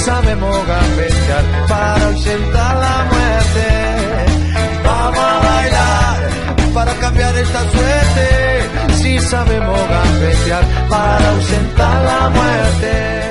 Sabemos 0.00 0.56
gambetear 0.66 1.44
para 1.68 2.06
ausentar 2.06 2.76
la 2.76 3.04
muerte. 3.12 3.66
Vamos 4.84 5.18
a 5.18 5.38
bailar 5.38 6.74
para 6.74 6.94
cambiar 6.94 7.36
esta 7.36 7.60
suerte. 7.70 8.94
Si 8.94 9.18
sabemos 9.18 9.78
gambetear 9.88 10.64
para 10.88 11.30
ausentar 11.30 12.04
la 12.04 12.28
muerte. 12.30 13.30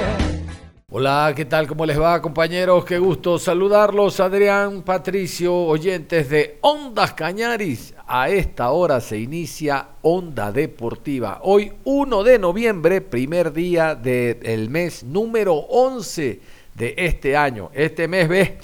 Hola, 0.92 1.34
¿qué 1.36 1.46
tal? 1.46 1.68
¿Cómo 1.68 1.86
les 1.86 2.00
va, 2.00 2.22
compañeros? 2.22 2.84
Qué 2.84 2.98
gusto 2.98 3.38
saludarlos. 3.38 4.20
Adrián, 4.20 4.82
Patricio, 4.82 5.56
oyentes 5.56 6.30
de 6.30 6.58
Ondas 6.62 7.14
Cañaris. 7.14 7.94
A 8.08 8.30
esta 8.30 8.72
hora 8.72 9.00
se 9.00 9.20
inicia 9.20 9.90
Onda 10.02 10.52
Deportiva. 10.52 11.42
Hoy, 11.44 11.72
1 11.84 12.24
de 12.24 12.40
noviembre, 12.40 13.02
primer 13.02 13.54
día 13.54 13.94
del 13.94 14.70
mes 14.72 15.04
número 15.04 15.54
11 15.54 16.59
de 16.80 16.96
este 16.98 17.38
año. 17.38 17.70
Este 17.74 18.08
mes, 18.08 18.28
ve 18.28 18.58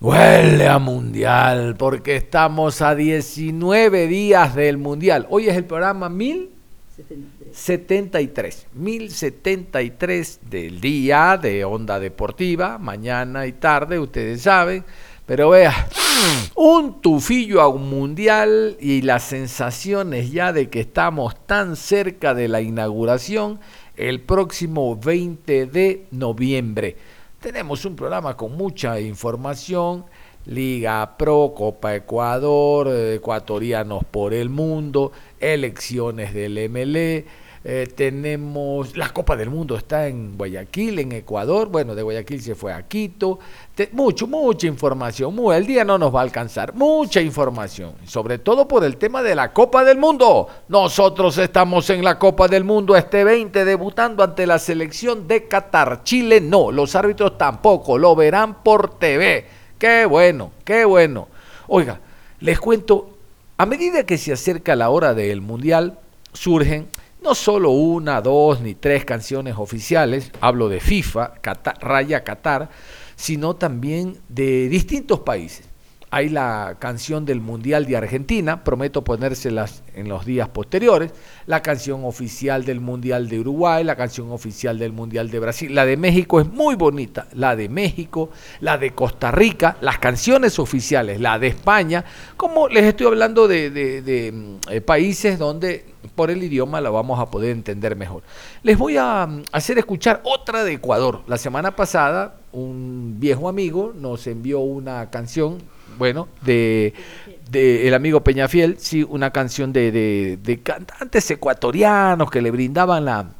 Huele 0.00 0.66
a 0.66 0.78
mundial, 0.78 1.76
porque 1.78 2.16
estamos 2.16 2.80
a 2.82 2.94
19 2.94 4.06
días 4.08 4.54
del 4.54 4.76
mundial. 4.78 5.26
Hoy 5.30 5.48
es 5.48 5.56
el 5.56 5.66
programa 5.66 6.08
1073. 6.08 8.66
1073 8.74 10.40
del 10.50 10.80
día 10.80 11.38
de 11.40 11.64
Onda 11.64 12.00
Deportiva, 12.00 12.78
mañana 12.78 13.46
y 13.46 13.52
tarde, 13.52 13.98
ustedes 13.98 14.42
saben. 14.42 14.84
Pero 15.26 15.50
vea, 15.50 15.88
un 16.56 17.00
tufillo 17.00 17.60
a 17.60 17.68
un 17.68 17.88
mundial 17.88 18.76
y 18.80 19.02
las 19.02 19.22
sensaciones 19.22 20.32
ya 20.32 20.52
de 20.52 20.68
que 20.70 20.80
estamos 20.80 21.36
tan 21.46 21.76
cerca 21.76 22.34
de 22.34 22.48
la 22.48 22.62
inauguración 22.62 23.60
el 24.00 24.20
próximo 24.20 24.96
20 24.96 25.66
de 25.66 26.06
noviembre. 26.10 26.96
Tenemos 27.38 27.84
un 27.84 27.96
programa 27.96 28.34
con 28.34 28.56
mucha 28.56 28.98
información, 28.98 30.06
Liga 30.46 31.18
Pro, 31.18 31.52
Copa 31.54 31.94
Ecuador, 31.94 32.88
ecuatorianos 32.88 34.02
por 34.10 34.32
el 34.32 34.48
mundo, 34.48 35.12
elecciones 35.38 36.32
del 36.32 36.70
MLE, 36.70 37.26
eh, 37.62 37.92
tenemos 37.94 38.96
la 38.96 39.10
Copa 39.10 39.36
del 39.36 39.50
Mundo 39.50 39.76
está 39.76 40.08
en 40.08 40.38
Guayaquil, 40.38 40.98
en 40.98 41.12
Ecuador. 41.12 41.68
Bueno, 41.68 41.94
de 41.94 42.02
Guayaquil 42.02 42.40
se 42.40 42.54
fue 42.54 42.72
a 42.72 42.88
Quito. 42.88 43.38
mucho, 43.92 44.26
mucha 44.26 44.66
información. 44.66 45.34
Muy, 45.34 45.54
el 45.54 45.66
día 45.66 45.84
no 45.84 45.98
nos 45.98 46.14
va 46.14 46.20
a 46.20 46.22
alcanzar. 46.22 46.74
Mucha 46.74 47.20
información. 47.20 47.92
Sobre 48.06 48.38
todo 48.38 48.66
por 48.66 48.82
el 48.82 48.96
tema 48.96 49.22
de 49.22 49.34
la 49.34 49.52
Copa 49.52 49.84
del 49.84 49.98
Mundo. 49.98 50.48
Nosotros 50.68 51.36
estamos 51.36 51.90
en 51.90 52.02
la 52.02 52.18
Copa 52.18 52.48
del 52.48 52.64
Mundo 52.64 52.96
este 52.96 53.24
20 53.24 53.66
debutando 53.66 54.24
ante 54.24 54.46
la 54.46 54.58
selección 54.58 55.28
de 55.28 55.46
Qatar. 55.46 56.02
Chile 56.02 56.40
no. 56.40 56.72
Los 56.72 56.94
árbitros 56.94 57.36
tampoco. 57.36 57.98
Lo 57.98 58.16
verán 58.16 58.62
por 58.62 58.98
TV. 58.98 59.46
Qué 59.78 60.06
bueno, 60.06 60.52
qué 60.64 60.86
bueno. 60.86 61.28
Oiga, 61.68 62.00
les 62.40 62.58
cuento. 62.58 63.18
A 63.58 63.66
medida 63.66 64.06
que 64.06 64.16
se 64.16 64.32
acerca 64.32 64.74
la 64.74 64.88
hora 64.88 65.12
del 65.12 65.42
Mundial, 65.42 65.98
surgen 66.32 66.88
no 67.22 67.34
solo 67.34 67.70
una, 67.70 68.20
dos 68.20 68.60
ni 68.60 68.74
tres 68.74 69.04
canciones 69.04 69.54
oficiales, 69.56 70.32
hablo 70.40 70.68
de 70.68 70.80
FIFA, 70.80 71.34
Raya 71.80 72.24
Qatar, 72.24 72.70
sino 73.16 73.56
también 73.56 74.18
de 74.28 74.68
distintos 74.68 75.20
países. 75.20 75.69
Hay 76.12 76.28
la 76.28 76.74
canción 76.80 77.24
del 77.24 77.40
Mundial 77.40 77.86
de 77.86 77.96
Argentina, 77.96 78.64
prometo 78.64 79.04
ponérselas 79.04 79.84
en 79.94 80.08
los 80.08 80.26
días 80.26 80.48
posteriores, 80.48 81.12
la 81.46 81.62
canción 81.62 82.04
oficial 82.04 82.64
del 82.64 82.80
Mundial 82.80 83.28
de 83.28 83.38
Uruguay, 83.38 83.84
la 83.84 83.94
canción 83.94 84.32
oficial 84.32 84.76
del 84.76 84.92
Mundial 84.92 85.30
de 85.30 85.38
Brasil, 85.38 85.72
la 85.72 85.86
de 85.86 85.96
México 85.96 86.40
es 86.40 86.48
muy 86.48 86.74
bonita, 86.74 87.28
la 87.34 87.54
de 87.54 87.68
México, 87.68 88.30
la 88.58 88.76
de 88.76 88.90
Costa 88.90 89.30
Rica, 89.30 89.76
las 89.82 90.00
canciones 90.00 90.58
oficiales, 90.58 91.20
la 91.20 91.38
de 91.38 91.46
España, 91.46 92.04
como 92.36 92.66
les 92.66 92.86
estoy 92.86 93.06
hablando 93.06 93.46
de, 93.46 94.32
mm, 94.34 94.72
eh, 94.72 94.80
países 94.80 95.38
donde 95.38 95.84
por 96.16 96.32
el 96.32 96.42
idioma 96.42 96.80
la 96.80 96.90
vamos 96.90 97.20
a 97.20 97.30
poder 97.30 97.52
entender 97.52 97.94
mejor. 97.94 98.24
Les 98.64 98.76
voy 98.76 98.96
a 98.96 99.28
mm, 99.28 99.44
hacer 99.52 99.78
escuchar 99.78 100.22
otra 100.24 100.64
de 100.64 100.72
Ecuador. 100.72 101.22
La 101.28 101.38
semana 101.38 101.76
pasada 101.76 102.40
un 102.52 103.16
viejo 103.18 103.48
amigo 103.48 103.92
nos 103.94 104.26
envió 104.26 104.58
una 104.58 105.08
canción 105.10 105.58
bueno, 106.00 106.28
de, 106.40 106.94
el 107.52 107.92
amigo 107.92 108.24
Peñafiel, 108.24 108.76
sí, 108.78 109.04
una 109.06 109.32
canción 109.32 109.70
de, 109.70 110.38
de, 110.42 110.60
cantantes 110.62 111.30
ecuatorianos 111.30 112.30
que 112.30 112.40
le 112.40 112.50
brindaban 112.50 113.04
la, 113.04 113.32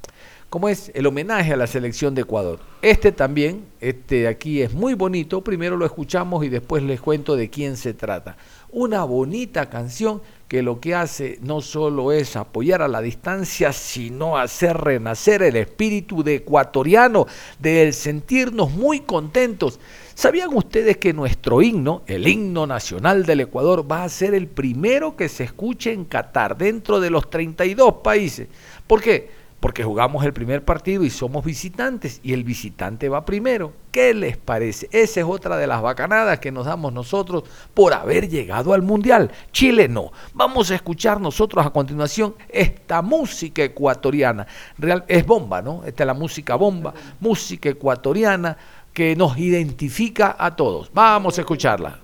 ¿cómo 0.51 0.69
es? 0.69 0.93
El 0.95 1.07
homenaje 1.07 1.55
a 1.55 1.57
la 1.57 1.67
selección 1.67 2.15
de 2.15 2.21
Ecuador. 2.21 2.61
Este 2.83 3.13
también, 3.13 3.65
este 3.81 4.29
aquí 4.29 4.61
es 4.61 4.75
muy 4.75 4.93
bonito, 4.93 5.41
primero 5.41 5.79
lo 5.79 5.87
escuchamos 5.87 6.45
y 6.45 6.51
después 6.51 6.83
les 6.83 7.01
cuento 7.01 7.35
de 7.35 7.49
quién 7.49 7.79
se 7.79 7.95
trata. 7.95 8.37
Una 8.73 9.05
bonita 9.05 9.71
canción 9.71 10.21
que 10.47 10.63
lo 10.63 10.81
que 10.81 10.95
hace 10.95 11.39
no 11.41 11.63
solo 11.63 12.13
es 12.13 12.37
apoyar 12.37 12.83
a 12.83 12.89
la 12.89 13.01
distancia, 13.01 13.73
sino 13.73 14.37
hacer 14.37 14.77
renacer 14.77 15.43
el 15.43 15.57
espíritu 15.57 16.23
de 16.23 16.35
ecuatoriano, 16.35 17.27
de 17.59 17.91
sentirnos 17.95 18.71
muy 18.71 19.01
contentos 19.01 19.81
¿Sabían 20.21 20.55
ustedes 20.55 20.99
que 20.99 21.15
nuestro 21.15 21.63
himno, 21.63 22.03
el 22.07 22.29
himno 22.29 22.67
nacional 22.67 23.25
del 23.25 23.41
Ecuador, 23.41 23.91
va 23.91 24.05
a 24.05 24.09
ser 24.11 24.35
el 24.35 24.49
primero 24.49 25.17
que 25.17 25.31
se 25.31 25.45
escuche 25.45 25.95
en 25.95 26.05
Qatar, 26.05 26.59
dentro 26.59 27.01
de 27.01 27.09
los 27.09 27.31
32 27.31 27.95
países? 28.05 28.47
¿Por 28.87 29.01
qué? 29.01 29.31
Porque 29.61 29.83
jugamos 29.83 30.23
el 30.27 30.35
primer 30.35 30.63
partido 30.63 31.05
y 31.05 31.11
somos 31.11 31.43
visitantes 31.43 32.21
y 32.23 32.35
el 32.35 32.45
visitante 32.45 33.09
va 33.09 33.25
primero. 33.25 33.73
¿Qué 33.91 34.13
les 34.13 34.37
parece? 34.37 34.91
Esa 34.93 35.21
es 35.21 35.27
otra 35.27 35.57
de 35.57 35.67
las 35.67 35.81
bacanadas 35.81 36.39
que 36.39 36.53
nos 36.53 36.67
damos 36.67 36.93
nosotros 36.93 37.45
por 37.73 37.95
haber 37.95 38.29
llegado 38.29 38.75
al 38.75 38.83
Mundial. 38.83 39.31
Chile 39.53 39.89
no. 39.89 40.13
Vamos 40.35 40.71
a 40.71 40.75
escuchar 40.75 41.19
nosotros 41.19 41.65
a 41.65 41.71
continuación 41.71 42.35
esta 42.51 43.01
música 43.01 43.63
ecuatoriana. 43.63 44.47
Real, 44.77 45.03
es 45.09 45.25
bomba, 45.25 45.63
¿no? 45.63 45.83
Esta 45.85 46.03
es 46.03 46.07
la 46.07 46.15
música 46.15 46.57
bomba, 46.57 46.93
música 47.21 47.71
ecuatoriana 47.71 48.59
que 48.93 49.17
nos 49.17 49.39
identifica 49.39 50.37
a 50.39 50.55
todos. 50.55 50.91
Vamos 50.93 51.39
a 51.39 51.43
escucharla. 51.43 52.01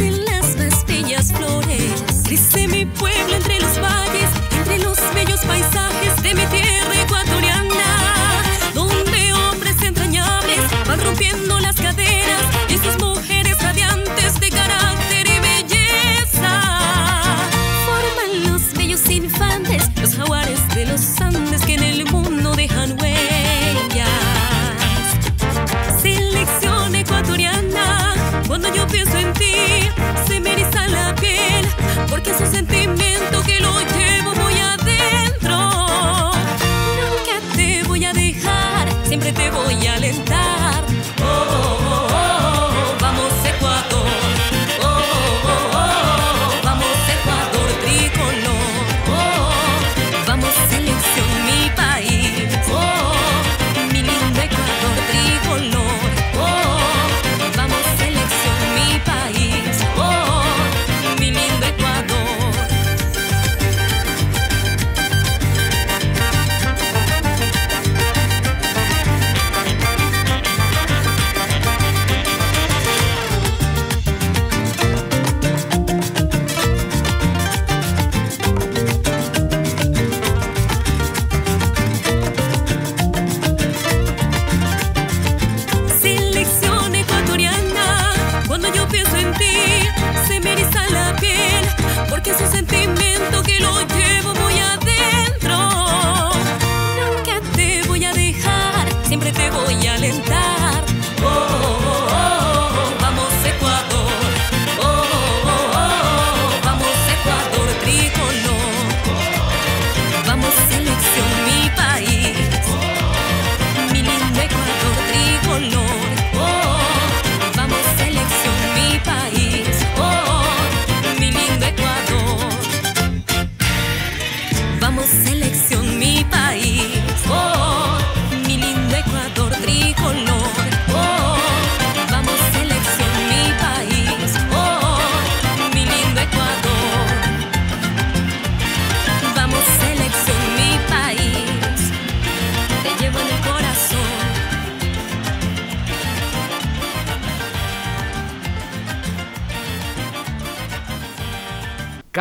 Las 0.00 0.31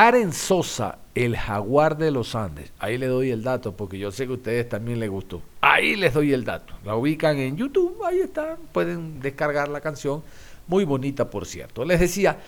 Karen 0.02 0.34
Sosa, 0.34 0.98
el 1.14 1.38
jaguar 1.38 1.96
de 1.96 2.10
los 2.10 2.34
Andes. 2.34 2.72
Ahí 2.80 2.98
le 2.98 3.06
doy 3.06 3.30
el 3.30 3.44
dato 3.44 3.78
porque 3.78 4.00
yo 4.00 4.12
sé 4.12 4.26
que 4.26 4.32
a 4.32 4.36
ustedes 4.36 4.68
también 4.68 5.00
les 5.00 5.12
gustó. 5.12 5.44
Ahí 5.62 5.96
les 5.96 6.16
doy 6.16 6.34
el 6.34 6.44
dato. 6.44 6.74
La 6.84 6.96
ubican 6.96 7.38
en 7.38 7.56
YouTube, 7.56 8.04
ahí 8.04 8.18
está. 8.18 8.58
Pueden 8.72 9.20
descargar 9.20 9.68
la 9.68 9.80
canción. 9.80 10.24
Muy 10.66 10.86
bonita, 10.86 11.30
por 11.30 11.46
cierto. 11.46 11.86
Les 11.86 12.00
decía, 12.00 12.40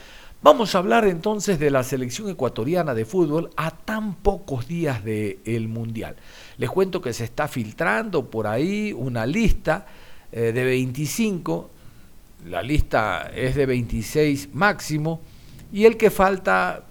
vamos 0.42 0.74
a 0.74 0.80
hablar 0.80 1.06
entonces 1.06 1.60
de 1.60 1.70
la 1.70 1.84
selección 1.84 2.28
ecuatoriana 2.28 2.96
de 2.96 3.06
fútbol 3.06 3.52
a 3.56 3.70
tan 3.70 4.16
pocos 4.16 4.68
días 4.68 5.04
del 5.04 5.68
Mundial. 5.68 6.16
Les 6.58 6.72
cuento 6.72 7.02
que 7.02 7.14
se 7.14 7.26
está 7.26 7.48
filtrando 7.48 8.32
por 8.32 8.48
ahí 8.48 8.94
una 8.94 9.28
lista 9.28 9.86
eh, 10.32 10.54
de 10.54 10.64
25. 10.64 11.70
La 12.48 12.64
lista 12.64 13.30
es 13.32 13.54
de 13.54 13.68
26 13.68 14.56
máximo. 14.56 15.22
Y 15.72 15.86
el 15.86 15.98
que 15.98 16.10
falta 16.10 16.86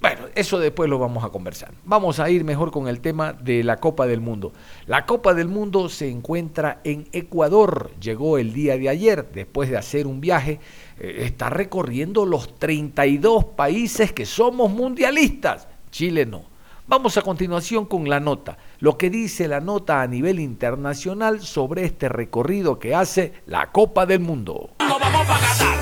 bueno, 0.00 0.22
eso 0.34 0.58
después 0.58 0.88
lo 0.88 0.98
vamos 0.98 1.24
a 1.24 1.28
conversar. 1.28 1.72
Vamos 1.84 2.20
a 2.20 2.30
ir 2.30 2.42
mejor 2.42 2.70
con 2.70 2.88
el 2.88 3.00
tema 3.00 3.34
de 3.34 3.62
la 3.62 3.76
Copa 3.76 4.06
del 4.06 4.20
Mundo. 4.20 4.52
La 4.86 5.04
Copa 5.04 5.34
del 5.34 5.48
Mundo 5.48 5.90
se 5.90 6.08
encuentra 6.08 6.80
en 6.84 7.06
Ecuador. 7.12 7.90
Llegó 8.00 8.38
el 8.38 8.54
día 8.54 8.78
de 8.78 8.88
ayer, 8.88 9.30
después 9.32 9.68
de 9.68 9.76
hacer 9.76 10.06
un 10.06 10.22
viaje. 10.22 10.58
Eh, 10.98 11.24
está 11.24 11.50
recorriendo 11.50 12.24
los 12.24 12.54
32 12.58 13.44
países 13.56 14.12
que 14.12 14.24
somos 14.24 14.70
mundialistas. 14.70 15.68
Chile 15.90 16.24
no. 16.24 16.44
Vamos 16.86 17.18
a 17.18 17.22
continuación 17.22 17.84
con 17.84 18.08
la 18.08 18.20
nota. 18.20 18.56
Lo 18.78 18.96
que 18.96 19.10
dice 19.10 19.48
la 19.48 19.60
nota 19.60 20.00
a 20.00 20.06
nivel 20.06 20.40
internacional 20.40 21.40
sobre 21.40 21.84
este 21.84 22.08
recorrido 22.08 22.78
que 22.78 22.94
hace 22.94 23.34
la 23.46 23.70
Copa 23.70 24.06
del 24.06 24.20
Mundo. 24.20 24.70
No 24.80 24.98
vamos 24.98 25.26
para 25.26 25.79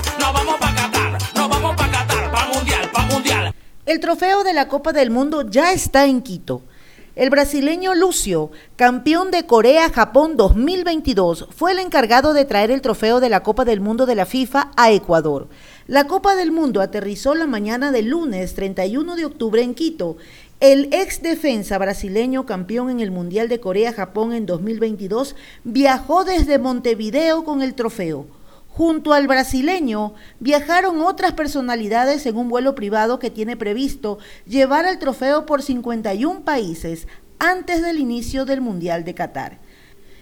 El 3.88 4.00
trofeo 4.00 4.44
de 4.44 4.52
la 4.52 4.68
Copa 4.68 4.92
del 4.92 5.08
Mundo 5.08 5.48
ya 5.48 5.72
está 5.72 6.04
en 6.04 6.20
Quito. 6.20 6.60
El 7.16 7.30
brasileño 7.30 7.94
Lucio, 7.94 8.50
campeón 8.76 9.30
de 9.30 9.46
Corea-Japón 9.46 10.36
2022, 10.36 11.48
fue 11.56 11.72
el 11.72 11.78
encargado 11.78 12.34
de 12.34 12.44
traer 12.44 12.70
el 12.70 12.82
trofeo 12.82 13.18
de 13.18 13.30
la 13.30 13.42
Copa 13.42 13.64
del 13.64 13.80
Mundo 13.80 14.04
de 14.04 14.14
la 14.14 14.26
FIFA 14.26 14.72
a 14.76 14.92
Ecuador. 14.92 15.48
La 15.86 16.06
Copa 16.06 16.36
del 16.36 16.52
Mundo 16.52 16.82
aterrizó 16.82 17.34
la 17.34 17.46
mañana 17.46 17.90
del 17.90 18.10
lunes 18.10 18.52
31 18.52 19.16
de 19.16 19.24
octubre 19.24 19.62
en 19.62 19.72
Quito. 19.72 20.18
El 20.60 20.92
ex 20.92 21.22
defensa 21.22 21.78
brasileño 21.78 22.44
campeón 22.44 22.90
en 22.90 23.00
el 23.00 23.10
Mundial 23.10 23.48
de 23.48 23.58
Corea-Japón 23.58 24.34
en 24.34 24.44
2022 24.44 25.34
viajó 25.64 26.24
desde 26.24 26.58
Montevideo 26.58 27.42
con 27.42 27.62
el 27.62 27.72
trofeo. 27.72 28.26
Junto 28.78 29.12
al 29.12 29.26
brasileño 29.26 30.14
viajaron 30.38 31.00
otras 31.00 31.32
personalidades 31.32 32.24
en 32.26 32.36
un 32.36 32.48
vuelo 32.48 32.76
privado 32.76 33.18
que 33.18 33.28
tiene 33.28 33.56
previsto 33.56 34.20
llevar 34.46 34.86
el 34.86 35.00
trofeo 35.00 35.46
por 35.46 35.62
51 35.62 36.42
países 36.42 37.08
antes 37.40 37.82
del 37.82 37.98
inicio 37.98 38.44
del 38.44 38.60
Mundial 38.60 39.02
de 39.02 39.14
Qatar. 39.16 39.58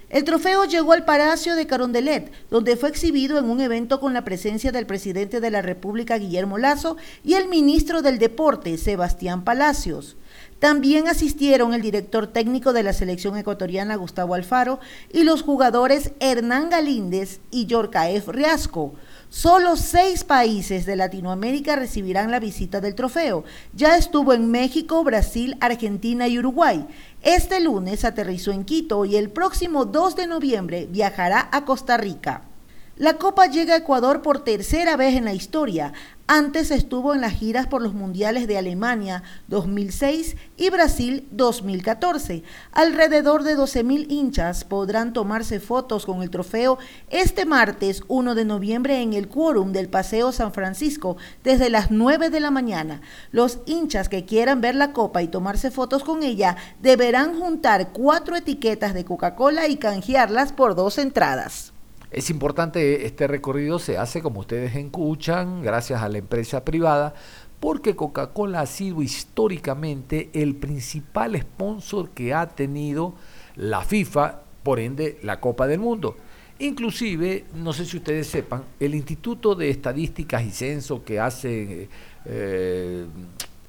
El 0.09 0.25
trofeo 0.25 0.65
llegó 0.65 0.95
al 0.95 1.05
Palacio 1.05 1.55
de 1.55 1.67
Carondelet, 1.67 2.33
donde 2.49 2.79
fue 2.79 2.89
exhibido 2.89 3.39
en 3.39 3.51
un 3.51 3.61
evento 3.61 4.01
con 4.01 4.15
la 4.15 4.25
presencia 4.25 4.73
del 4.73 4.87
presidente 4.87 5.43
de 5.43 5.51
la 5.51 5.61
República, 5.61 6.17
Guillermo 6.17 6.57
Lazo, 6.57 6.97
y 7.23 7.35
el 7.35 7.49
ministro 7.49 8.01
del 8.01 8.19
Deporte, 8.19 8.79
Sebastián 8.79 9.45
Palacios. 9.45 10.17
También 10.59 11.07
asistieron 11.07 11.75
el 11.75 11.83
director 11.83 12.29
técnico 12.29 12.73
de 12.73 12.83
la 12.83 12.95
selección 12.95 13.37
ecuatoriana 13.37 13.97
Gustavo 13.97 14.35
Alfaro 14.35 14.81
y 15.13 15.25
los 15.25 15.43
jugadores 15.43 16.13
Hernán 16.19 16.71
Galíndez 16.71 17.41
y 17.51 17.67
Yorcaef 17.67 18.29
Riasco. 18.29 18.95
Solo 19.29 19.77
seis 19.77 20.25
países 20.25 20.87
de 20.87 20.97
Latinoamérica 20.97 21.77
recibirán 21.77 22.31
la 22.31 22.41
visita 22.41 22.81
del 22.81 22.95
trofeo. 22.95 23.45
Ya 23.75 23.99
estuvo 23.99 24.33
en 24.33 24.51
México, 24.51 25.05
Brasil, 25.05 25.59
Argentina 25.61 26.27
y 26.27 26.39
Uruguay. 26.39 26.87
Este 27.23 27.61
lunes 27.61 28.07
aterrizó 28.07 28.51
en 28.51 28.65
Quito 28.65 29.05
y 29.05 29.17
el 29.17 29.29
próximo 29.29 29.85
2 29.85 30.17
de 30.17 30.27
noviembre 30.27 30.89
viajará 30.91 31.51
a 31.53 31.67
Costa 31.67 31.99
Rica. 31.99 32.46
La 32.99 33.19
Copa 33.19 33.45
llega 33.45 33.75
a 33.75 33.77
Ecuador 33.77 34.23
por 34.23 34.43
tercera 34.43 34.97
vez 34.97 35.17
en 35.17 35.27
la 35.27 35.35
historia. 35.35 35.93
Antes 36.27 36.71
estuvo 36.71 37.13
en 37.13 37.21
las 37.21 37.35
giras 37.35 37.67
por 37.67 37.83
los 37.83 37.93
mundiales 37.93 38.47
de 38.47 38.57
Alemania 38.57 39.23
2006 39.49 40.35
y 40.57 40.71
Brasil 40.71 41.29
2014. 41.31 42.43
Alrededor 42.73 43.43
de 43.43 43.55
12.000 43.55 44.07
hinchas 44.11 44.65
podrán 44.65 45.13
tomarse 45.13 45.61
fotos 45.61 46.07
con 46.07 46.23
el 46.23 46.31
trofeo 46.31 46.79
este 47.11 47.45
martes 47.45 48.03
1 48.09 48.35
de 48.35 48.47
noviembre 48.47 49.03
en 49.03 49.13
el 49.13 49.29
quórum 49.29 49.73
del 49.73 49.91
Paseo 49.91 50.33
San 50.33 50.55
Francisco 50.55 51.19
desde 51.45 51.69
las 51.69 51.91
9 51.91 52.31
de 52.31 52.41
la 52.41 52.51
mañana. 52.51 53.03
Los 53.31 53.59
hinchas 53.67 54.09
que 54.09 54.25
quieran 54.25 54.63
ver 54.63 54.75
la 54.75 54.95
copa 54.95 55.21
y 55.21 55.29
tomarse 55.29 55.71
fotos 55.71 56.03
con 56.03 56.23
ella 56.23 56.57
deberán 56.81 57.39
juntar 57.39 57.93
cuatro 57.93 58.37
etiquetas 58.37 58.95
de 58.95 59.05
Coca-Cola 59.05 59.69
y 59.69 59.77
canjearlas 59.77 60.55
por 60.55 60.75
dos 60.75 60.97
entradas. 60.97 61.76
Es 62.11 62.31
importante, 62.31 63.05
este 63.05 63.27
recorrido 63.27 63.79
se 63.79 63.99
hace, 63.99 64.23
como 64.23 64.41
ustedes 64.41 64.75
escuchan, 64.77 65.63
gracias 65.63 66.03
a 66.03 66.09
la 66.09 66.19
empresa 66.19 66.65
privada, 66.65 67.15
porque 67.59 67.97
Coca-Cola 67.97 68.61
ha 68.61 68.67
sido 68.67 69.03
históricamente 69.03 70.31
el 70.33 70.55
principal 70.55 71.39
sponsor 71.41 72.11
que 72.11 72.33
ha 72.33 72.47
tenido 72.49 73.15
la 73.57 73.83
FIFA, 73.83 74.41
por 74.63 74.79
ende 74.79 75.19
la 75.23 75.41
Copa 75.41 75.67
del 75.67 75.81
Mundo. 75.81 76.17
Inclusive, 76.59 77.45
no 77.55 77.73
sé 77.73 77.85
si 77.85 77.99
ustedes 77.99 78.27
sepan, 78.27 78.65
el 78.81 78.95
Instituto 78.95 79.55
de 79.55 79.69
Estadísticas 79.69 80.45
y 80.45 80.51
Censo 80.51 81.05
que 81.05 81.21
hace 81.21 81.89
eh, 82.25 83.07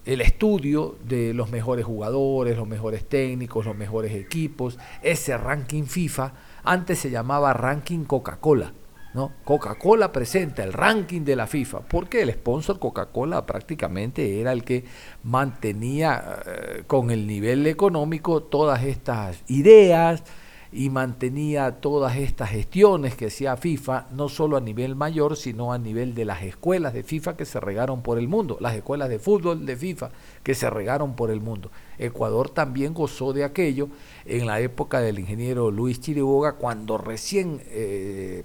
el 0.05 0.21
estudio 0.21 0.97
de 1.03 1.33
los 1.33 1.51
mejores 1.51 1.85
jugadores, 1.85 2.55
los 2.55 2.67
mejores 2.67 3.03
técnicos, 3.07 3.65
los 3.65 3.75
mejores 3.75 4.13
equipos. 4.13 4.77
Ese 5.01 5.37
ranking 5.37 5.83
FIFA 5.83 6.33
antes 6.71 6.99
se 6.99 7.09
llamaba 7.09 7.53
ranking 7.53 8.03
Coca-Cola. 8.03 8.73
¿no? 9.13 9.31
Coca-Cola 9.43 10.11
presenta 10.11 10.63
el 10.63 10.73
ranking 10.73 11.21
de 11.21 11.35
la 11.35 11.47
FIFA, 11.47 11.79
porque 11.81 12.21
el 12.21 12.31
sponsor 12.31 12.77
Coca-Cola 12.77 13.45
prácticamente 13.45 14.39
era 14.39 14.51
el 14.51 14.63
que 14.63 14.85
mantenía 15.23 16.41
eh, 16.45 16.83
con 16.85 17.09
el 17.09 17.25
nivel 17.25 17.65
económico 17.65 18.43
todas 18.43 18.83
estas 18.83 19.43
ideas, 19.47 20.23
y 20.77 20.91
mantenía 20.91 21.81
todas 21.81 22.17
estas 22.17 22.51
gestiones 22.51 23.15
que 23.15 23.25
hacía 23.25 23.57
FIFA, 23.57 24.09
no 24.11 24.29
solo 24.29 24.57
a 24.57 24.61
nivel 24.61 24.95
mayor, 24.95 25.35
sino 25.35 25.73
a 25.73 25.79
nivel 25.79 26.13
de 26.13 26.23
las 26.23 26.43
escuelas 26.43 26.93
de 26.93 27.01
FIFA 27.01 27.35
que 27.35 27.45
se 27.45 27.59
regaron 27.59 28.03
por 28.03 28.19
el 28.19 28.27
mundo, 28.27 28.57
las 28.59 28.75
escuelas 28.75 29.09
de 29.09 29.17
fútbol 29.17 29.65
de 29.65 29.75
FIFA 29.75 30.11
que 30.43 30.53
se 30.53 30.69
regaron 30.69 31.15
por 31.15 31.31
el 31.31 31.41
mundo. 31.41 31.71
Ecuador 31.97 32.51
también 32.51 32.93
gozó 32.93 33.33
de 33.33 33.43
aquello 33.43 33.89
en 34.23 34.45
la 34.45 34.59
época 34.59 35.01
del 35.01 35.17
ingeniero 35.17 35.71
Luis 35.71 35.99
Chiriboga, 35.99 36.57
cuando 36.57 36.99
recién 36.99 37.59
eh, 37.69 38.43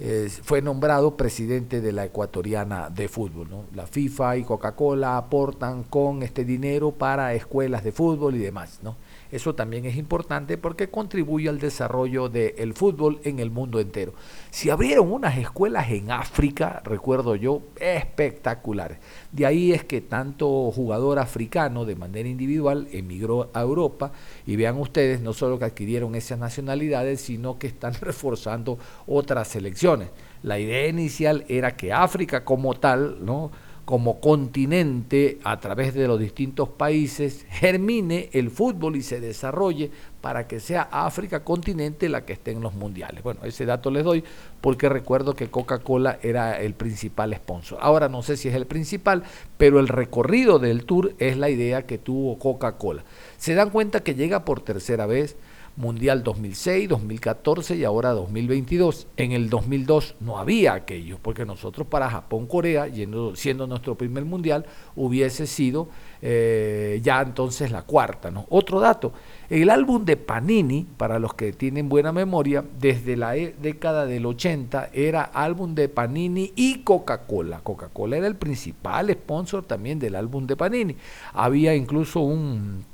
eh, 0.00 0.28
fue 0.42 0.62
nombrado 0.62 1.16
presidente 1.16 1.80
de 1.80 1.92
la 1.92 2.04
ecuatoriana 2.04 2.90
de 2.90 3.06
fútbol. 3.06 3.46
La 3.76 3.86
FIFA 3.86 4.38
y 4.38 4.42
Coca-Cola 4.42 5.16
aportan 5.16 5.84
con 5.84 6.24
este 6.24 6.44
dinero 6.44 6.90
para 6.90 7.32
escuelas 7.32 7.84
de 7.84 7.92
fútbol 7.92 8.34
y 8.34 8.38
demás. 8.38 8.80
¿no? 8.82 8.96
Eso 9.30 9.54
también 9.54 9.84
es 9.84 9.96
importante 9.96 10.58
porque 10.58 10.90
contribuye 10.90 11.48
al 11.48 11.58
desarrollo 11.58 12.28
del 12.28 12.74
fútbol 12.74 13.20
en 13.24 13.38
el 13.38 13.50
mundo 13.50 13.78
entero. 13.80 14.12
Si 14.50 14.70
abrieron 14.70 15.12
unas 15.12 15.38
escuelas 15.38 15.90
en 15.90 16.10
África, 16.10 16.82
recuerdo 16.84 17.36
yo, 17.36 17.62
espectaculares. 17.80 18.98
De 19.30 19.46
ahí 19.46 19.72
es 19.72 19.84
que 19.84 20.00
tanto 20.00 20.70
jugador 20.72 21.18
africano 21.18 21.84
de 21.84 21.94
manera 21.94 22.28
individual 22.28 22.88
emigró 22.92 23.50
a 23.54 23.60
Europa 23.60 24.12
y 24.46 24.56
vean 24.56 24.78
ustedes, 24.78 25.20
no 25.20 25.32
solo 25.32 25.58
que 25.58 25.66
adquirieron 25.66 26.14
esas 26.14 26.38
nacionalidades, 26.38 27.20
sino 27.20 27.58
que 27.58 27.68
están 27.68 27.94
reforzando 28.00 28.78
otras 29.06 29.48
selecciones. 29.48 30.10
La 30.42 30.58
idea 30.58 30.88
inicial 30.88 31.44
era 31.48 31.76
que 31.76 31.92
África 31.92 32.44
como 32.44 32.74
tal, 32.74 33.24
¿no? 33.24 33.50
Como 33.84 34.20
continente 34.20 35.38
a 35.44 35.58
través 35.60 35.94
de 35.94 36.06
los 36.06 36.18
distintos 36.18 36.68
países 36.68 37.44
germine 37.48 38.28
el 38.32 38.50
fútbol 38.50 38.96
y 38.96 39.02
se 39.02 39.20
desarrolle 39.20 39.90
para 40.20 40.46
que 40.46 40.60
sea 40.60 40.88
África 40.90 41.44
continente 41.44 42.08
la 42.08 42.24
que 42.24 42.34
esté 42.34 42.50
en 42.52 42.60
los 42.60 42.74
mundiales. 42.74 43.22
Bueno, 43.22 43.40
ese 43.44 43.64
dato 43.64 43.90
les 43.90 44.04
doy 44.04 44.22
porque 44.60 44.88
recuerdo 44.88 45.34
que 45.34 45.48
Coca-Cola 45.48 46.18
era 46.22 46.60
el 46.60 46.74
principal 46.74 47.34
sponsor. 47.34 47.78
Ahora 47.80 48.08
no 48.08 48.22
sé 48.22 48.36
si 48.36 48.48
es 48.48 48.54
el 48.54 48.66
principal, 48.66 49.24
pero 49.56 49.80
el 49.80 49.88
recorrido 49.88 50.58
del 50.58 50.84
tour 50.84 51.14
es 51.18 51.36
la 51.36 51.48
idea 51.48 51.86
que 51.86 51.98
tuvo 51.98 52.38
Coca-Cola. 52.38 53.04
Se 53.38 53.54
dan 53.54 53.70
cuenta 53.70 54.00
que 54.00 54.14
llega 54.14 54.44
por 54.44 54.60
tercera 54.60 55.06
vez 55.06 55.36
Mundial 55.80 56.22
2006, 56.22 56.88
2014 56.88 57.76
y 57.76 57.84
ahora 57.84 58.10
2022. 58.10 59.06
En 59.16 59.32
el 59.32 59.48
2002 59.50 60.16
no 60.20 60.38
había 60.38 60.74
aquello, 60.74 61.18
porque 61.20 61.44
nosotros 61.44 61.86
para 61.86 62.10
Japón, 62.10 62.46
Corea, 62.46 62.86
siendo 63.34 63.66
nuestro 63.66 63.96
primer 63.96 64.24
Mundial, 64.24 64.66
hubiese 64.94 65.46
sido 65.46 65.88
eh, 66.22 67.00
ya 67.02 67.22
entonces 67.22 67.70
la 67.70 67.82
cuarta. 67.82 68.30
¿no? 68.30 68.46
Otro 68.50 68.78
dato, 68.80 69.12
el 69.48 69.70
álbum 69.70 70.04
de 70.04 70.16
Panini, 70.16 70.86
para 70.96 71.18
los 71.18 71.34
que 71.34 71.52
tienen 71.52 71.88
buena 71.88 72.12
memoria, 72.12 72.62
desde 72.78 73.16
la 73.16 73.36
e, 73.36 73.54
década 73.60 74.06
del 74.06 74.26
80 74.26 74.90
era 74.92 75.22
álbum 75.22 75.74
de 75.74 75.88
Panini 75.88 76.52
y 76.54 76.80
Coca-Cola. 76.80 77.60
Coca-Cola 77.62 78.18
era 78.18 78.26
el 78.26 78.36
principal 78.36 79.10
sponsor 79.10 79.64
también 79.64 79.98
del 79.98 80.14
álbum 80.14 80.46
de 80.46 80.56
Panini. 80.56 80.96
Había 81.32 81.74
incluso 81.74 82.20
un, 82.20 82.84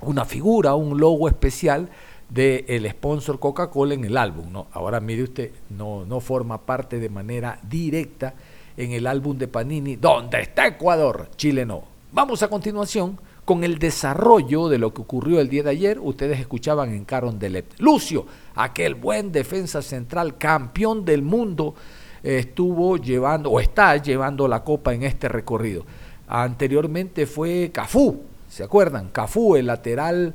una 0.00 0.24
figura, 0.24 0.74
un 0.74 0.98
logo 0.98 1.28
especial 1.28 1.88
del 2.32 2.64
el 2.66 2.90
sponsor 2.90 3.38
Coca-Cola 3.38 3.94
en 3.94 4.04
el 4.04 4.16
álbum. 4.16 4.50
¿no? 4.50 4.66
Ahora 4.72 5.00
mire 5.00 5.24
usted, 5.24 5.50
no, 5.70 6.04
no 6.04 6.20
forma 6.20 6.58
parte 6.58 6.98
de 6.98 7.08
manera 7.08 7.58
directa 7.68 8.34
en 8.76 8.92
el 8.92 9.06
álbum 9.06 9.36
de 9.36 9.48
Panini, 9.48 9.96
¿dónde 9.96 10.40
está 10.40 10.66
Ecuador? 10.66 11.28
Chile 11.36 11.66
no. 11.66 11.84
Vamos 12.12 12.42
a 12.42 12.48
continuación 12.48 13.18
con 13.44 13.64
el 13.64 13.78
desarrollo 13.78 14.68
de 14.68 14.78
lo 14.78 14.94
que 14.94 15.02
ocurrió 15.02 15.40
el 15.40 15.48
día 15.48 15.62
de 15.62 15.70
ayer. 15.70 15.98
Ustedes 16.00 16.40
escuchaban 16.40 16.92
en 16.94 17.04
Carondelet. 17.04 17.78
Lucio, 17.78 18.26
aquel 18.54 18.94
buen 18.94 19.32
defensa 19.32 19.82
central, 19.82 20.38
campeón 20.38 21.04
del 21.04 21.22
mundo, 21.22 21.74
estuvo 22.22 22.96
llevando 22.96 23.50
o 23.50 23.60
está 23.60 23.96
llevando 23.96 24.46
la 24.46 24.62
copa 24.62 24.94
en 24.94 25.02
este 25.02 25.28
recorrido. 25.28 25.84
Anteriormente 26.28 27.26
fue 27.26 27.70
Cafú, 27.72 28.22
¿se 28.48 28.62
acuerdan? 28.62 29.08
Cafú, 29.08 29.56
el 29.56 29.66
lateral 29.66 30.34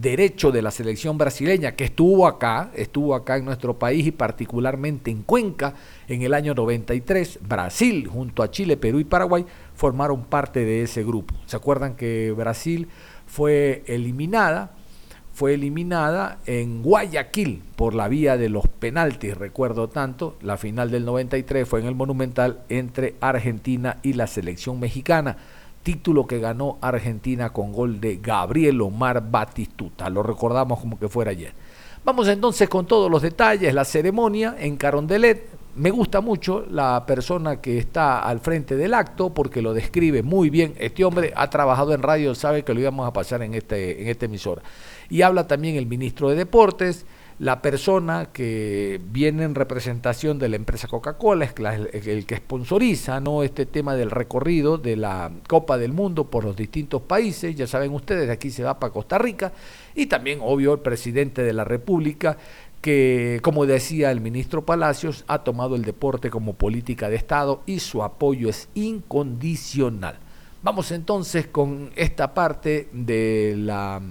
derecho 0.00 0.50
de 0.50 0.62
la 0.62 0.70
selección 0.70 1.18
brasileña 1.18 1.72
que 1.72 1.84
estuvo 1.84 2.26
acá, 2.26 2.70
estuvo 2.74 3.14
acá 3.14 3.36
en 3.36 3.44
nuestro 3.44 3.78
país 3.78 4.06
y 4.06 4.12
particularmente 4.12 5.10
en 5.10 5.22
Cuenca 5.22 5.74
en 6.08 6.22
el 6.22 6.32
año 6.32 6.54
93. 6.54 7.40
Brasil 7.46 8.06
junto 8.06 8.42
a 8.42 8.50
Chile, 8.50 8.76
Perú 8.76 8.98
y 9.00 9.04
Paraguay 9.04 9.44
formaron 9.74 10.24
parte 10.24 10.64
de 10.64 10.82
ese 10.82 11.04
grupo. 11.04 11.34
¿Se 11.46 11.56
acuerdan 11.56 11.96
que 11.96 12.32
Brasil 12.32 12.88
fue 13.26 13.82
eliminada? 13.86 14.72
Fue 15.32 15.54
eliminada 15.54 16.38
en 16.46 16.82
Guayaquil 16.82 17.62
por 17.76 17.94
la 17.94 18.08
vía 18.08 18.36
de 18.36 18.48
los 18.48 18.66
penaltis, 18.66 19.36
recuerdo 19.36 19.88
tanto. 19.88 20.36
La 20.42 20.56
final 20.56 20.90
del 20.90 21.04
93 21.04 21.68
fue 21.68 21.80
en 21.80 21.86
el 21.86 21.94
Monumental 21.94 22.62
entre 22.68 23.14
Argentina 23.20 23.98
y 24.02 24.14
la 24.14 24.26
selección 24.26 24.80
mexicana 24.80 25.36
título 25.82 26.26
que 26.26 26.38
ganó 26.38 26.78
Argentina 26.80 27.52
con 27.52 27.72
gol 27.72 28.00
de 28.00 28.16
Gabriel 28.16 28.80
Omar 28.80 29.30
Batistuta. 29.30 30.10
Lo 30.10 30.22
recordamos 30.22 30.80
como 30.80 30.98
que 30.98 31.08
fuera 31.08 31.30
ayer. 31.30 31.52
Vamos 32.04 32.28
entonces 32.28 32.68
con 32.68 32.86
todos 32.86 33.10
los 33.10 33.20
detalles, 33.20 33.74
la 33.74 33.84
ceremonia 33.84 34.56
en 34.58 34.76
Carondelet. 34.76 35.46
Me 35.76 35.90
gusta 35.90 36.20
mucho 36.20 36.64
la 36.70 37.04
persona 37.06 37.60
que 37.60 37.78
está 37.78 38.20
al 38.20 38.40
frente 38.40 38.76
del 38.76 38.94
acto 38.94 39.32
porque 39.32 39.62
lo 39.62 39.74
describe 39.74 40.22
muy 40.22 40.50
bien. 40.50 40.74
Este 40.78 41.04
hombre 41.04 41.32
ha 41.36 41.48
trabajado 41.50 41.92
en 41.92 42.02
radio, 42.02 42.34
sabe 42.34 42.64
que 42.64 42.74
lo 42.74 42.80
íbamos 42.80 43.06
a 43.06 43.12
pasar 43.12 43.42
en, 43.42 43.54
este, 43.54 44.02
en 44.02 44.08
esta 44.08 44.24
emisora. 44.24 44.62
Y 45.08 45.22
habla 45.22 45.46
también 45.46 45.76
el 45.76 45.86
ministro 45.86 46.30
de 46.30 46.36
Deportes, 46.36 47.04
la 47.40 47.62
persona 47.62 48.28
que 48.34 49.00
viene 49.02 49.44
en 49.44 49.54
representación 49.54 50.38
de 50.38 50.50
la 50.50 50.56
empresa 50.56 50.88
Coca-Cola, 50.88 51.46
es 51.46 52.06
el 52.06 52.26
que 52.26 52.36
sponsoriza 52.36 53.18
¿no? 53.18 53.42
este 53.42 53.64
tema 53.64 53.94
del 53.94 54.10
recorrido 54.10 54.76
de 54.76 54.96
la 54.96 55.32
Copa 55.48 55.78
del 55.78 55.94
Mundo 55.94 56.28
por 56.28 56.44
los 56.44 56.54
distintos 56.54 57.00
países, 57.00 57.56
ya 57.56 57.66
saben 57.66 57.94
ustedes, 57.94 58.26
de 58.26 58.34
aquí 58.34 58.50
se 58.50 58.62
va 58.62 58.78
para 58.78 58.92
Costa 58.92 59.16
Rica, 59.16 59.54
y 59.94 60.04
también, 60.04 60.40
obvio, 60.42 60.74
el 60.74 60.80
presidente 60.80 61.42
de 61.42 61.54
la 61.54 61.64
República, 61.64 62.36
que, 62.82 63.40
como 63.42 63.64
decía 63.64 64.10
el 64.10 64.20
ministro 64.20 64.66
Palacios, 64.66 65.24
ha 65.26 65.42
tomado 65.42 65.76
el 65.76 65.82
deporte 65.82 66.28
como 66.28 66.52
política 66.52 67.08
de 67.08 67.16
Estado 67.16 67.62
y 67.64 67.80
su 67.80 68.02
apoyo 68.02 68.50
es 68.50 68.68
incondicional. 68.74 70.18
Vamos 70.62 70.92
entonces 70.92 71.46
con 71.46 71.90
esta 71.96 72.34
parte 72.34 72.90
de 72.92 73.54
la, 73.56 74.02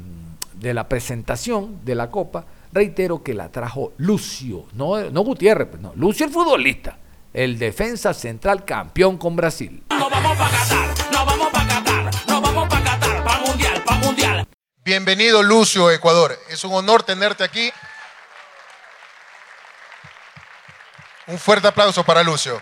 de 0.60 0.74
la 0.74 0.90
presentación 0.90 1.78
de 1.86 1.94
la 1.94 2.10
Copa 2.10 2.48
Reitero 2.72 3.24
que 3.24 3.34
la 3.34 3.50
trajo 3.50 3.94
Lucio, 3.98 4.68
no, 4.74 5.10
no 5.10 5.22
Gutiérrez, 5.22 5.70
pues, 5.70 5.82
no, 5.82 5.92
Lucio 5.96 6.28
el 6.28 6.32
futbolista, 6.32 7.00
el 7.34 7.58
defensa 7.58 8.14
central 8.14 8.64
campeón 8.64 9.18
con 9.18 9.36
Brasil. 9.36 9.84
No 9.90 10.08
vamos 10.08 10.38
para 10.38 10.52
Qatar, 10.52 11.12
no 11.12 11.26
vamos 11.26 11.50
para 11.50 11.68
Qatar, 11.68 12.12
no 12.28 12.42
vamos 12.42 12.70
para 12.70 12.84
Qatar, 12.84 13.24
para 13.24 13.40
Mundial, 13.40 13.84
para 13.84 13.98
Mundial. 14.02 14.48
Bienvenido 14.84 15.42
Lucio, 15.42 15.90
Ecuador. 15.90 16.38
Es 16.50 16.64
un 16.64 16.72
honor 16.74 17.02
tenerte 17.02 17.44
aquí. 17.44 17.72
Un 21.26 21.40
fuerte 21.40 21.68
aplauso 21.68 22.04
para 22.04 22.22
Lucio. 22.22 22.62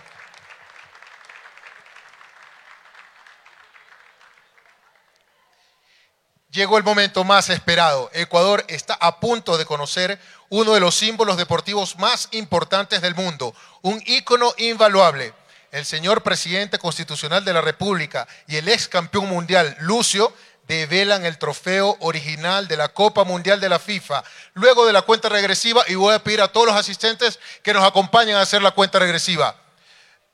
Llegó 6.57 6.79
el 6.79 6.83
momento 6.83 7.23
más 7.23 7.51
esperado. 7.51 8.09
Ecuador 8.13 8.65
está 8.67 8.95
a 8.95 9.19
punto 9.19 9.59
de 9.59 9.65
conocer 9.67 10.19
uno 10.49 10.73
de 10.73 10.79
los 10.79 10.95
símbolos 10.95 11.37
deportivos 11.37 11.99
más 11.99 12.29
importantes 12.31 12.99
del 12.99 13.13
mundo, 13.13 13.53
un 13.83 14.01
ícono 14.07 14.51
invaluable. 14.57 15.35
El 15.71 15.85
señor 15.85 16.23
presidente 16.23 16.79
constitucional 16.79 17.45
de 17.45 17.53
la 17.53 17.61
República 17.61 18.27
y 18.47 18.55
el 18.55 18.67
ex 18.69 18.87
campeón 18.87 19.29
mundial 19.29 19.77
Lucio 19.81 20.33
develan 20.67 21.25
el 21.25 21.37
trofeo 21.37 21.95
original 21.99 22.67
de 22.67 22.77
la 22.77 22.87
Copa 22.87 23.23
Mundial 23.23 23.59
de 23.59 23.69
la 23.69 23.77
FIFA. 23.77 24.23
Luego 24.55 24.87
de 24.87 24.93
la 24.93 25.03
cuenta 25.03 25.29
regresiva, 25.29 25.83
y 25.87 25.93
voy 25.93 26.15
a 26.15 26.23
pedir 26.23 26.41
a 26.41 26.47
todos 26.47 26.65
los 26.65 26.75
asistentes 26.75 27.39
que 27.61 27.75
nos 27.75 27.83
acompañen 27.83 28.35
a 28.35 28.41
hacer 28.41 28.63
la 28.63 28.71
cuenta 28.71 28.97
regresiva. 28.97 29.55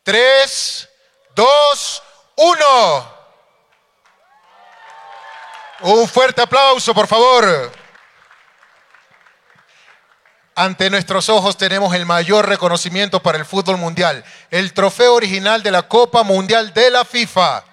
Tres, 0.04 0.88
dos, 1.36 2.02
uno. 2.38 3.23
Un 5.84 6.08
fuerte 6.08 6.42
aplauso, 6.42 6.94
por 6.94 7.08
favor. 7.08 7.70
Ante 10.56 10.90
nuestros 10.90 11.28
ojos 11.28 11.58
tenemos 11.58 11.94
el 11.94 12.06
mayor 12.06 12.48
reconocimiento 12.48 13.22
para 13.22 13.38
el 13.38 13.44
fútbol 13.44 13.76
mundial, 13.78 14.24
el 14.50 14.72
trofeo 14.72 15.14
original 15.14 15.62
de 15.62 15.72
la 15.72 15.82
Copa 15.82 16.24
Mundial 16.24 16.74
de 16.74 16.90
la 16.90 17.04
FIFA. 17.04 17.66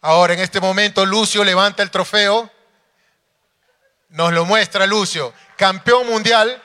Ahora, 0.00 0.32
en 0.32 0.40
este 0.40 0.58
momento, 0.58 1.04
Lucio 1.04 1.44
levanta 1.44 1.82
el 1.82 1.90
trofeo. 1.90 2.50
Nos 4.08 4.32
lo 4.32 4.46
muestra 4.46 4.86
Lucio. 4.86 5.34
Campeón 5.58 6.06
mundial. 6.06 6.62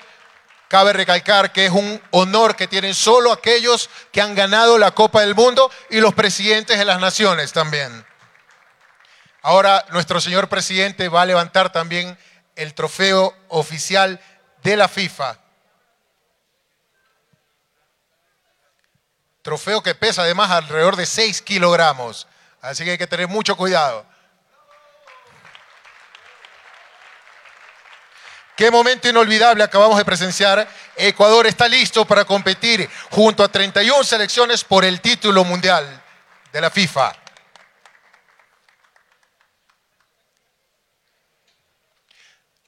Cabe 0.69 0.93
recalcar 0.93 1.51
que 1.51 1.65
es 1.65 1.71
un 1.71 2.01
honor 2.11 2.55
que 2.55 2.69
tienen 2.69 2.95
solo 2.95 3.33
aquellos 3.33 3.89
que 4.13 4.21
han 4.21 4.33
ganado 4.33 4.77
la 4.77 4.91
Copa 4.91 5.19
del 5.19 5.35
Mundo 5.35 5.69
y 5.89 5.99
los 5.99 6.13
presidentes 6.13 6.77
de 6.79 6.85
las 6.85 7.01
naciones 7.01 7.51
también. 7.51 8.05
Ahora 9.41 9.85
nuestro 9.89 10.21
señor 10.21 10.49
presidente 10.49 11.09
va 11.09 11.23
a 11.23 11.25
levantar 11.25 11.71
también 11.71 12.17
el 12.55 12.73
trofeo 12.73 13.35
oficial 13.47 14.19
de 14.63 14.77
la 14.77 14.87
FIFA. 14.87 15.37
Trofeo 19.41 19.81
que 19.81 19.95
pesa 19.95 20.21
además 20.21 20.51
alrededor 20.51 20.95
de 20.95 21.07
6 21.07 21.41
kilogramos. 21.41 22.27
Así 22.61 22.83
que 22.83 22.91
hay 22.91 22.97
que 22.97 23.07
tener 23.07 23.27
mucho 23.27 23.57
cuidado. 23.57 24.05
Qué 28.55 28.69
momento 28.69 29.09
inolvidable 29.09 29.63
acabamos 29.63 29.97
de 29.97 30.05
presenciar. 30.05 30.67
Ecuador 30.95 31.47
está 31.47 31.67
listo 31.67 32.05
para 32.05 32.25
competir 32.25 32.87
junto 33.09 33.43
a 33.43 33.47
31 33.47 34.03
selecciones 34.03 34.63
por 34.63 34.85
el 34.85 35.01
título 35.01 35.43
mundial 35.43 36.03
de 36.53 36.61
la 36.61 36.69
FIFA. 36.69 37.20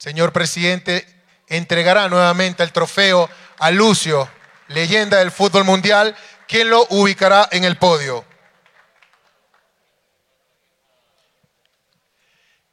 Señor 0.04 0.34
presidente, 0.34 1.06
entregará 1.46 2.10
nuevamente 2.10 2.62
el 2.62 2.72
trofeo 2.72 3.30
a 3.58 3.70
Lucio, 3.70 4.28
leyenda 4.68 5.16
del 5.16 5.30
fútbol 5.30 5.64
mundial, 5.64 6.14
quien 6.46 6.68
lo 6.68 6.86
ubicará 6.90 7.48
en 7.50 7.64
el 7.64 7.78
podio. 7.78 8.22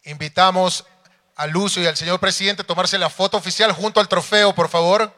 Invitamos 0.03 0.85
a 1.37 1.47
Lucio 1.47 1.81
y 1.81 1.85
al 1.85 1.95
señor 1.95 2.19
presidente 2.19 2.63
a 2.63 2.67
tomarse 2.67 2.97
la 2.97 3.09
foto 3.09 3.37
oficial 3.37 3.71
junto 3.71 4.01
al 4.01 4.09
trofeo, 4.09 4.53
por 4.53 4.67
favor. 4.67 5.15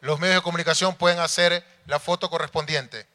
Los 0.00 0.18
medios 0.18 0.38
de 0.38 0.42
comunicación 0.42 0.96
pueden 0.96 1.20
hacer 1.20 1.64
la 1.86 2.00
foto 2.00 2.28
correspondiente. 2.28 3.06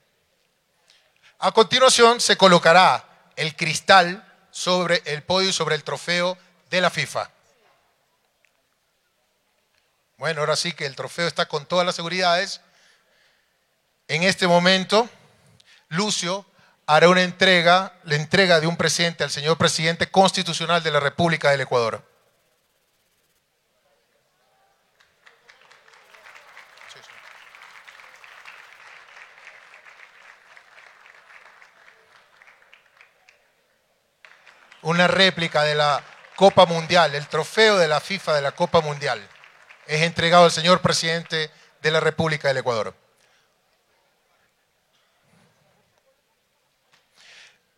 A 1.39 1.51
continuación 1.51 2.21
se 2.21 2.37
colocará 2.37 3.03
el 3.35 3.57
cristal 3.57 4.25
sobre 4.51 5.01
el 5.05 5.21
podio 5.23 5.49
y 5.49 5.53
sobre 5.53 5.75
el 5.75 5.83
trofeo 5.83 6.37
de 6.69 6.79
la 6.79 6.89
FIFA. 6.89 7.29
Bueno, 10.17 10.39
ahora 10.41 10.55
sí 10.55 10.71
que 10.71 10.87
el 10.87 10.95
trofeo 10.95 11.27
está 11.27 11.45
con 11.45 11.67
todas 11.67 11.85
las 11.85 11.95
seguridades. 11.95 12.61
En 14.07 14.23
este 14.23 14.47
momento, 14.47 15.07
Lucio 15.89 16.43
hará 16.87 17.07
una 17.07 17.21
entrega, 17.21 17.93
la 18.03 18.15
entrega 18.15 18.59
de 18.59 18.65
un 18.65 18.77
presidente 18.77 19.23
al 19.23 19.29
señor 19.29 19.57
presidente 19.59 20.09
constitucional 20.09 20.81
de 20.81 20.89
la 20.89 20.99
República 20.99 21.51
del 21.51 21.61
Ecuador. 21.61 22.03
Una 34.81 35.07
réplica 35.07 35.61
de 35.61 35.75
la 35.75 36.03
Copa 36.35 36.65
Mundial, 36.65 37.13
el 37.13 37.27
trofeo 37.27 37.77
de 37.77 37.87
la 37.87 37.99
FIFA 37.99 38.33
de 38.33 38.41
la 38.41 38.53
Copa 38.53 38.81
Mundial, 38.81 39.27
es 39.87 40.01
entregado 40.01 40.45
al 40.45 40.51
señor 40.51 40.81
presidente 40.81 41.49
de 41.81 41.91
la 41.91 41.99
República 41.99 42.47
del 42.47 42.57
Ecuador. 42.57 42.93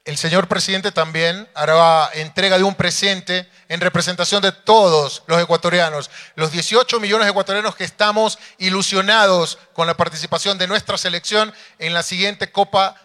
el 0.10 0.18
señor 0.18 0.48
presidente 0.48 0.92
también 0.92 1.48
hará 1.54 2.10
entrega 2.14 2.58
de 2.58 2.64
un 2.64 2.74
presente 2.74 3.48
en 3.68 3.80
representación 3.80 4.42
de 4.42 4.52
todos 4.52 5.22
los 5.28 5.40
ecuatorianos, 5.40 6.10
los 6.34 6.52
18 6.52 7.00
millones 7.00 7.28
de 7.28 7.30
ecuatorianos 7.30 7.76
que 7.76 7.84
estamos 7.84 8.40
ilusionados 8.58 9.60
con 9.74 9.86
la 9.86 9.96
participación 9.96 10.58
de 10.58 10.66
nuestra 10.66 10.98
selección 10.98 11.54
en 11.78 11.94
la 11.94 12.02
siguiente 12.02 12.52
Copa 12.52 12.96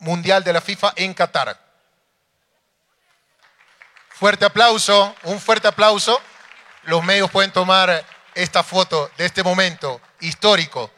Mundial 0.00 0.42
de 0.42 0.52
la 0.52 0.60
FIFA 0.60 0.94
en 0.96 1.14
Qatar. 1.14 1.60
Fuerte 4.08 4.44
aplauso, 4.44 5.14
un 5.22 5.38
fuerte 5.38 5.68
aplauso. 5.68 6.20
Los 6.82 7.04
medios 7.04 7.30
pueden 7.30 7.52
tomar 7.52 8.04
esta 8.42 8.62
foto 8.62 9.10
de 9.18 9.26
este 9.26 9.42
momento 9.42 10.00
histórico 10.20 10.90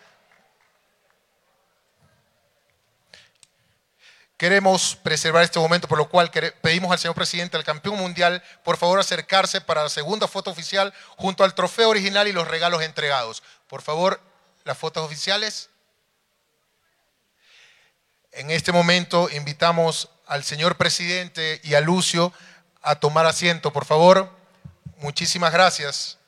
Queremos 4.41 4.97
preservar 4.97 5.43
este 5.43 5.59
momento, 5.59 5.87
por 5.87 5.99
lo 5.99 6.09
cual 6.09 6.31
pedimos 6.63 6.91
al 6.91 6.99
señor 6.99 7.15
presidente, 7.15 7.59
al 7.59 7.63
campeón 7.63 7.99
mundial, 7.99 8.43
por 8.65 8.79
favor 8.79 8.99
acercarse 8.99 9.61
para 9.61 9.83
la 9.83 9.91
segunda 9.91 10.29
foto 10.29 10.51
oficial 10.51 10.95
junto 11.19 11.45
al 11.45 11.55
trofeo 11.55 11.91
original 11.91 12.27
y 12.27 12.33
los 12.33 12.49
regalos 12.49 12.81
entregados. 12.81 13.43
Por 13.69 13.83
favor, 13.83 14.19
las 14.65 14.79
fotos 14.79 15.05
oficiales. 15.05 15.69
En 18.33 18.51
este 18.51 18.73
momento 18.73 19.29
invitamos 19.29 20.09
al 20.27 20.43
señor 20.43 20.79
presidente 20.79 21.61
y 21.63 21.75
a 21.75 21.83
Lucio 21.83 22.33
a 22.81 22.95
tomar 22.95 23.27
asiento, 23.27 23.75
por 23.75 23.85
favor. 23.85 24.35
Muchísimas 25.01 25.53
gracias. 25.53 26.20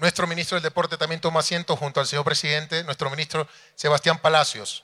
Nuestro 0.00 0.26
ministro 0.26 0.56
del 0.56 0.62
Deporte 0.62 0.96
también 0.96 1.20
toma 1.20 1.40
asiento 1.40 1.76
junto 1.76 2.00
al 2.00 2.06
señor 2.06 2.24
presidente, 2.24 2.82
nuestro 2.84 3.10
ministro 3.10 3.46
Sebastián 3.74 4.18
Palacios. 4.18 4.82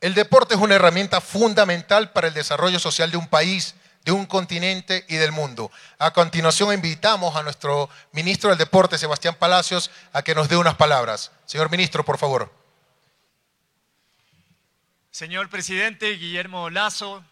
El 0.00 0.14
deporte 0.14 0.54
es 0.54 0.60
una 0.60 0.76
herramienta 0.76 1.20
fundamental 1.20 2.12
para 2.12 2.28
el 2.28 2.34
desarrollo 2.34 2.78
social 2.78 3.10
de 3.10 3.16
un 3.16 3.26
país, 3.26 3.74
de 4.04 4.12
un 4.12 4.26
continente 4.26 5.04
y 5.08 5.16
del 5.16 5.32
mundo. 5.32 5.72
A 5.98 6.12
continuación 6.12 6.72
invitamos 6.72 7.34
a 7.34 7.42
nuestro 7.42 7.90
ministro 8.12 8.50
del 8.50 8.58
Deporte, 8.58 8.96
Sebastián 8.96 9.34
Palacios, 9.34 9.90
a 10.12 10.22
que 10.22 10.36
nos 10.36 10.48
dé 10.48 10.56
unas 10.56 10.76
palabras. 10.76 11.32
Señor 11.46 11.68
ministro, 11.68 12.04
por 12.04 12.16
favor. 12.16 12.52
Señor 15.10 15.50
presidente 15.50 16.12
Guillermo 16.12 16.70
Lazo, 16.70 17.24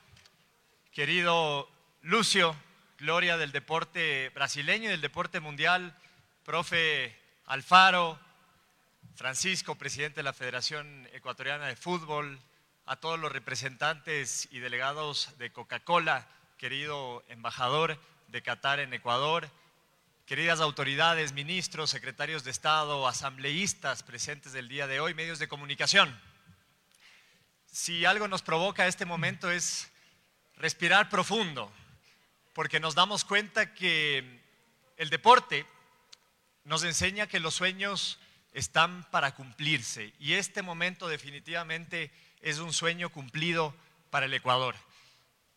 querido 0.92 1.69
Lucio, 2.02 2.56
gloria 2.98 3.36
del 3.36 3.52
deporte 3.52 4.30
brasileño 4.30 4.86
y 4.86 4.92
del 4.92 5.02
deporte 5.02 5.38
mundial, 5.38 5.94
profe 6.46 7.14
Alfaro, 7.44 8.18
Francisco, 9.16 9.74
presidente 9.74 10.20
de 10.20 10.22
la 10.22 10.32
Federación 10.32 11.06
Ecuatoriana 11.12 11.66
de 11.66 11.76
Fútbol, 11.76 12.40
a 12.86 12.96
todos 12.96 13.20
los 13.20 13.30
representantes 13.30 14.48
y 14.50 14.60
delegados 14.60 15.36
de 15.36 15.52
Coca-Cola, 15.52 16.26
querido 16.56 17.22
embajador 17.28 18.00
de 18.28 18.42
Qatar 18.42 18.80
en 18.80 18.94
Ecuador, 18.94 19.50
queridas 20.24 20.60
autoridades, 20.60 21.34
ministros, 21.34 21.90
secretarios 21.90 22.44
de 22.44 22.50
Estado, 22.50 23.06
asambleístas 23.06 24.02
presentes 24.04 24.54
del 24.54 24.68
día 24.68 24.86
de 24.86 25.00
hoy, 25.00 25.12
medios 25.12 25.38
de 25.38 25.48
comunicación. 25.48 26.18
Si 27.66 28.06
algo 28.06 28.26
nos 28.26 28.40
provoca 28.40 28.86
este 28.86 29.04
momento 29.04 29.50
es 29.50 29.92
respirar 30.56 31.10
profundo, 31.10 31.70
porque 32.52 32.80
nos 32.80 32.94
damos 32.94 33.24
cuenta 33.24 33.74
que 33.74 34.40
el 34.96 35.10
deporte 35.10 35.66
nos 36.64 36.82
enseña 36.84 37.26
que 37.26 37.40
los 37.40 37.54
sueños 37.54 38.18
están 38.52 39.08
para 39.10 39.34
cumplirse 39.34 40.12
y 40.18 40.34
este 40.34 40.62
momento 40.62 41.08
definitivamente 41.08 42.10
es 42.40 42.58
un 42.58 42.72
sueño 42.72 43.10
cumplido 43.10 43.74
para 44.10 44.26
el 44.26 44.34
Ecuador. 44.34 44.74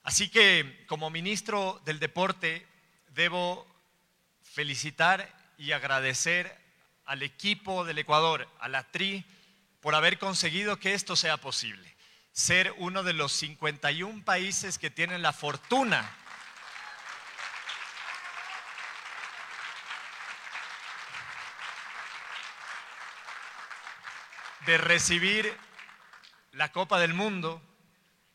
Así 0.03 0.29
que 0.29 0.85
como 0.87 1.09
ministro 1.09 1.81
del 1.85 1.99
Deporte 1.99 2.67
debo 3.09 3.65
felicitar 4.41 5.33
y 5.57 5.71
agradecer 5.71 6.55
al 7.05 7.23
equipo 7.23 7.85
del 7.85 7.97
Ecuador, 7.97 8.47
a 8.59 8.67
la 8.67 8.83
TRI, 8.91 9.25
por 9.79 9.95
haber 9.95 10.19
conseguido 10.19 10.77
que 10.77 10.93
esto 10.93 11.15
sea 11.15 11.37
posible. 11.37 11.95
Ser 12.31 12.73
uno 12.77 13.03
de 13.03 13.13
los 13.13 13.31
51 13.33 14.23
países 14.23 14.77
que 14.77 14.89
tienen 14.89 15.21
la 15.21 15.33
fortuna 15.33 16.17
de 24.65 24.77
recibir 24.77 25.55
la 26.51 26.71
Copa 26.71 26.99
del 26.99 27.13
Mundo, 27.13 27.61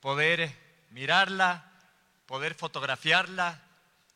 poder 0.01 0.53
mirarla, 0.91 1.73
poder 2.27 2.55
fotografiarla 2.55 3.63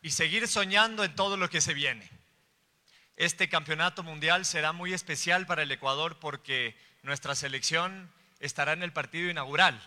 y 0.02 0.10
seguir 0.10 0.48
soñando 0.48 1.04
en 1.04 1.14
todo 1.14 1.36
lo 1.36 1.48
que 1.48 1.60
se 1.60 1.74
viene. 1.74 2.10
Este 3.16 3.48
campeonato 3.48 4.02
mundial 4.02 4.44
será 4.44 4.72
muy 4.72 4.92
especial 4.92 5.46
para 5.46 5.62
el 5.62 5.70
Ecuador 5.70 6.18
porque 6.18 6.76
nuestra 7.02 7.34
selección 7.34 8.10
estará 8.40 8.72
en 8.72 8.82
el 8.82 8.92
partido 8.92 9.30
inaugural. 9.30 9.80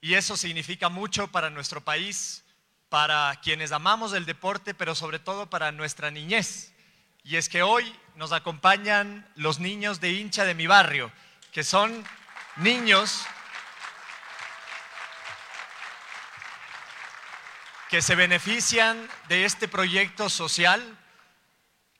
Y 0.00 0.14
eso 0.14 0.36
significa 0.36 0.88
mucho 0.88 1.28
para 1.28 1.50
nuestro 1.50 1.82
país, 1.82 2.44
para 2.88 3.38
quienes 3.42 3.72
amamos 3.72 4.12
el 4.14 4.24
deporte, 4.24 4.74
pero 4.74 4.94
sobre 4.94 5.18
todo 5.18 5.50
para 5.50 5.70
nuestra 5.70 6.10
niñez. 6.10 6.72
Y 7.24 7.36
es 7.36 7.48
que 7.48 7.62
hoy 7.62 7.94
nos 8.16 8.32
acompañan 8.32 9.26
los 9.34 9.60
niños 9.60 10.00
de 10.00 10.12
hincha 10.12 10.44
de 10.44 10.54
mi 10.54 10.66
barrio, 10.66 11.12
que 11.52 11.64
son 11.64 12.04
niños 12.56 13.26
que 17.88 18.02
se 18.02 18.14
benefician 18.14 19.08
de 19.28 19.44
este 19.44 19.66
proyecto 19.66 20.28
social 20.28 20.96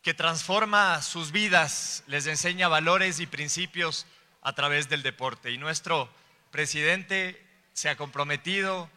que 0.03 0.15
transforma 0.15 1.03
sus 1.03 1.33
vidas, 1.33 2.05
les 2.07 2.27
enseña 2.27 2.69
valores 2.69 3.21
y 3.21 3.27
principios 3.27 4.07
a 4.41 4.55
través 4.55 4.89
del 4.89 5.03
deporte. 5.03 5.51
Y 5.51 5.59
nuestro 5.59 6.09
presidente 6.51 7.45
se 7.73 7.89
ha 7.89 7.97
comprometido 7.97 8.89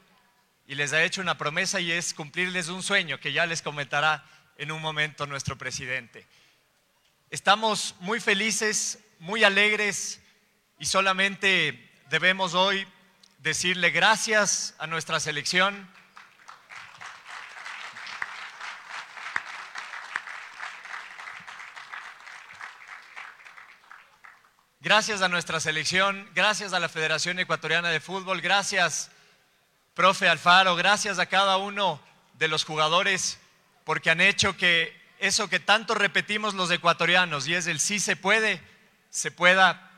y 0.66 0.76
les 0.76 0.94
ha 0.94 1.04
hecho 1.04 1.20
una 1.20 1.38
promesa 1.38 1.80
y 1.80 1.92
es 1.92 2.14
cumplirles 2.14 2.70
un 2.70 2.84
sueño 2.84 3.20
que 3.20 3.34
ya 3.34 3.46
les 3.46 3.62
comentará 3.62 4.24
en 4.58 4.72
un 4.72 4.82
momento 4.82 5.26
nuestro 5.26 5.58
presidente. 5.58 6.26
Estamos 7.30 7.96
muy 8.00 8.20
felices, 8.20 9.00
muy 9.20 9.44
alegres 9.44 10.22
y 10.80 10.86
solamente 10.86 11.92
debemos 12.10 12.54
hoy 12.54 12.88
decirle 13.39 13.89
gracias 13.89 14.76
a 14.78 14.88
nuestra 14.88 15.20
selección. 15.20 15.89
Gracias 24.80 25.22
a 25.22 25.30
nuestra 25.30 25.62
selección, 25.62 26.30
gracias 26.36 26.74
a 26.74 26.80
la 26.80 26.89
Federación 26.89 27.39
Ecuatoriana 27.39 27.89
de 27.89 28.02
Fútbol, 28.02 28.42
gracias, 28.42 29.10
profe 29.94 30.28
Alfaro, 30.28 30.76
gracias 30.76 31.20
a 31.20 31.26
cada 31.26 31.56
uno 31.56 32.02
de 32.34 32.50
los 32.50 32.66
jugadores 32.66 33.39
porque 33.84 34.10
han 34.10 34.22
hecho 34.22 34.56
que 34.58 35.02
eso 35.19 35.50
que 35.50 35.60
tanto 35.60 35.96
repetimos 35.96 36.54
los 36.54 36.72
ecuatorianos 36.72 37.48
y 37.48 37.56
es 37.56 37.67
el 37.67 37.80
sí 37.80 38.00
se 38.00 38.15
puede, 38.15 38.62
se 39.10 39.32
pueda 39.32 39.89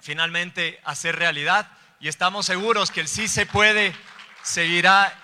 finalmente 0.00 0.80
hacer 0.84 1.16
realidad 1.16 1.70
y 2.00 2.08
estamos 2.08 2.46
seguros 2.46 2.90
que 2.90 3.00
el 3.00 3.08
sí 3.08 3.28
se 3.28 3.46
puede 3.46 3.94
seguirá 4.42 5.14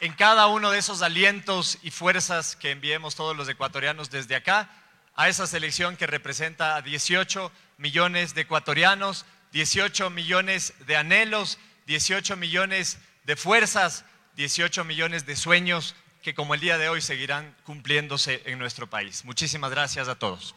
en 0.00 0.12
cada 0.14 0.46
uno 0.46 0.70
de 0.70 0.78
esos 0.78 1.02
alientos 1.02 1.78
y 1.82 1.90
fuerzas 1.90 2.56
que 2.56 2.70
enviemos 2.70 3.14
todos 3.14 3.36
los 3.36 3.48
ecuatorianos 3.48 4.10
desde 4.10 4.34
acá 4.34 4.70
a 5.14 5.28
esa 5.28 5.46
selección 5.46 5.96
que 5.96 6.06
representa 6.06 6.76
a 6.76 6.82
18 6.82 7.52
millones 7.76 8.34
de 8.34 8.42
ecuatorianos, 8.42 9.26
18 9.52 10.08
millones 10.10 10.72
de 10.86 10.96
anhelos, 10.96 11.58
18 11.86 12.36
millones 12.36 12.98
de 13.24 13.36
fuerzas, 13.36 14.04
18 14.40 14.84
millones 14.84 15.26
de 15.26 15.36
sueños 15.36 15.94
que 16.22 16.34
como 16.34 16.54
el 16.54 16.60
día 16.60 16.78
de 16.78 16.88
hoy 16.88 17.02
seguirán 17.02 17.54
cumpliéndose 17.62 18.40
en 18.46 18.58
nuestro 18.58 18.88
país. 18.88 19.22
Muchísimas 19.26 19.70
gracias 19.70 20.08
a 20.08 20.14
todos. 20.14 20.54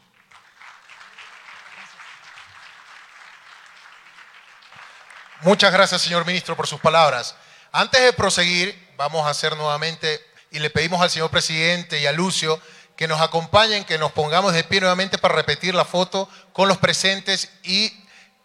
Muchas 5.42 5.70
gracias, 5.70 6.00
señor 6.00 6.24
ministro, 6.24 6.56
por 6.56 6.66
sus 6.66 6.80
palabras. 6.80 7.36
Antes 7.72 8.00
de 8.00 8.14
proseguir, 8.14 8.94
vamos 8.96 9.26
a 9.26 9.30
hacer 9.30 9.54
nuevamente, 9.54 10.18
y 10.50 10.60
le 10.60 10.70
pedimos 10.70 11.02
al 11.02 11.10
señor 11.10 11.28
presidente 11.30 12.00
y 12.00 12.06
a 12.06 12.12
Lucio 12.12 12.58
que 12.96 13.06
nos 13.06 13.20
acompañen, 13.20 13.84
que 13.84 13.98
nos 13.98 14.12
pongamos 14.12 14.54
de 14.54 14.64
pie 14.64 14.80
nuevamente 14.80 15.18
para 15.18 15.34
repetir 15.34 15.74
la 15.74 15.84
foto 15.84 16.26
con 16.54 16.68
los 16.68 16.78
presentes 16.78 17.50
y 17.62 17.92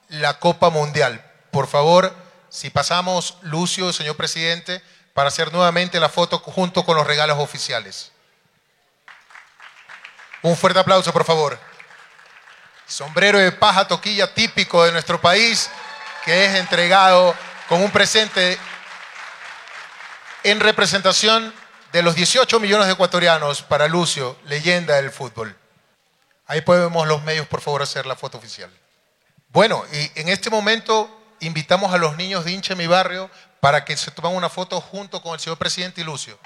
la 0.10 0.38
Copa 0.38 0.70
Mundial. 0.70 1.24
Por 1.50 1.68
favor, 1.68 2.14
si 2.50 2.70
pasamos, 2.70 3.38
Lucio, 3.44 3.94
señor 3.94 4.18
presidente, 4.18 4.82
para 5.20 5.28
hacer 5.28 5.52
nuevamente 5.52 6.00
la 6.00 6.08
foto 6.08 6.40
junto 6.40 6.86
con 6.86 6.96
los 6.96 7.06
regalos 7.06 7.40
oficiales. 7.40 8.14
Un 10.42 10.56
fuerte 10.56 10.80
aplauso, 10.80 11.12
por 11.12 11.26
favor. 11.26 11.60
Sombrero 12.88 13.38
de 13.38 13.52
paja 13.52 13.86
toquilla 13.86 14.34
típico 14.34 14.86
de 14.86 14.94
nuestro 14.94 15.20
país, 15.20 15.70
que 16.24 16.46
es 16.46 16.56
entregado 16.56 17.36
con 17.68 17.82
un 17.82 17.92
presente 17.92 18.58
en 20.44 20.62
representación 20.62 21.54
de 21.92 22.02
los 22.02 22.16
18 22.16 22.58
millones 22.62 22.88
de 22.88 22.94
ecuatorianos 22.94 23.62
para 23.62 23.90
Lucio, 23.90 24.38
leyenda 24.46 24.96
del 24.96 25.12
fútbol. 25.12 25.54
Ahí 26.48 26.62
podemos 26.62 27.06
los 27.10 27.24
medios, 27.24 27.46
por 27.46 27.60
favor, 27.60 27.82
hacer 27.82 28.06
la 28.06 28.16
foto 28.16 28.38
oficial. 28.38 28.72
Bueno, 29.50 29.84
y 29.92 30.22
en 30.22 30.30
este 30.30 30.50
momento 30.50 31.19
invitamos 31.42 31.94
a 31.94 31.98
los 31.98 32.18
niños 32.18 32.46
de 32.46 32.52
hincha 32.52 32.76
mi 32.76 32.88
barrio 32.88 33.30
para 33.60 33.86
que 33.86 33.98
se 33.98 34.12
tomen 34.12 34.36
una 34.36 34.50
foto 34.50 34.80
junto 34.82 35.22
con 35.22 35.34
el 35.34 35.40
señor 35.40 35.58
presidente 35.58 36.02
y 36.02 36.04
Lucio. 36.04 36.38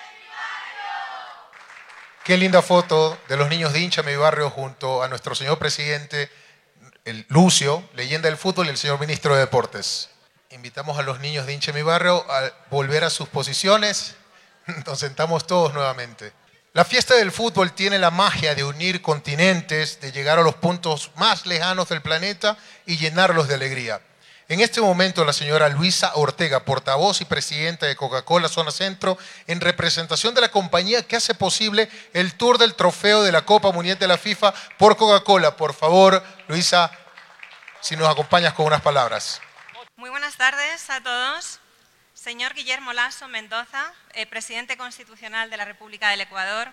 Qué 2.24 2.38
linda 2.38 2.62
foto 2.62 3.18
de 3.28 3.36
los 3.36 3.50
niños 3.50 3.74
de 3.74 3.80
hincha 3.80 4.02
mi 4.02 4.16
barrio 4.16 4.50
junto 4.50 5.04
a 5.04 5.10
nuestro 5.10 5.36
señor 5.36 5.60
presidente, 5.60 6.32
el 7.04 7.26
Lucio, 7.28 7.84
leyenda 7.96 8.30
del 8.30 8.38
fútbol, 8.38 8.68
y 8.68 8.70
el 8.70 8.78
señor 8.78 9.00
ministro 9.00 9.34
de 9.34 9.42
Deportes. 9.42 10.10
Invitamos 10.50 10.98
a 10.98 11.02
los 11.02 11.20
niños 11.20 11.46
de 11.46 11.54
hincha 11.54 11.74
mi 11.74 11.82
barrio 11.82 12.26
a 12.32 12.50
volver 12.70 13.04
a 13.04 13.10
sus 13.10 13.28
posiciones. 13.28 14.16
Nos 14.86 15.00
sentamos 15.00 15.46
todos 15.46 15.74
nuevamente. 15.74 16.32
La 16.72 16.86
fiesta 16.86 17.16
del 17.16 17.32
fútbol 17.32 17.74
tiene 17.74 18.00
la 18.00 18.10
magia 18.10 18.56
de 18.56 18.64
unir 18.64 19.02
continentes, 19.02 20.00
de 20.00 20.12
llegar 20.12 20.40
a 20.40 20.44
los 20.44 20.56
puntos 20.56 21.12
más 21.18 21.46
lejanos 21.46 21.90
del 21.90 22.02
planeta 22.02 22.58
y 22.86 22.98
llenarlos 22.98 23.48
de 23.48 23.56
alegría. 23.56 24.02
En 24.50 24.60
este 24.60 24.82
momento, 24.82 25.24
la 25.24 25.32
señora 25.32 25.70
Luisa 25.70 26.12
Ortega, 26.16 26.66
portavoz 26.66 27.22
y 27.22 27.26
presidenta 27.26 27.86
de 27.86 27.96
Coca-Cola 27.96 28.50
Zona 28.50 28.72
Centro, 28.72 29.18
en 29.48 29.62
representación 29.62 30.36
de 30.36 30.42
la 30.42 30.52
compañía 30.52 31.02
que 31.08 31.16
hace 31.16 31.34
posible 31.34 31.90
el 32.14 32.36
tour 32.36 32.58
del 32.58 32.76
trofeo 32.76 33.24
de 33.24 33.32
la 33.32 33.46
Copa 33.46 33.72
Mundial 33.72 33.98
de 33.98 34.08
la 34.08 34.18
FIFA 34.18 34.54
por 34.78 34.98
Coca-Cola. 34.98 35.56
Por 35.56 35.74
favor, 35.74 36.22
Luisa, 36.48 36.92
si 37.80 37.96
nos 37.96 38.10
acompañas 38.10 38.54
con 38.54 38.66
unas 38.66 38.82
palabras. 38.82 39.42
Muy 39.96 40.10
buenas 40.10 40.36
tardes 40.36 40.90
a 40.90 41.02
todos. 41.02 41.60
Señor 42.14 42.54
Guillermo 42.54 42.94
Lasso 42.94 43.28
Mendoza, 43.30 43.94
eh, 44.14 44.26
presidente 44.26 44.78
constitucional 44.78 45.50
de 45.50 45.58
la 45.58 45.66
República 45.66 46.10
del 46.10 46.22
Ecuador. 46.22 46.70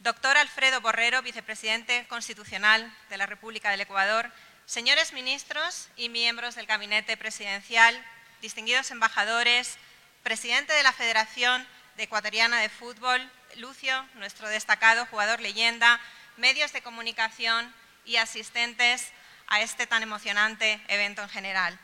Doctor 0.00 0.36
Alfredo 0.36 0.80
Borrero, 0.80 1.22
vicepresidente 1.22 2.06
constitucional 2.08 2.94
de 3.08 3.16
la 3.16 3.26
República 3.26 3.70
del 3.70 3.80
Ecuador. 3.80 4.30
Señores 4.66 5.12
ministros 5.12 5.88
y 5.94 6.08
miembros 6.08 6.56
del 6.56 6.66
gabinete 6.66 7.16
presidencial, 7.16 8.04
distinguidos 8.42 8.90
embajadores, 8.90 9.78
presidente 10.24 10.72
de 10.72 10.82
la 10.82 10.92
Federación 10.92 11.64
de 11.96 12.02
Ecuatoriana 12.02 12.58
de 12.58 12.68
Fútbol, 12.68 13.30
Lucio, 13.58 14.04
nuestro 14.14 14.48
destacado 14.48 15.06
jugador 15.06 15.40
leyenda, 15.40 16.00
medios 16.36 16.72
de 16.72 16.82
comunicación 16.82 17.72
y 18.04 18.16
asistentes 18.16 19.12
a 19.46 19.60
este 19.60 19.86
tan 19.86 20.02
emocionante 20.02 20.82
evento 20.88 21.22
en 21.22 21.28
general. 21.28 21.78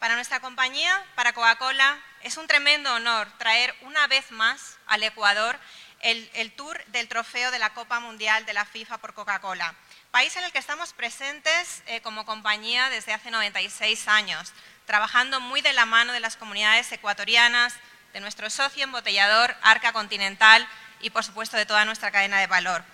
Para 0.00 0.16
nuestra 0.16 0.40
compañía, 0.40 1.06
para 1.14 1.34
Coca-Cola, 1.34 2.02
es 2.24 2.36
un 2.36 2.48
tremendo 2.48 2.92
honor 2.94 3.28
traer 3.38 3.72
una 3.82 4.08
vez 4.08 4.32
más 4.32 4.76
al 4.86 5.04
Ecuador 5.04 5.56
el, 6.00 6.52
tour 6.56 6.84
del 6.86 7.06
trofeo 7.06 7.52
de 7.52 7.60
la 7.60 7.72
Copa 7.74 8.00
Mundial 8.00 8.44
de 8.44 8.54
la 8.54 8.64
FIFA 8.64 8.98
por 8.98 9.14
Coca-Cola, 9.14 9.74
país 10.14 10.36
en 10.36 10.44
el 10.44 10.52
que 10.52 10.60
estamos 10.60 10.92
presentes 10.92 11.82
eh, 11.86 12.00
como 12.00 12.24
compañía 12.24 12.88
desde 12.88 13.12
hace 13.12 13.32
96 13.32 14.06
años, 14.06 14.52
trabajando 14.86 15.40
muy 15.40 15.60
de 15.60 15.72
la 15.72 15.86
mano 15.86 16.12
de 16.12 16.20
las 16.20 16.36
comunidades 16.36 16.92
ecuatorianas, 16.92 17.74
de 18.12 18.20
nuestro 18.20 18.48
socio 18.48 18.84
embotellador 18.84 19.56
Arca 19.60 19.92
Continental 19.92 20.68
y, 21.00 21.10
por 21.10 21.24
supuesto, 21.24 21.56
de 21.56 21.66
toda 21.66 21.84
nuestra 21.84 22.12
cadena 22.12 22.38
de 22.38 22.46
valor. 22.46 22.84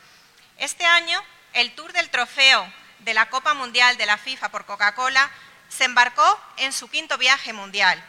Este 0.56 0.86
año, 0.86 1.22
el 1.52 1.74
tour 1.74 1.92
del 1.92 2.08
trofeo 2.08 2.66
de 3.00 3.12
la 3.12 3.28
Copa 3.28 3.52
Mundial 3.52 3.98
de 3.98 4.06
la 4.06 4.16
FIFA 4.16 4.48
por 4.48 4.64
Coca-Cola 4.64 5.30
se 5.68 5.84
embarcó 5.84 6.40
en 6.56 6.72
su 6.72 6.88
quinto 6.88 7.18
viaje 7.18 7.52
mundial. 7.52 8.02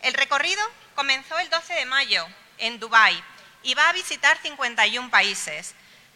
El 0.00 0.14
recorrido 0.14 0.62
comenzó 0.94 1.36
el 1.40 1.50
12 1.50 1.74
de 1.74 1.86
mayo 1.86 2.24
en 2.58 2.78
Dubái 2.78 3.20
y 3.64 3.74
va 3.74 3.88
a 3.88 3.92
visitar 3.94 4.38
51 4.38 5.10
países. 5.10 5.74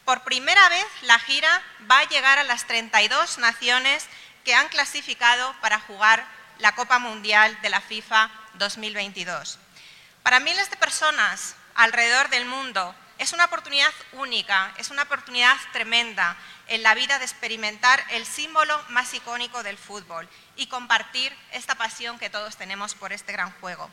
Por 0.09 0.23
primera 0.23 0.66
vez 0.71 0.87
la 1.03 1.18
gira 1.18 1.62
va 1.90 1.99
a 1.99 2.09
llegar 2.09 2.38
a 2.38 2.42
las 2.42 2.66
32 2.66 3.37
naciones 3.37 4.07
que 4.42 4.55
han 4.55 4.66
clasificado 4.68 5.55
para 5.61 5.81
jugar 5.81 6.27
la 6.61 6.75
Copa 6.75 6.99
Mundial 6.99 7.61
de 7.61 7.68
la 7.68 7.83
FIFA 7.83 8.31
2022. 8.55 9.59
Para 10.23 10.40
miles 10.40 10.71
de 10.71 10.79
personas 10.79 11.57
alrededor 11.75 12.31
del 12.31 12.47
mundo 12.47 12.94
es 13.18 13.35
una 13.35 13.44
oportunidad 13.44 13.92
única, 14.12 14.73
es 14.79 14.88
una 14.88 15.03
oportunidad 15.03 15.59
tremenda 15.75 16.38
en 16.68 16.83
la 16.83 16.94
vida 16.94 17.18
de 17.18 17.27
experimentar 17.27 18.03
el 18.09 18.25
símbolo 18.25 18.83
más 18.88 19.12
icónico 19.12 19.62
del 19.62 19.77
fútbol 19.77 20.27
y 20.57 20.68
compartir 20.68 21.37
esta 21.53 21.75
pasión 21.75 22.18
que 22.18 22.31
todos 22.31 22.57
tenemos 22.57 22.94
por 22.94 23.12
este 23.12 23.33
gran 23.33 23.53
juego. 23.61 23.90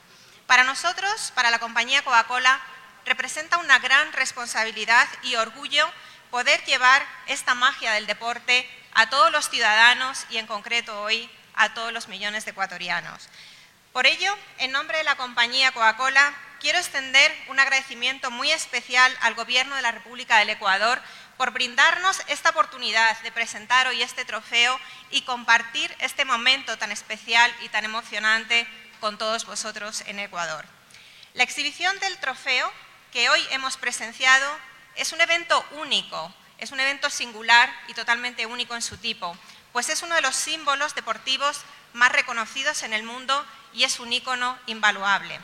Para 0.47 0.63
nosotros, 0.63 1.33
para 1.35 1.51
la 1.51 1.59
compañía 1.59 2.05
Coca-Cola, 2.05 2.61
representa 3.05 3.57
una 3.57 3.79
gran 3.79 4.11
responsabilidad 4.13 5.07
y 5.23 5.35
orgullo 5.35 5.89
poder 6.31 6.63
llevar 6.65 7.05
esta 7.27 7.55
magia 7.55 7.93
del 7.93 8.07
deporte 8.07 8.69
a 8.93 9.09
todos 9.09 9.31
los 9.31 9.49
ciudadanos 9.49 10.25
y 10.29 10.37
en 10.37 10.47
concreto 10.47 11.01
hoy 11.01 11.29
a 11.53 11.73
todos 11.73 11.93
los 11.93 12.07
millones 12.07 12.45
de 12.45 12.51
ecuatorianos. 12.51 13.29
Por 13.93 14.05
ello, 14.05 14.35
en 14.57 14.71
nombre 14.71 14.97
de 14.97 15.03
la 15.05 15.15
compañía 15.15 15.71
Coca-Cola, 15.71 16.33
quiero 16.59 16.79
extender 16.79 17.31
un 17.47 17.59
agradecimiento 17.59 18.31
muy 18.31 18.51
especial 18.51 19.15
al 19.21 19.35
Gobierno 19.35 19.75
de 19.75 19.81
la 19.81 19.91
República 19.91 20.39
del 20.39 20.49
Ecuador 20.49 21.01
por 21.37 21.51
brindarnos 21.51 22.21
esta 22.27 22.49
oportunidad 22.49 23.17
de 23.21 23.31
presentar 23.31 23.87
hoy 23.87 24.01
este 24.01 24.25
trofeo 24.25 24.79
y 25.11 25.21
compartir 25.21 25.95
este 25.99 26.25
momento 26.25 26.77
tan 26.77 26.91
especial 26.91 27.53
y 27.61 27.69
tan 27.69 27.85
emocionante 27.85 28.67
con 28.99 29.17
todos 29.17 29.45
vosotros 29.45 30.03
en 30.07 30.19
Ecuador. 30.19 30.65
La 31.33 31.43
exhibición 31.43 31.97
del 31.99 32.17
trofeo 32.17 32.71
que 33.15 33.29
hoy 33.29 33.41
hemos 33.51 33.77
presenciado 33.77 34.45
es 34.97 35.13
un 35.13 35.21
evento 35.21 35.65
único, 35.71 36.33
es 36.57 36.73
un 36.73 36.81
evento 36.81 37.09
singular 37.09 37.73
y 37.87 37.93
totalmente 37.93 38.45
único 38.45 38.75
en 38.75 38.81
su 38.81 38.97
tipo, 38.97 39.37
pues 39.71 39.87
es 39.87 40.01
uno 40.01 40.15
de 40.15 40.21
los 40.21 40.35
símbolos 40.35 40.95
deportivos 40.95 41.61
más 41.93 42.11
reconocidos 42.11 42.83
en 42.83 42.91
el 42.91 43.03
mundo 43.03 43.45
y 43.71 43.85
es 43.85 44.01
un 44.01 44.11
ícono 44.11 44.59
invaluable. 44.65 45.39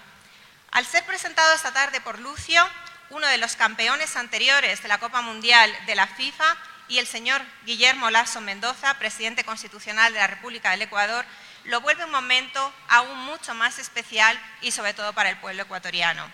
Al 0.72 0.86
ser 0.86 1.06
presentado 1.06 1.54
esta 1.54 1.72
tarde 1.72 2.02
por 2.02 2.20
Lucio, 2.20 2.62
uno 3.10 3.26
de 3.28 3.38
los 3.38 3.56
campeones 3.56 4.18
anteriores 4.18 4.84
de 4.84 4.90
la 4.90 5.00
Copa 5.00 5.22
Mundial 5.22 5.74
de 5.86 5.96
la 5.96 6.08
FIFA, 6.08 6.58
y 6.90 7.00
el 7.00 7.08
señor 7.08 7.42
Guillermo 7.64 8.10
Lasso 8.10 8.42
Mendoza, 8.42 8.96
presidente 8.96 9.46
constitucional 9.46 10.12
de 10.12 10.20
la 10.20 10.28
República 10.28 10.72
del 10.72 10.82
Ecuador, 10.82 11.24
lo 11.64 11.80
vuelve 11.80 12.04
un 12.04 12.12
momento 12.12 12.74
aún 12.90 13.18
mucho 13.20 13.54
más 13.54 13.80
especial 13.80 14.38
y 14.60 14.72
sobre 14.72 14.94
todo 14.94 15.14
para 15.14 15.30
el 15.30 15.38
pueblo 15.38 15.64
ecuatoriano. 15.64 16.30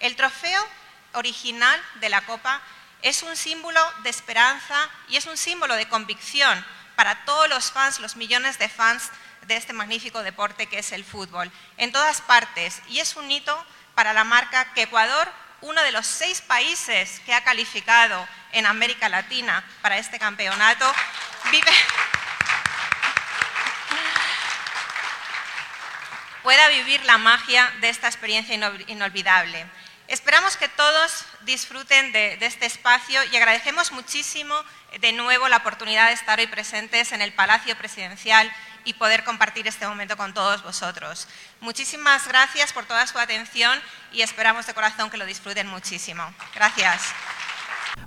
El 0.00 0.16
trofeo 0.16 0.66
original 1.14 1.82
de 2.00 2.08
la 2.08 2.20
Copa 2.22 2.60
es 3.02 3.22
un 3.22 3.36
símbolo 3.36 3.80
de 4.02 4.10
esperanza 4.10 4.88
y 5.08 5.16
es 5.16 5.26
un 5.26 5.36
símbolo 5.36 5.74
de 5.74 5.88
convicción 5.88 6.64
para 6.96 7.24
todos 7.24 7.48
los 7.48 7.70
fans, 7.70 8.00
los 8.00 8.16
millones 8.16 8.58
de 8.58 8.68
fans 8.68 9.10
de 9.46 9.56
este 9.56 9.72
magnífico 9.72 10.22
deporte 10.22 10.66
que 10.66 10.78
es 10.78 10.92
el 10.92 11.04
fútbol, 11.04 11.50
en 11.76 11.92
todas 11.92 12.20
partes. 12.20 12.82
Y 12.88 12.98
es 12.98 13.16
un 13.16 13.30
hito 13.30 13.64
para 13.94 14.12
la 14.12 14.24
marca 14.24 14.72
que 14.74 14.82
Ecuador, 14.82 15.30
uno 15.60 15.80
de 15.82 15.92
los 15.92 16.06
seis 16.06 16.42
países 16.42 17.20
que 17.24 17.32
ha 17.34 17.44
calificado 17.44 18.26
en 18.52 18.66
América 18.66 19.08
Latina 19.08 19.64
para 19.82 19.98
este 19.98 20.18
campeonato, 20.18 20.92
vive... 21.50 21.70
pueda 26.42 26.68
vivir 26.68 27.04
la 27.04 27.18
magia 27.18 27.72
de 27.80 27.88
esta 27.88 28.06
experiencia 28.06 28.54
inolvidable. 28.86 29.66
Esperamos 30.08 30.56
que 30.56 30.68
todos 30.68 31.24
disfruten 31.44 32.12
de, 32.12 32.38
este 32.40 32.64
espacio 32.64 33.18
y 33.32 33.36
agradecemos 33.36 33.90
muchísimo 33.90 34.54
de 35.00 35.12
nuevo 35.12 35.48
la 35.48 35.56
oportunidad 35.56 36.08
de 36.08 36.12
estar 36.12 36.38
hoy 36.38 36.46
presentes 36.46 37.10
en 37.10 37.22
el 37.22 37.32
Palacio 37.32 37.76
Presidencial 37.76 38.48
y 38.84 38.94
poder 38.94 39.24
compartir 39.24 39.66
este 39.66 39.84
momento 39.84 40.16
con 40.16 40.32
todos 40.32 40.62
vosotros. 40.62 41.26
Muchísimas 41.60 42.28
gracias 42.28 42.72
por 42.72 42.84
toda 42.84 43.04
su 43.08 43.18
atención 43.18 43.76
y 44.12 44.22
esperamos 44.22 44.64
de 44.68 44.74
corazón 44.74 45.10
que 45.10 45.16
lo 45.16 45.26
disfruten 45.26 45.66
muchísimo. 45.66 46.22
Gracias. 46.54 47.12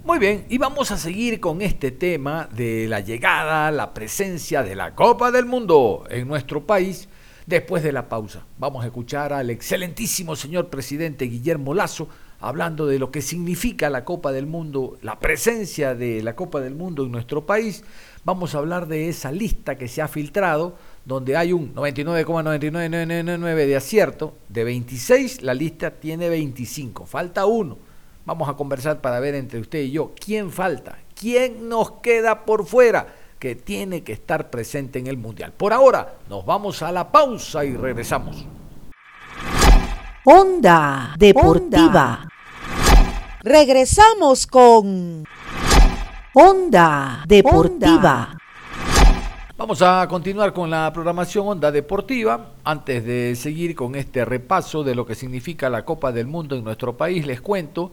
Muy 0.01 0.19
bien, 0.19 0.45
y 0.49 0.57
vamos 0.57 0.91
a 0.91 0.97
seguir 0.97 1.41
con 1.41 1.61
este 1.61 1.91
tema 1.91 2.47
de 2.51 2.87
la 2.87 3.01
llegada, 3.01 3.71
la 3.71 3.93
presencia 3.93 4.63
de 4.63 4.75
la 4.75 4.95
Copa 4.95 5.31
del 5.31 5.45
Mundo 5.45 6.05
en 6.09 6.29
nuestro 6.29 6.65
país 6.65 7.08
después 7.49 7.81
de 7.81 7.91
la 7.91 8.07
pausa. 8.07 8.45
Vamos 8.59 8.83
a 8.83 8.87
escuchar 8.87 9.33
al 9.33 9.49
excelentísimo 9.49 10.35
señor 10.35 10.69
presidente 10.69 11.25
Guillermo 11.25 11.73
Lazo 11.73 12.07
hablando 12.39 12.85
de 12.85 12.99
lo 12.99 13.09
que 13.11 13.23
significa 13.23 13.89
la 13.89 14.05
Copa 14.05 14.31
del 14.31 14.45
Mundo, 14.45 14.97
la 15.01 15.19
presencia 15.19 15.95
de 15.95 16.21
la 16.21 16.35
Copa 16.35 16.61
del 16.61 16.75
Mundo 16.75 17.03
en 17.03 17.11
nuestro 17.11 17.47
país. 17.47 17.83
Vamos 18.23 18.53
a 18.53 18.59
hablar 18.59 18.87
de 18.87 19.09
esa 19.09 19.31
lista 19.31 19.79
que 19.79 19.87
se 19.87 20.01
ha 20.01 20.07
filtrado, 20.07 20.75
donde 21.05 21.35
hay 21.35 21.51
un 21.51 21.73
99,99999 21.73 23.65
de 23.65 23.75
acierto. 23.75 24.35
De 24.47 24.63
26, 24.63 25.41
la 25.41 25.55
lista 25.55 25.89
tiene 25.89 26.29
25. 26.29 27.07
Falta 27.07 27.47
uno. 27.47 27.79
Vamos 28.25 28.47
a 28.47 28.53
conversar 28.53 29.01
para 29.01 29.19
ver 29.19 29.33
entre 29.33 29.59
usted 29.59 29.81
y 29.81 29.91
yo 29.91 30.13
quién 30.23 30.51
falta, 30.51 30.99
quién 31.19 31.67
nos 31.67 31.93
queda 31.93 32.45
por 32.45 32.67
fuera 32.67 33.07
que 33.39 33.55
tiene 33.55 34.03
que 34.03 34.11
estar 34.11 34.49
presente 34.49 34.99
en 34.99 35.07
el 35.07 35.17
Mundial. 35.17 35.53
Por 35.53 35.71
ahora, 35.71 36.15
nos 36.29 36.45
vamos 36.45 36.83
a 36.83 36.91
la 36.91 37.09
pausa 37.09 37.63
y 37.63 37.75
regresamos. 37.75 38.45
Onda 40.25 41.15
Deportiva. 41.17 42.27
Regresamos 43.41 44.45
con 44.45 45.23
Onda 46.33 47.23
Deportiva. 47.25 48.35
Vamos 49.55 49.81
a 49.81 50.05
continuar 50.09 50.53
con 50.53 50.69
la 50.69 50.91
programación 50.93 51.47
Onda 51.47 51.71
Deportiva. 51.71 52.51
Antes 52.65 53.05
de 53.05 53.35
seguir 53.35 53.75
con 53.75 53.95
este 53.95 54.25
repaso 54.25 54.83
de 54.83 54.95
lo 54.95 55.05
que 55.05 55.15
significa 55.15 55.69
la 55.69 55.85
Copa 55.85 56.11
del 56.11 56.27
Mundo 56.27 56.55
en 56.55 56.63
nuestro 56.63 56.95
país, 56.97 57.25
les 57.25 57.41
cuento 57.41 57.91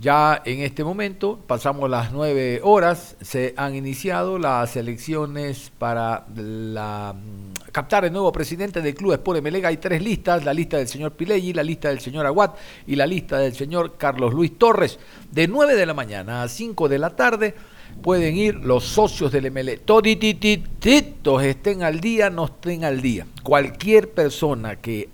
ya 0.00 0.42
en 0.44 0.60
este 0.60 0.84
momento, 0.84 1.38
pasamos 1.46 1.88
las 1.88 2.12
nueve 2.12 2.60
horas, 2.62 3.16
se 3.20 3.52
han 3.56 3.74
iniciado 3.74 4.38
las 4.38 4.74
elecciones 4.76 5.70
para 5.78 6.26
la, 6.34 7.14
mm, 7.14 7.70
captar 7.70 8.06
el 8.06 8.12
nuevo 8.12 8.32
presidente 8.32 8.80
del 8.80 8.94
Club 8.94 9.12
Sport 9.12 9.42
Melega. 9.42 9.68
Hay 9.68 9.76
tres 9.76 10.02
listas, 10.02 10.44
la 10.44 10.54
lista 10.54 10.78
del 10.78 10.88
señor 10.88 11.12
Pileggi, 11.12 11.52
la 11.52 11.62
lista 11.62 11.90
del 11.90 12.00
señor 12.00 12.26
Aguat 12.26 12.56
y 12.86 12.96
la 12.96 13.06
lista 13.06 13.38
del 13.38 13.54
señor 13.54 13.96
Carlos 13.98 14.32
Luis 14.32 14.58
Torres. 14.58 14.98
De 15.30 15.46
9 15.46 15.76
de 15.76 15.86
la 15.86 15.94
mañana 15.94 16.42
a 16.42 16.48
5 16.48 16.88
de 16.88 16.98
la 16.98 17.14
tarde 17.14 17.54
pueden 18.00 18.36
ir 18.36 18.56
los 18.56 18.84
socios 18.84 19.30
del 19.30 19.50
MLE. 19.50 19.76
Toditititos 19.76 21.42
estén 21.42 21.82
al 21.82 22.00
día, 22.00 22.30
no 22.30 22.46
estén 22.46 22.84
al 22.84 23.02
día. 23.02 23.26
Cualquier 23.42 24.10
persona 24.10 24.76
que 24.76 25.08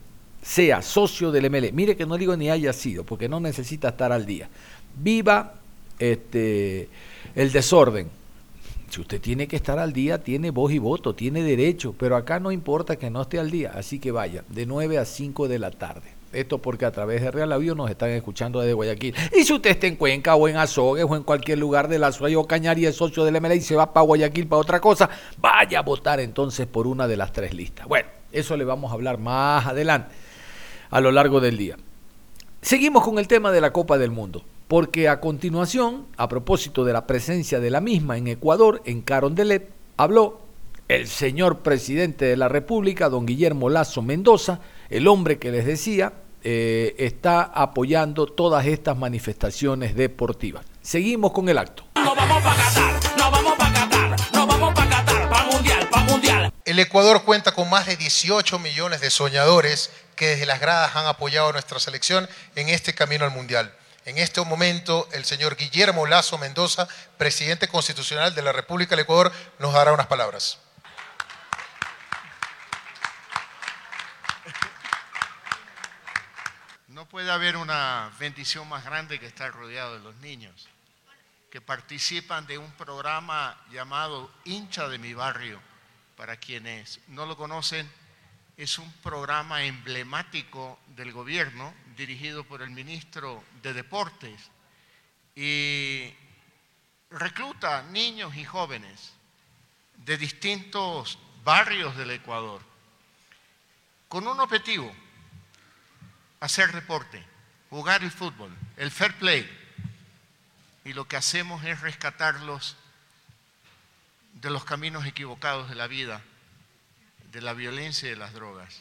sea 0.48 0.80
socio 0.80 1.30
del 1.30 1.50
MLE, 1.50 1.72
mire 1.72 1.94
que 1.94 2.06
no 2.06 2.16
digo 2.16 2.34
ni 2.34 2.48
haya 2.48 2.72
sido, 2.72 3.04
porque 3.04 3.28
no 3.28 3.38
necesita 3.38 3.90
estar 3.90 4.12
al 4.12 4.24
día. 4.24 4.48
Viva 4.96 5.52
este, 5.98 6.88
el 7.34 7.52
desorden. 7.52 8.08
Si 8.88 9.02
usted 9.02 9.20
tiene 9.20 9.46
que 9.46 9.56
estar 9.56 9.78
al 9.78 9.92
día, 9.92 10.24
tiene 10.24 10.50
voz 10.50 10.72
y 10.72 10.78
voto, 10.78 11.14
tiene 11.14 11.42
derecho, 11.42 11.94
pero 11.98 12.16
acá 12.16 12.40
no 12.40 12.50
importa 12.50 12.96
que 12.96 13.10
no 13.10 13.20
esté 13.20 13.38
al 13.38 13.50
día, 13.50 13.72
así 13.74 13.98
que 13.98 14.10
vaya, 14.10 14.42
de 14.48 14.64
9 14.64 14.96
a 14.96 15.04
5 15.04 15.48
de 15.48 15.58
la 15.58 15.70
tarde. 15.70 16.14
Esto 16.32 16.56
porque 16.56 16.86
a 16.86 16.92
través 16.92 17.20
de 17.20 17.30
Real 17.30 17.52
Avión 17.52 17.76
nos 17.76 17.90
están 17.90 18.08
escuchando 18.10 18.60
desde 18.60 18.72
Guayaquil. 18.72 19.14
Y 19.36 19.44
si 19.44 19.52
usted 19.52 19.70
está 19.70 19.86
en 19.86 19.96
Cuenca 19.96 20.34
o 20.34 20.48
en 20.48 20.56
Azogues 20.56 21.04
o 21.06 21.14
en 21.14 21.24
cualquier 21.24 21.58
lugar 21.58 21.88
de 21.88 21.98
la 21.98 22.10
ciudad 22.10 22.34
o 22.36 22.46
Cañar 22.46 22.78
y 22.78 22.86
es 22.86 22.96
socio 22.96 23.22
del 23.24 23.38
MLE 23.38 23.56
y 23.56 23.60
se 23.60 23.76
va 23.76 23.92
para 23.92 24.04
Guayaquil 24.04 24.46
para 24.46 24.60
otra 24.60 24.80
cosa, 24.80 25.10
vaya 25.36 25.80
a 25.80 25.82
votar 25.82 26.20
entonces 26.20 26.66
por 26.66 26.86
una 26.86 27.06
de 27.06 27.18
las 27.18 27.34
tres 27.34 27.52
listas. 27.52 27.86
Bueno, 27.86 28.08
eso 28.32 28.56
le 28.56 28.64
vamos 28.64 28.90
a 28.90 28.94
hablar 28.94 29.18
más 29.18 29.66
adelante 29.66 30.27
a 30.90 31.00
lo 31.00 31.12
largo 31.12 31.40
del 31.40 31.56
día. 31.56 31.76
Seguimos 32.60 33.04
con 33.04 33.18
el 33.18 33.28
tema 33.28 33.52
de 33.52 33.60
la 33.60 33.72
Copa 33.72 33.98
del 33.98 34.10
Mundo, 34.10 34.44
porque 34.66 35.08
a 35.08 35.20
continuación, 35.20 36.06
a 36.16 36.28
propósito 36.28 36.84
de 36.84 36.92
la 36.92 37.06
presencia 37.06 37.60
de 37.60 37.70
la 37.70 37.80
misma 37.80 38.18
en 38.18 38.28
Ecuador, 38.28 38.82
en 38.84 39.02
Carondelet, 39.02 39.70
habló 39.96 40.40
el 40.88 41.06
señor 41.06 41.60
presidente 41.60 42.24
de 42.24 42.36
la 42.36 42.48
República, 42.48 43.08
don 43.08 43.26
Guillermo 43.26 43.68
Lazo 43.68 44.02
Mendoza, 44.02 44.60
el 44.88 45.06
hombre 45.06 45.38
que 45.38 45.50
les 45.50 45.66
decía, 45.66 46.14
eh, 46.42 46.94
está 46.98 47.42
apoyando 47.42 48.26
todas 48.26 48.66
estas 48.66 48.96
manifestaciones 48.96 49.94
deportivas. 49.94 50.64
Seguimos 50.80 51.32
con 51.32 51.48
el 51.48 51.58
acto. 51.58 51.84
No 51.96 52.14
vamos 52.14 52.42
para 52.42 52.56
Qatar, 52.56 53.18
no 53.18 53.30
vamos 53.30 53.54
para 53.58 53.72
Qatar, 53.72 54.16
no 54.32 54.46
vamos 54.46 54.74
para 54.74 54.90
Qatar, 54.90 55.28
para 55.28 55.50
Mundial, 55.50 55.88
para 55.90 56.04
Mundial. 56.06 56.52
El 56.64 56.78
Ecuador 56.78 57.22
cuenta 57.24 57.52
con 57.52 57.68
más 57.68 57.86
de 57.86 57.96
18 57.96 58.58
millones 58.58 59.00
de 59.00 59.10
soñadores 59.10 59.90
que 60.18 60.26
desde 60.26 60.46
las 60.46 60.60
gradas 60.60 60.96
han 60.96 61.06
apoyado 61.06 61.48
a 61.48 61.52
nuestra 61.52 61.78
selección 61.78 62.28
en 62.56 62.68
este 62.68 62.92
camino 62.92 63.24
al 63.24 63.30
Mundial. 63.30 63.72
En 64.04 64.18
este 64.18 64.44
momento, 64.44 65.08
el 65.12 65.24
señor 65.24 65.56
Guillermo 65.56 66.06
Lazo 66.06 66.38
Mendoza, 66.38 66.88
presidente 67.16 67.68
constitucional 67.68 68.34
de 68.34 68.42
la 68.42 68.52
República 68.52 68.90
del 68.90 69.04
Ecuador, 69.04 69.32
nos 69.60 69.72
dará 69.72 69.92
unas 69.92 70.08
palabras. 70.08 70.58
No 76.88 77.06
puede 77.06 77.30
haber 77.30 77.56
una 77.56 78.10
bendición 78.18 78.68
más 78.68 78.84
grande 78.84 79.20
que 79.20 79.26
estar 79.26 79.52
rodeado 79.52 79.94
de 79.94 80.00
los 80.00 80.16
niños, 80.16 80.68
que 81.52 81.60
participan 81.60 82.44
de 82.48 82.58
un 82.58 82.72
programa 82.72 83.56
llamado 83.70 84.32
Hincha 84.44 84.88
de 84.88 84.98
mi 84.98 85.14
barrio. 85.14 85.60
Para 86.16 86.36
quienes 86.36 86.98
no 87.06 87.24
lo 87.24 87.36
conocen, 87.36 87.88
es 88.58 88.76
un 88.80 88.92
programa 89.04 89.62
emblemático 89.62 90.80
del 90.96 91.12
gobierno 91.12 91.72
dirigido 91.96 92.42
por 92.42 92.60
el 92.60 92.70
ministro 92.70 93.44
de 93.62 93.72
Deportes 93.72 94.50
y 95.36 96.12
recluta 97.08 97.84
niños 97.84 98.34
y 98.34 98.44
jóvenes 98.44 99.12
de 99.98 100.18
distintos 100.18 101.20
barrios 101.44 101.96
del 101.96 102.10
Ecuador 102.10 102.60
con 104.08 104.26
un 104.26 104.40
objetivo, 104.40 104.92
hacer 106.40 106.72
deporte, 106.72 107.24
jugar 107.70 108.02
el 108.02 108.10
fútbol, 108.10 108.52
el 108.76 108.90
fair 108.90 109.14
play. 109.18 109.48
Y 110.84 110.94
lo 110.94 111.06
que 111.06 111.16
hacemos 111.16 111.62
es 111.64 111.80
rescatarlos 111.80 112.76
de 114.32 114.50
los 114.50 114.64
caminos 114.64 115.06
equivocados 115.06 115.68
de 115.68 115.76
la 115.76 115.86
vida 115.86 116.22
de 117.30 117.40
la 117.40 117.52
violencia 117.52 118.06
y 118.06 118.10
de 118.10 118.16
las 118.16 118.32
drogas. 118.32 118.80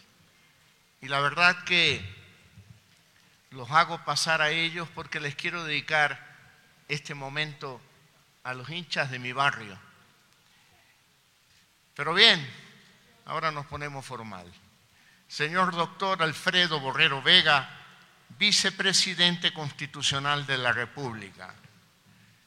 Y 1.01 1.07
la 1.07 1.19
verdad 1.19 1.63
que 1.63 2.03
los 3.51 3.69
hago 3.71 4.03
pasar 4.03 4.41
a 4.41 4.49
ellos 4.49 4.87
porque 4.93 5.19
les 5.19 5.35
quiero 5.35 5.63
dedicar 5.63 6.25
este 6.87 7.13
momento 7.13 7.81
a 8.43 8.53
los 8.53 8.69
hinchas 8.69 9.11
de 9.11 9.19
mi 9.19 9.33
barrio. 9.33 9.77
Pero 11.95 12.13
bien, 12.13 12.45
ahora 13.25 13.51
nos 13.51 13.65
ponemos 13.65 14.05
formal. 14.05 14.51
Señor 15.27 15.75
doctor 15.75 16.23
Alfredo 16.23 16.79
Borrero 16.79 17.21
Vega, 17.21 17.69
vicepresidente 18.37 19.53
constitucional 19.53 20.45
de 20.45 20.57
la 20.57 20.71
República. 20.71 21.53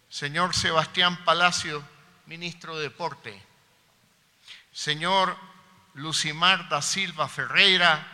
Señor 0.09 0.55
Sebastián 0.55 1.25
Palacio, 1.25 1.85
ministro 2.27 2.77
de 2.77 2.85
Deporte. 2.85 3.43
Señor 4.73 5.37
Lucimar 5.95 6.69
da 6.69 6.81
Silva 6.81 7.29
Ferreira, 7.29 8.07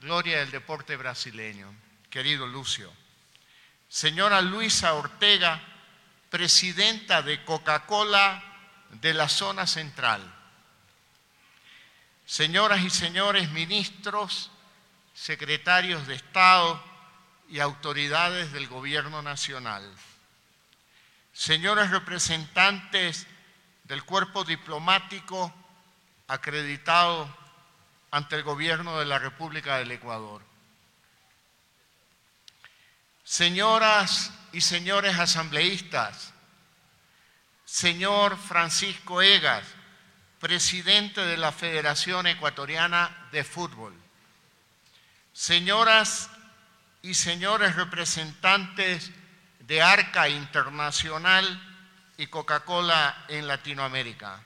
gloria 0.00 0.38
del 0.38 0.50
deporte 0.50 0.96
brasileño. 0.96 1.74
Querido 2.10 2.46
Lucio. 2.46 2.92
Señora 3.88 4.40
Luisa 4.42 4.94
Ortega, 4.94 5.60
presidenta 6.28 7.22
de 7.22 7.44
Coca-Cola 7.44 8.42
de 8.90 9.14
la 9.14 9.28
zona 9.28 9.66
central. 9.66 10.22
Señoras 12.26 12.82
y 12.82 12.90
señores 12.90 13.50
ministros, 13.50 14.50
secretarios 15.14 16.06
de 16.06 16.16
Estado 16.16 16.82
y 17.48 17.60
autoridades 17.60 18.52
del 18.52 18.66
Gobierno 18.66 19.22
Nacional. 19.22 19.90
Señores 21.32 21.90
representantes 21.90 23.26
del 23.84 24.04
cuerpo 24.04 24.44
diplomático 24.44 25.54
acreditado 26.28 27.28
ante 28.10 28.36
el 28.36 28.42
Gobierno 28.42 28.98
de 28.98 29.06
la 29.06 29.18
República 29.18 29.78
del 29.78 29.92
Ecuador. 29.92 30.42
Señoras 33.24 34.32
y 34.52 34.60
señores 34.60 35.18
asambleístas, 35.18 36.32
señor 37.64 38.38
Francisco 38.38 39.20
Egas, 39.20 39.64
presidente 40.38 41.20
de 41.20 41.36
la 41.36 41.50
Federación 41.50 42.26
Ecuatoriana 42.26 43.28
de 43.32 43.42
Fútbol, 43.42 43.94
señoras 45.32 46.30
y 47.02 47.14
señores 47.14 47.74
representantes 47.74 49.10
de 49.60 49.82
Arca 49.82 50.28
Internacional 50.28 51.60
y 52.16 52.28
Coca-Cola 52.28 53.24
en 53.28 53.48
Latinoamérica, 53.48 54.40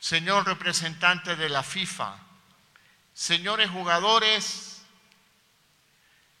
señor 0.00 0.46
representante 0.46 1.36
de 1.36 1.48
la 1.48 1.62
FIFA, 1.62 2.16
señores 3.12 3.70
jugadores 3.70 4.82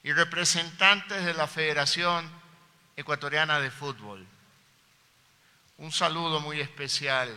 y 0.02 0.12
representantes 0.12 1.24
de 1.24 1.34
la 1.34 1.46
Federación 1.46 2.30
Ecuatoriana 2.96 3.60
de 3.60 3.70
Fútbol. 3.70 4.26
Un 5.78 5.92
saludo 5.92 6.40
muy 6.40 6.60
especial 6.60 7.28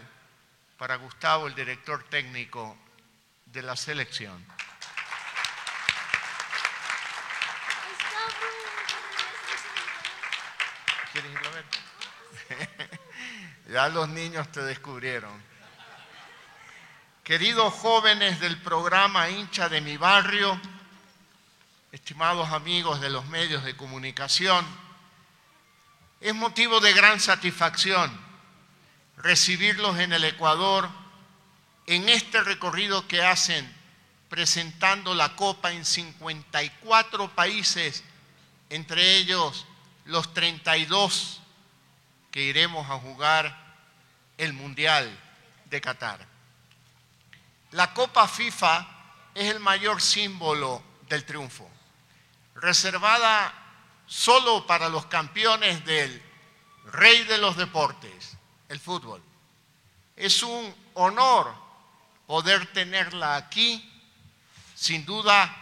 para 0.78 0.96
Gustavo, 0.96 1.48
el 1.48 1.56
director 1.56 2.04
técnico 2.10 2.78
de 3.46 3.62
la 3.62 3.76
selección. 3.76 4.46
¿Quieres 11.12 11.32
ir 11.32 11.38
a 11.38 11.50
ver? 11.50 11.66
ya 13.74 13.90
los 13.90 14.08
niños 14.08 14.50
te 14.52 14.62
descubrieron. 14.62 15.51
Queridos 17.24 17.72
jóvenes 17.76 18.40
del 18.40 18.58
programa 18.58 19.30
Hincha 19.30 19.70
de 19.70 19.80
mi 19.80 19.96
barrio, 19.96 20.60
estimados 21.92 22.50
amigos 22.50 23.00
de 23.00 23.12
los 23.12 23.28
medios 23.28 23.64
de 23.64 23.78
comunicación, 23.78 24.66
es 26.20 26.34
motivo 26.34 26.80
de 26.80 26.94
gran 26.94 27.20
satisfacción 27.20 28.12
recibirlos 29.18 30.00
en 30.00 30.14
el 30.14 30.24
Ecuador 30.24 30.90
en 31.86 32.10
este 32.10 32.42
recorrido 32.42 33.08
que 33.08 33.22
hacen 33.22 33.72
presentando 34.28 35.14
la 35.14 35.36
Copa 35.36 35.72
en 35.74 35.86
54 35.86 37.36
países, 37.36 38.04
entre 38.72 39.18
ellos 39.18 39.68
los 40.06 40.34
32 40.34 41.40
que 42.32 42.42
iremos 42.42 42.90
a 42.90 42.98
jugar 42.98 43.76
el 44.40 44.54
Mundial 44.54 45.08
de 45.66 45.82
Qatar. 45.82 46.31
La 47.72 47.94
Copa 47.94 48.28
FIFA 48.28 48.88
es 49.34 49.50
el 49.50 49.60
mayor 49.60 50.02
símbolo 50.02 50.84
del 51.08 51.26
triunfo, 51.26 51.70
reservada 52.56 53.54
solo 54.06 54.68
para 54.68 54.90
los 54.90 55.06
campeones 55.06 55.86
del 55.86 56.22
rey 56.86 57.24
de 57.24 57.38
los 57.38 57.56
deportes, 57.56 58.38
el 58.68 58.80
fútbol. 58.80 59.22
Es 60.18 60.44
un 60.44 60.76
honor 60.96 61.54
poder 62.28 62.72
tenerla 62.74 63.38
aquí, 63.38 63.90
sin 64.76 65.06
duda, 65.06 65.56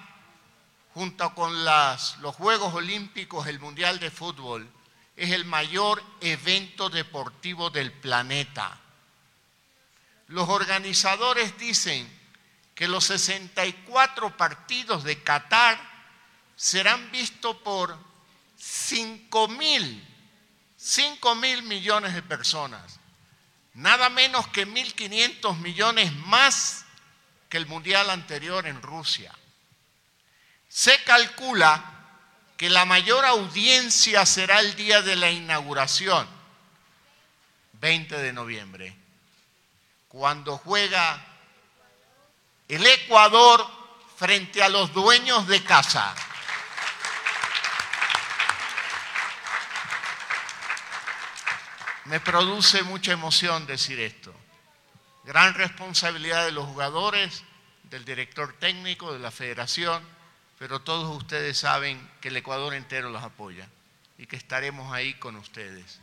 junto 0.96 1.36
con 1.36 1.64
las, 1.64 2.18
los 2.18 2.36
Juegos 2.36 2.74
Olímpicos, 2.74 3.46
el 3.46 3.60
Mundial 3.60 4.00
de 4.00 4.10
Fútbol, 4.10 4.68
es 5.16 5.32
el 5.32 5.46
mayor 5.46 6.02
evento 6.22 6.90
deportivo 6.90 7.70
del 7.70 7.92
planeta. 7.92 8.80
Los 10.30 10.50
organizadores 10.50 11.58
dicen 11.60 12.10
que 12.74 12.88
los 12.88 13.06
64 13.06 14.36
partidos 14.36 15.04
de 15.04 15.22
Qatar 15.22 15.80
serán 16.56 17.12
vistos 17.12 17.58
por 17.58 17.98
5 18.58 19.48
mil, 19.50 20.08
5 20.78 21.36
mil 21.36 21.64
millones 21.64 22.16
de 22.16 22.22
personas 22.24 23.00
nada 23.80 24.10
menos 24.10 24.48
que 24.48 24.68
1.500 24.68 25.58
millones 25.58 26.14
más 26.14 26.86
que 27.48 27.58
el 27.58 27.66
mundial 27.66 28.10
anterior 28.10 28.68
en 28.68 28.82
Rusia. 28.82 29.34
Se 30.68 31.02
calcula 31.04 31.84
que 32.58 32.70
la 32.70 32.86
mayor 32.86 33.26
audiencia 33.26 34.26
será 34.26 34.60
el 34.60 34.76
día 34.76 35.02
de 35.02 35.16
la 35.16 35.32
inauguración, 35.32 36.28
20 37.74 38.18
de 38.18 38.34
noviembre, 38.34 38.96
cuando 40.10 40.58
juega 40.58 41.24
el 42.68 42.86
Ecuador 42.86 43.66
frente 44.18 44.62
a 44.62 44.70
los 44.70 44.92
dueños 44.92 45.48
de 45.48 45.64
casa. 45.64 46.14
Me 52.06 52.20
produce 52.20 52.84
mucha 52.84 53.12
emoción 53.12 53.66
decir 53.68 54.00
esto. 54.00 54.34
Gran 55.24 55.54
responsabilidad 55.54 56.44
de 56.44 56.52
los 56.52 56.66
jugadores, 56.66 57.44
del 57.84 58.04
director 58.04 58.54
técnico, 58.60 59.14
de 59.14 59.20
la 59.20 59.30
federación, 59.30 60.04
pero 60.58 60.82
todos 60.82 61.16
ustedes 61.16 61.58
saben 61.60 62.12
que 62.20 62.30
el 62.30 62.38
Ecuador 62.38 62.74
entero 62.74 63.10
los 63.10 63.24
apoya 63.24 63.70
y 64.18 64.26
que 64.26 64.36
estaremos 64.36 64.92
ahí 64.92 65.14
con 65.14 65.36
ustedes. 65.36 66.00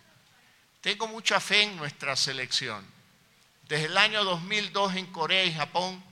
Tengo 0.80 1.08
mucha 1.08 1.40
fe 1.40 1.64
en 1.64 1.76
nuestra 1.76 2.14
selección. 2.14 2.95
Desde 3.68 3.86
el 3.86 3.98
año 3.98 4.22
2002 4.24 4.94
en 4.94 5.06
Corea 5.06 5.44
y 5.44 5.52
Japón 5.52 6.02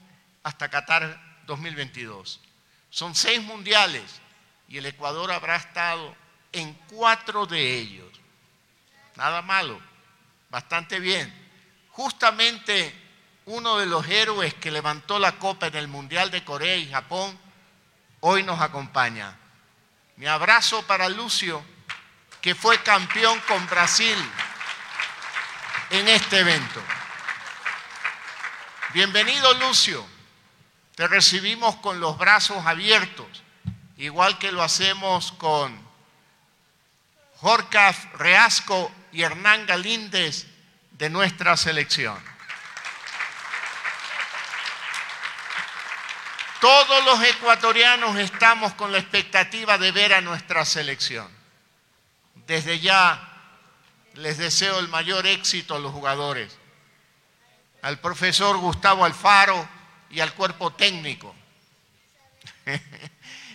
hasta 0.43 0.69
Qatar 0.69 1.21
2022. 1.47 2.41
Son 2.91 3.15
seis 3.15 3.43
mundiales 3.43 4.03
y 4.69 4.79
el 4.79 4.87
Ecuador 4.87 5.31
habrá 5.31 5.57
estado 5.57 6.17
en 6.53 6.75
cuatro 6.89 7.47
de 7.47 7.79
ellos. 7.79 8.09
Nada 9.17 9.43
malo, 9.43 9.81
bastante 10.51 10.99
bien. 10.99 11.33
Justamente 11.91 12.93
uno 13.47 13.79
de 13.79 13.87
los 13.87 14.07
héroes 14.09 14.55
que 14.55 14.71
levantó 14.71 15.19
la 15.19 15.39
copa 15.39 15.69
en 15.69 15.77
el 15.77 15.87
Mundial 15.87 16.31
de 16.31 16.45
Corea 16.45 16.77
y 16.77 16.91
Japón 16.91 17.39
hoy 18.21 18.43
nos 18.43 18.61
acompaña. 18.61 19.37
Mi 20.17 20.27
abrazo 20.27 20.83
para 20.87 21.09
Lucio, 21.09 21.65
que 22.41 22.55
fue 22.55 22.83
campeón 22.83 23.39
con 23.47 23.65
Brasil 23.69 24.17
en 25.91 26.09
este 26.09 26.41
evento. 26.41 26.83
Bienvenido 28.95 29.53
Lucio, 29.55 30.07
te 30.95 31.09
recibimos 31.09 31.75
con 31.79 31.99
los 31.99 32.17
brazos 32.17 32.65
abiertos, 32.65 33.27
igual 33.97 34.39
que 34.39 34.53
lo 34.53 34.63
hacemos 34.63 35.33
con 35.33 35.77
Jorge 37.39 37.93
Reasco 38.13 38.93
y 39.11 39.23
Hernán 39.23 39.67
Galíndez 39.67 40.47
de 40.93 41.11
nuestra 41.11 41.57
selección. 41.57 42.17
Todos 46.61 47.05
los 47.05 47.21
ecuatorianos 47.25 48.17
estamos 48.17 48.75
con 48.75 48.93
la 48.93 48.99
expectativa 48.99 49.77
de 49.77 49.91
ver 49.91 50.15
a 50.15 50.21
nuestra 50.21 50.65
selección. 50.65 51.29
Desde 52.47 52.79
ya 52.79 53.29
les 54.15 54.39
deseo 54.39 54.79
el 54.79 54.87
mayor 54.87 55.27
éxito 55.27 55.75
a 55.75 55.81
los 55.81 55.91
jugadores, 55.91 56.57
al 57.85 57.99
profesor 57.99 58.57
Gustavo 58.57 59.05
Alfaro 59.05 59.69
y 60.09 60.21
al 60.21 60.33
cuerpo 60.33 60.73
técnico. 60.73 61.35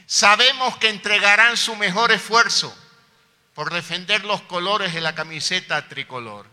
Sabemos 0.05 0.77
que 0.77 0.89
entregarán 0.89 1.57
su 1.57 1.75
mejor 1.75 2.11
esfuerzo 2.11 2.75
por 3.55 3.73
defender 3.73 4.23
los 4.25 4.43
colores 4.43 4.93
de 4.93 5.01
la 5.01 5.15
camiseta 5.15 5.87
tricolor. 5.87 6.45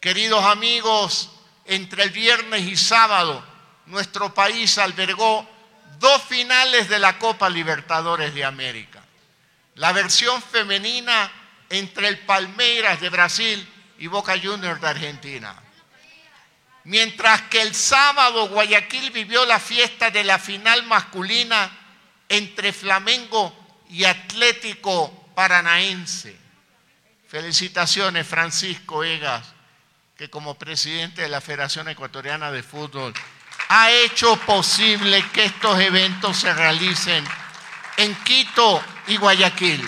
Queridos 0.00 0.46
amigos, 0.46 1.30
entre 1.66 2.04
el 2.04 2.10
viernes 2.10 2.62
y 2.62 2.76
sábado, 2.78 3.44
nuestro 3.84 4.32
país 4.32 4.78
albergó 4.78 5.46
dos 5.98 6.22
finales 6.22 6.88
de 6.88 6.98
la 6.98 7.18
Copa 7.18 7.50
Libertadores 7.50 8.32
de 8.32 8.46
América. 8.46 9.04
La 9.74 9.92
versión 9.92 10.40
femenina 10.40 11.30
entre 11.68 12.08
el 12.08 12.18
Palmeiras 12.20 12.98
de 13.02 13.10
Brasil 13.10 13.68
y 13.98 14.06
Boca 14.06 14.40
Juniors 14.42 14.80
de 14.80 14.88
Argentina. 14.88 15.62
Mientras 16.86 17.42
que 17.42 17.62
el 17.62 17.74
sábado 17.74 18.48
Guayaquil 18.48 19.10
vivió 19.10 19.44
la 19.44 19.58
fiesta 19.58 20.12
de 20.12 20.22
la 20.22 20.38
final 20.38 20.84
masculina 20.84 21.68
entre 22.28 22.72
Flamengo 22.72 23.82
y 23.90 24.04
Atlético 24.04 25.32
Paranaense. 25.34 26.38
Felicitaciones 27.26 28.24
Francisco 28.24 29.02
Egas, 29.02 29.44
que 30.16 30.30
como 30.30 30.56
presidente 30.56 31.22
de 31.22 31.28
la 31.28 31.40
Federación 31.40 31.88
Ecuatoriana 31.88 32.52
de 32.52 32.62
Fútbol 32.62 33.12
ha 33.68 33.90
hecho 33.90 34.36
posible 34.46 35.24
que 35.32 35.46
estos 35.46 35.80
eventos 35.80 36.36
se 36.36 36.54
realicen 36.54 37.24
en 37.96 38.14
Quito 38.22 38.80
y 39.08 39.16
Guayaquil. 39.16 39.84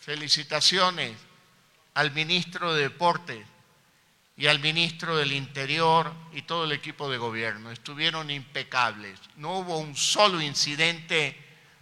Felicitaciones 0.00 1.16
al 1.94 2.10
ministro 2.10 2.74
de 2.74 2.82
Deportes 2.82 3.46
y 4.36 4.46
al 4.46 4.58
ministro 4.60 5.16
del 5.16 5.32
Interior 5.32 6.12
y 6.32 6.42
todo 6.42 6.64
el 6.64 6.72
equipo 6.72 7.10
de 7.10 7.16
gobierno. 7.16 7.70
Estuvieron 7.70 8.30
impecables. 8.30 9.18
No 9.36 9.58
hubo 9.58 9.78
un 9.78 9.96
solo 9.96 10.40
incidente 10.42 11.36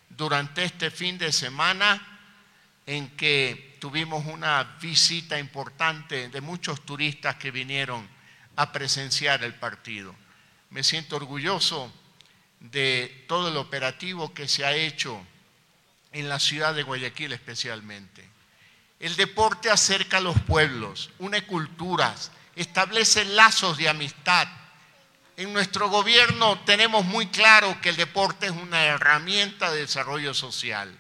durante 0.08 0.62
este 0.62 0.90
fin 0.90 1.18
de 1.18 1.32
semana 1.32 2.00
en 2.86 3.16
que 3.16 3.76
tuvimos 3.80 4.24
una 4.26 4.76
visita 4.80 5.38
importante 5.38 6.28
de 6.28 6.40
muchos 6.40 6.82
turistas 6.82 7.36
que 7.36 7.50
vinieron 7.50 8.08
a 8.56 8.70
presenciar 8.70 9.42
el 9.42 9.54
partido. 9.54 10.14
Me 10.70 10.84
siento 10.84 11.16
orgulloso 11.16 11.92
de 12.60 13.24
todo 13.26 13.48
el 13.48 13.56
operativo 13.56 14.32
que 14.32 14.46
se 14.46 14.64
ha 14.64 14.74
hecho 14.74 15.20
en 16.12 16.28
la 16.28 16.38
ciudad 16.38 16.74
de 16.74 16.84
Guayaquil 16.84 17.32
especialmente. 17.32 18.28
El 19.00 19.16
deporte 19.16 19.70
acerca 19.70 20.18
a 20.18 20.20
los 20.20 20.40
pueblos, 20.42 21.10
une 21.18 21.44
culturas, 21.44 22.30
establece 22.56 23.24
lazos 23.24 23.76
de 23.76 23.88
amistad. 23.88 24.48
En 25.36 25.52
nuestro 25.52 25.88
gobierno 25.88 26.60
tenemos 26.60 27.04
muy 27.04 27.26
claro 27.26 27.80
que 27.80 27.88
el 27.88 27.96
deporte 27.96 28.46
es 28.46 28.52
una 28.52 28.84
herramienta 28.84 29.72
de 29.72 29.80
desarrollo 29.80 30.32
social. 30.32 30.96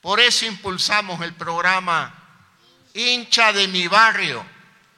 Por 0.00 0.20
eso 0.20 0.44
impulsamos 0.44 1.22
el 1.22 1.34
programa 1.34 2.14
hincha 2.94 3.52
de 3.52 3.68
mi 3.68 3.86
barrio, 3.88 4.44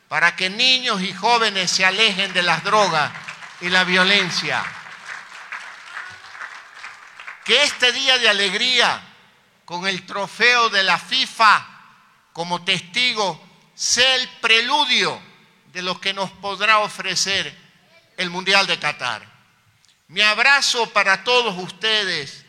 para 0.08 0.34
que 0.34 0.50
niños 0.50 1.00
y 1.02 1.12
jóvenes 1.12 1.70
se 1.70 1.84
alejen 1.84 2.32
de 2.32 2.42
las 2.42 2.64
drogas 2.64 3.12
y 3.60 3.68
la 3.68 3.84
violencia. 3.84 4.64
Que 7.44 7.62
este 7.62 7.92
día 7.92 8.18
de 8.18 8.28
alegría, 8.28 9.00
con 9.64 9.86
el 9.86 10.04
trofeo 10.04 10.68
de 10.70 10.82
la 10.82 10.98
FIFA 10.98 11.66
como 12.32 12.64
testigo, 12.64 13.40
sea 13.74 14.16
el 14.16 14.28
preludio 14.40 15.29
de 15.72 15.82
lo 15.82 16.00
que 16.00 16.12
nos 16.12 16.30
podrá 16.30 16.78
ofrecer 16.78 17.54
el 18.16 18.30
Mundial 18.30 18.66
de 18.66 18.78
Qatar. 18.78 19.22
Mi 20.08 20.20
abrazo 20.22 20.90
para 20.90 21.24
todos 21.24 21.56
ustedes. 21.56 22.44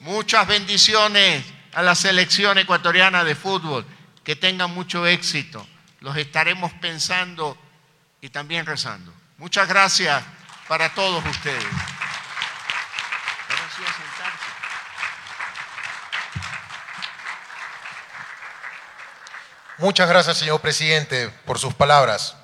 Muchas 0.00 0.46
bendiciones 0.46 1.44
a 1.74 1.82
la 1.82 1.94
selección 1.94 2.58
ecuatoriana 2.58 3.24
de 3.24 3.34
fútbol. 3.34 3.84
Que 4.22 4.36
tengan 4.36 4.72
mucho 4.72 5.06
éxito. 5.06 5.66
Los 6.00 6.16
estaremos 6.16 6.72
pensando 6.74 7.58
y 8.20 8.28
también 8.28 8.66
rezando. 8.66 9.12
Muchas 9.38 9.68
gracias 9.68 10.22
para 10.68 10.94
todos 10.94 11.24
ustedes. 11.26 11.64
Muchas 19.78 20.08
gracias, 20.08 20.38
señor 20.38 20.60
presidente, 20.60 21.30
por 21.46 21.60
sus 21.60 21.72
palabras. 21.72 22.34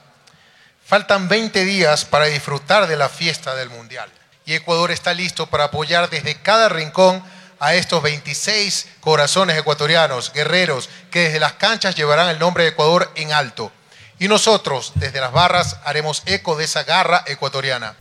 Faltan 0.85 1.26
20 1.26 1.64
días 1.64 2.05
para 2.05 2.26
disfrutar 2.26 2.87
de 2.87 2.97
la 2.97 3.09
fiesta 3.09 3.57
del 3.57 3.70
Mundial 3.70 4.09
y 4.47 4.53
Ecuador 4.53 4.93
está 4.93 5.12
listo 5.14 5.47
para 5.47 5.64
apoyar 5.64 6.09
desde 6.11 6.37
cada 6.37 6.68
rincón 6.68 7.20
a 7.59 7.74
estos 7.74 8.01
26 8.05 8.89
corazones 9.01 9.59
ecuatorianos, 9.59 10.32
guerreros, 10.32 10.89
que 11.11 11.24
desde 11.24 11.41
las 11.41 11.55
canchas 11.55 11.97
llevarán 11.97 12.28
el 12.28 12.39
nombre 12.39 12.62
de 12.62 12.70
Ecuador 12.70 13.11
en 13.16 13.32
alto. 13.32 13.72
Y 14.20 14.28
nosotros, 14.28 14.93
desde 14.95 15.20
las 15.20 15.32
barras, 15.32 15.80
haremos 15.85 16.22
eco 16.26 16.55
de 16.55 16.64
esa 16.64 16.85
garra 16.85 17.24
ecuatoriana. 17.26 17.97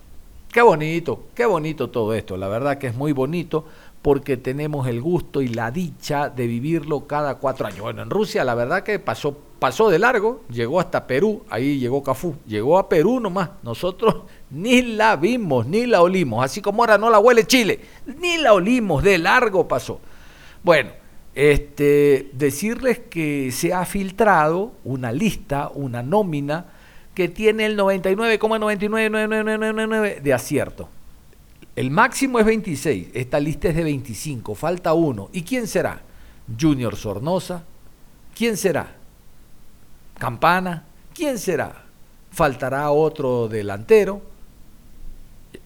Qué 0.51 0.61
bonito, 0.61 1.29
qué 1.33 1.47
bonito 1.47 1.89
todo 1.89 2.13
esto. 2.13 2.37
La 2.37 2.47
verdad 2.47 2.77
que 2.77 2.85
es 2.85 2.93
muy 2.93 3.13
bonito 3.13 3.65
porque 4.03 4.37
tenemos 4.37 4.87
el 4.87 5.01
gusto 5.01 5.41
y 5.41 5.47
la 5.47 5.71
dicha 5.71 6.29
de 6.29 6.45
vivirlo 6.45 7.07
cada 7.07 7.35
cuatro 7.35 7.65
años. 7.65 7.79
Bueno, 7.79 8.01
en 8.01 8.09
Rusia 8.09 8.43
la 8.43 8.53
verdad 8.53 8.83
que 8.83 8.99
pasó, 8.99 9.37
pasó 9.59 9.89
de 9.89 9.97
largo, 9.97 10.43
llegó 10.49 10.81
hasta 10.81 11.07
Perú, 11.07 11.43
ahí 11.49 11.79
llegó 11.79 12.03
Cafú, 12.03 12.35
llegó 12.45 12.77
a 12.77 12.89
Perú 12.89 13.21
nomás. 13.21 13.51
Nosotros 13.63 14.23
ni 14.51 14.81
la 14.81 15.15
vimos, 15.15 15.65
ni 15.65 15.85
la 15.85 16.01
olimos, 16.01 16.43
así 16.43 16.61
como 16.61 16.83
ahora 16.83 16.97
no 16.97 17.09
la 17.09 17.19
huele 17.19 17.47
Chile, 17.47 17.79
ni 18.19 18.37
la 18.37 18.53
olimos, 18.53 19.01
de 19.03 19.17
largo 19.17 19.69
pasó. 19.69 20.01
Bueno, 20.63 20.91
este, 21.33 22.29
decirles 22.33 22.99
que 22.99 23.53
se 23.53 23.73
ha 23.73 23.85
filtrado 23.85 24.73
una 24.83 25.13
lista, 25.13 25.71
una 25.73 26.03
nómina, 26.03 26.65
que 27.15 27.29
tiene 27.29 27.67
el 27.67 27.77
99,99999 27.77 30.21
de 30.21 30.33
acierto. 30.33 30.89
El 31.75 31.89
máximo 31.89 32.37
es 32.39 32.45
26, 32.45 33.07
esta 33.13 33.39
lista 33.39 33.69
es 33.69 33.75
de 33.75 33.83
25, 33.83 34.53
falta 34.53 34.93
uno. 34.93 35.29
¿Y 35.33 35.41
quién 35.41 35.67
será? 35.67 36.01
Junior 36.59 36.95
Sornosa. 36.95 37.63
¿Quién 38.35 38.57
será? 38.57 38.95
Campana. 40.19 40.85
¿Quién 41.15 41.39
será? 41.39 41.83
Faltará 42.31 42.91
otro 42.91 43.47
delantero. 43.47 44.21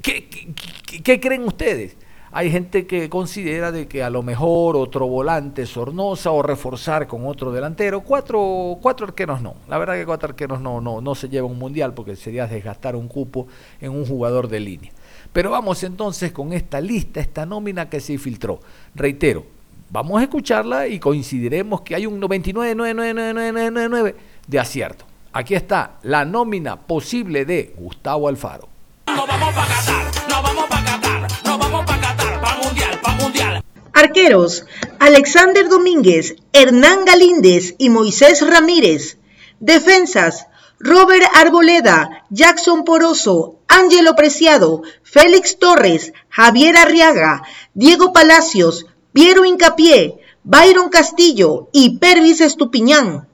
¿Qué, 0.02 1.20
creen 1.20 1.44
ustedes? 1.44 1.98
Hay 2.32 2.52
gente 2.52 2.86
que 2.88 3.10
considera 3.10 3.72
de 3.72 3.88
que 3.88 4.04
a 4.04 4.10
lo 4.10 4.22
mejor 4.24 4.78
otro 4.78 5.08
volante 5.08 5.66
Sornosa 5.66 6.32
o 6.32 6.42
reforzar 6.42 7.08
con 7.08 7.26
otro 7.26 7.52
delantero. 7.52 8.02
Cuatro, 8.02 8.78
cuatro 8.82 9.08
arqueros 9.08 9.42
no. 9.42 9.56
La 9.68 9.78
verdad 9.78 9.96
que 9.96 10.06
cuatro 10.06 10.30
arqueros 10.30 10.62
no, 10.62 10.80
no, 10.80 11.02
no 11.02 11.16
se 11.16 11.28
lleva 11.28 11.48
un 11.48 11.60
mundial 11.60 11.94
porque 11.94 12.16
sería 12.16 12.48
desgastar 12.48 12.96
un 12.96 13.10
cupo 13.10 13.48
en 13.82 13.92
un 13.92 14.06
jugador 14.06 14.48
de 14.48 14.60
línea. 14.62 14.92
Pero 15.34 15.52
vamos 15.52 15.84
entonces 15.84 16.32
con 16.32 16.54
esta 16.54 16.82
lista, 16.82 17.20
esta 17.20 17.46
nómina 17.46 17.90
que 17.90 18.00
se 18.00 18.18
filtró. 18.18 18.60
Reitero, 18.96 19.46
vamos 19.90 20.20
a 20.20 20.24
escucharla 20.24 20.88
y 20.88 21.00
coincidiremos 21.00 21.82
que 21.82 21.96
hay 21.96 22.06
un 22.06 22.20
99,99999 22.22 24.16
de 24.48 24.60
acierto. 24.60 25.06
Aquí 25.34 25.54
está 25.54 26.00
la 26.04 26.26
nómina 26.26 26.78
posible 26.78 27.46
de 27.46 27.74
Gustavo 27.78 28.28
Alfaro. 28.28 28.68
No 29.08 29.28
vamos 29.28 29.54
para 29.54 29.68
Qatar, 29.68 30.30
no 30.30 30.42
vamos 30.42 30.66
para 30.66 30.84
Qatar, 30.84 31.28
no 31.46 31.58
vamos 31.58 31.86
para 31.86 32.02
Qatar, 32.02 32.42
para 32.42 32.58
Mundial, 32.64 33.00
para 33.02 33.16
Mundial. 33.18 33.64
Arqueros, 33.94 34.66
Alexander 35.00 35.70
Domínguez, 35.70 36.36
Hernán 36.54 37.06
Galíndez 37.06 37.76
y 37.78 37.90
Moisés 37.90 38.48
Ramírez. 38.48 39.18
Defensas, 39.60 40.48
Robert 40.80 41.26
Arboleda, 41.36 42.26
Jackson 42.30 42.84
Poroso, 42.84 43.57
Ángelo 43.68 44.16
Preciado, 44.16 44.82
Félix 45.04 45.60
Torres, 45.60 46.14
Javier 46.30 46.78
Arriaga, 46.78 47.44
Diego 47.74 48.14
Palacios, 48.14 48.86
Piero 49.14 49.46
Incapié, 49.46 50.20
Byron 50.44 50.90
Castillo 50.90 51.70
y 51.74 51.98
Pervis 51.98 52.42
Estupiñán. 52.42 53.28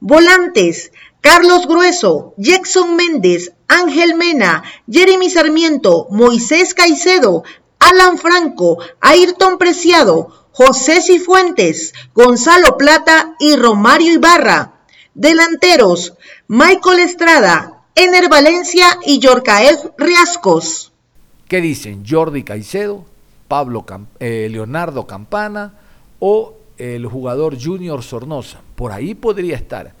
Volantes, 0.00 0.92
Carlos 1.20 1.66
Grueso, 1.66 2.34
Jackson 2.38 2.96
Méndez, 2.96 3.52
Ángel 3.68 4.14
Mena, 4.14 4.62
Jeremy 4.90 5.28
Sarmiento, 5.28 6.06
Moisés 6.10 6.72
Caicedo, 6.74 7.42
Alan 7.78 8.16
Franco, 8.16 8.78
Ayrton 9.00 9.58
Preciado, 9.58 10.48
José 10.52 11.02
Cifuentes, 11.02 11.92
Gonzalo 12.14 12.78
Plata 12.78 13.34
y 13.38 13.56
Romario 13.56 14.12
Ibarra. 14.12 14.80
Delanteros, 15.14 16.14
Michael 16.48 17.00
Estrada, 17.00 17.79
Ener 18.02 18.30
Valencia 18.30 18.98
y 19.04 19.18
Yorcaev 19.18 19.92
Riascos. 19.98 20.90
¿Qué 21.46 21.60
dicen? 21.60 22.02
Jordi 22.08 22.44
Caicedo, 22.44 23.04
Pablo 23.46 23.84
eh, 24.18 24.48
Leonardo 24.50 25.06
Campana 25.06 25.74
o 26.18 26.54
el 26.78 27.04
jugador 27.04 27.62
Junior 27.62 28.02
Sornosa. 28.02 28.62
Por 28.74 28.90
ahí 28.90 29.14
podría 29.14 29.54
estar. 29.54 29.92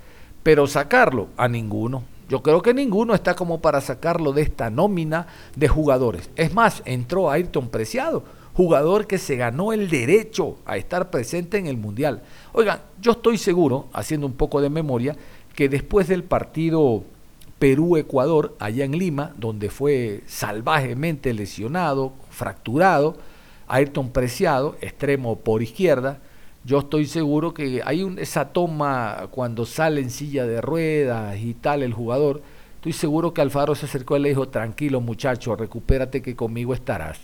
Pero 0.42 0.66
sacarlo 0.66 1.28
a 1.36 1.46
ninguno. 1.46 2.04
Yo 2.30 2.42
creo 2.42 2.62
que 2.62 2.72
ninguno 2.72 3.12
está 3.12 3.34
como 3.34 3.60
para 3.60 3.82
sacarlo 3.82 4.32
de 4.32 4.42
esta 4.42 4.70
nómina 4.70 5.26
de 5.54 5.68
jugadores. 5.68 6.30
Es 6.36 6.54
más, 6.54 6.82
entró 6.86 7.30
Ayrton 7.30 7.68
Preciado, 7.68 8.24
jugador 8.54 9.06
que 9.06 9.18
se 9.18 9.36
ganó 9.36 9.74
el 9.74 9.90
derecho 9.90 10.56
a 10.64 10.78
estar 10.78 11.10
presente 11.10 11.58
en 11.58 11.66
el 11.66 11.76
Mundial. 11.76 12.22
Oigan, 12.54 12.80
yo 12.98 13.12
estoy 13.12 13.36
seguro, 13.36 13.88
haciendo 13.92 14.26
un 14.26 14.32
poco 14.32 14.62
de 14.62 14.70
memoria, 14.70 15.18
que 15.54 15.68
después 15.68 16.08
del 16.08 16.24
partido 16.24 17.04
Perú-Ecuador, 17.60 18.56
allá 18.58 18.86
en 18.86 18.98
Lima, 18.98 19.34
donde 19.36 19.68
fue 19.68 20.22
salvajemente 20.26 21.34
lesionado, 21.34 22.14
fracturado, 22.30 23.18
Ayrton 23.68 24.10
Preciado, 24.10 24.76
extremo 24.80 25.38
por 25.38 25.62
izquierda, 25.62 26.20
yo 26.64 26.78
estoy 26.78 27.04
seguro 27.04 27.52
que 27.52 27.82
hay 27.84 28.02
un, 28.02 28.18
esa 28.18 28.46
toma 28.46 29.28
cuando 29.30 29.66
sale 29.66 30.00
en 30.00 30.10
silla 30.10 30.46
de 30.46 30.62
ruedas 30.62 31.38
y 31.38 31.52
tal 31.52 31.82
el 31.82 31.92
jugador, 31.92 32.40
estoy 32.76 32.94
seguro 32.94 33.34
que 33.34 33.42
Alfaro 33.42 33.74
se 33.74 33.84
acercó 33.84 34.16
y 34.16 34.20
le 34.20 34.30
dijo, 34.30 34.48
tranquilo 34.48 35.02
muchacho, 35.02 35.54
recupérate 35.54 36.22
que 36.22 36.34
conmigo 36.34 36.72
estarás. 36.72 37.20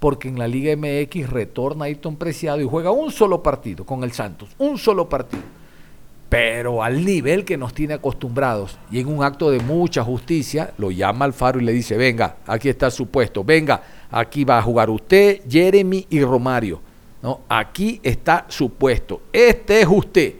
Porque 0.00 0.28
en 0.28 0.40
la 0.40 0.48
Liga 0.48 0.76
MX 0.76 1.30
retorna 1.30 1.84
Ayrton 1.84 2.16
Preciado 2.16 2.60
y 2.60 2.68
juega 2.68 2.90
un 2.90 3.12
solo 3.12 3.44
partido 3.44 3.86
con 3.86 4.02
el 4.02 4.10
Santos, 4.10 4.50
un 4.58 4.76
solo 4.76 5.08
partido. 5.08 5.57
Pero 6.28 6.82
al 6.82 7.04
nivel 7.04 7.44
que 7.44 7.56
nos 7.56 7.72
tiene 7.72 7.94
acostumbrados 7.94 8.78
y 8.90 9.00
en 9.00 9.08
un 9.08 9.24
acto 9.24 9.50
de 9.50 9.60
mucha 9.60 10.04
justicia, 10.04 10.74
lo 10.76 10.90
llama 10.90 11.24
Alfaro 11.24 11.58
y 11.58 11.64
le 11.64 11.72
dice, 11.72 11.96
venga, 11.96 12.36
aquí 12.46 12.68
está 12.68 12.90
su 12.90 13.06
puesto, 13.06 13.42
venga, 13.42 13.82
aquí 14.10 14.44
va 14.44 14.58
a 14.58 14.62
jugar 14.62 14.90
usted, 14.90 15.40
Jeremy 15.48 16.06
y 16.10 16.22
Romario 16.22 16.80
¿no? 17.22 17.40
Aquí 17.48 18.00
está 18.02 18.46
su 18.48 18.70
puesto. 18.70 19.22
Este 19.32 19.80
es 19.80 19.88
usted. 19.88 20.34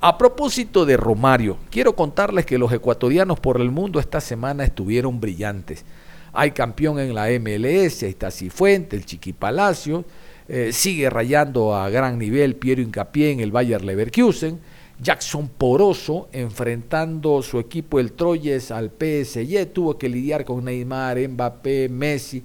A 0.00 0.18
propósito 0.18 0.84
de 0.84 0.96
Romario, 0.96 1.58
quiero 1.70 1.94
contarles 1.94 2.44
que 2.44 2.58
los 2.58 2.72
ecuatorianos 2.72 3.38
por 3.38 3.60
el 3.60 3.70
mundo 3.70 4.00
esta 4.00 4.20
semana 4.20 4.64
estuvieron 4.64 5.20
brillantes. 5.20 5.84
Hay 6.32 6.50
campeón 6.50 6.98
en 6.98 7.14
la 7.14 7.28
MLS, 7.38 8.02
está 8.02 8.30
Cifuente, 8.30 8.96
el 8.96 9.04
Chiqui 9.04 9.32
Palacio, 9.32 10.04
eh, 10.48 10.70
sigue 10.72 11.08
rayando 11.08 11.74
a 11.74 11.88
gran 11.88 12.18
nivel 12.18 12.56
Piero 12.56 12.82
Incapié 12.82 13.30
en 13.30 13.40
el 13.40 13.52
Bayer 13.52 13.84
Leverkusen, 13.84 14.58
Jackson 15.00 15.48
Poroso 15.48 16.28
enfrentando 16.32 17.42
su 17.42 17.58
equipo 17.58 17.98
el 17.98 18.12
Troyes 18.12 18.70
al 18.70 18.90
PSG, 18.90 19.72
tuvo 19.72 19.98
que 19.98 20.08
lidiar 20.08 20.44
con 20.44 20.64
Neymar, 20.64 21.18
Mbappé, 21.28 21.88
Messi, 21.88 22.42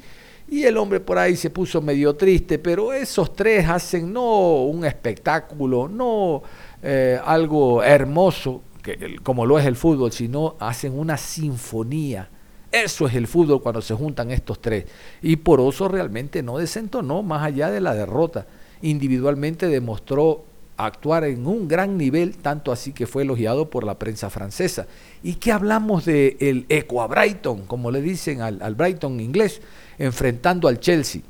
y 0.49 0.63
el 0.63 0.77
hombre 0.77 0.99
por 0.99 1.17
ahí 1.17 1.35
se 1.35 1.49
puso 1.49 1.81
medio 1.81 2.15
triste, 2.15 2.57
pero 2.57 2.93
esos 2.93 3.35
tres 3.35 3.67
hacen 3.67 4.13
no 4.13 4.63
un 4.63 4.85
espectáculo, 4.85 5.89
no 5.89 6.41
eh, 6.81 7.19
algo 7.25 7.83
hermoso, 7.83 8.61
que, 8.81 9.17
como 9.23 9.45
lo 9.45 9.59
es 9.59 9.65
el 9.65 9.75
fútbol, 9.75 10.11
sino 10.13 10.55
hacen 10.59 10.97
una 10.97 11.17
sinfonía. 11.17 12.29
Eso 12.71 13.07
es 13.07 13.15
el 13.15 13.27
fútbol 13.27 13.61
cuando 13.61 13.81
se 13.81 13.93
juntan 13.93 14.31
estos 14.31 14.59
tres. 14.61 14.85
Y 15.21 15.35
Poroso 15.37 15.89
realmente 15.89 16.41
no 16.43 16.57
desentonó 16.57 17.23
más 17.23 17.43
allá 17.43 17.69
de 17.69 17.81
la 17.81 17.93
derrota. 17.93 18.45
Individualmente 18.81 19.67
demostró 19.67 20.45
actuar 20.78 21.23
en 21.25 21.45
un 21.47 21.67
gran 21.67 21.97
nivel, 21.97 22.38
tanto 22.38 22.71
así 22.71 22.93
que 22.93 23.07
fue 23.07 23.23
elogiado 23.23 23.69
por 23.69 23.84
la 23.84 23.97
prensa 23.99 24.30
francesa. 24.30 24.88
¿Y 25.23 25.36
qué 25.36 25.51
hablamos 25.51 26.05
del 26.05 26.38
el 26.39 26.65
Equa 26.69 27.07
Brighton, 27.07 27.65
como 27.65 27.91
le 27.91 28.01
dicen 28.01 28.41
al, 28.41 28.61
al 28.61 28.75
Brighton 28.75 29.19
inglés? 29.19 29.61
enfrentando 29.97 30.67
al 30.67 30.80
Chelsea. 30.80 31.21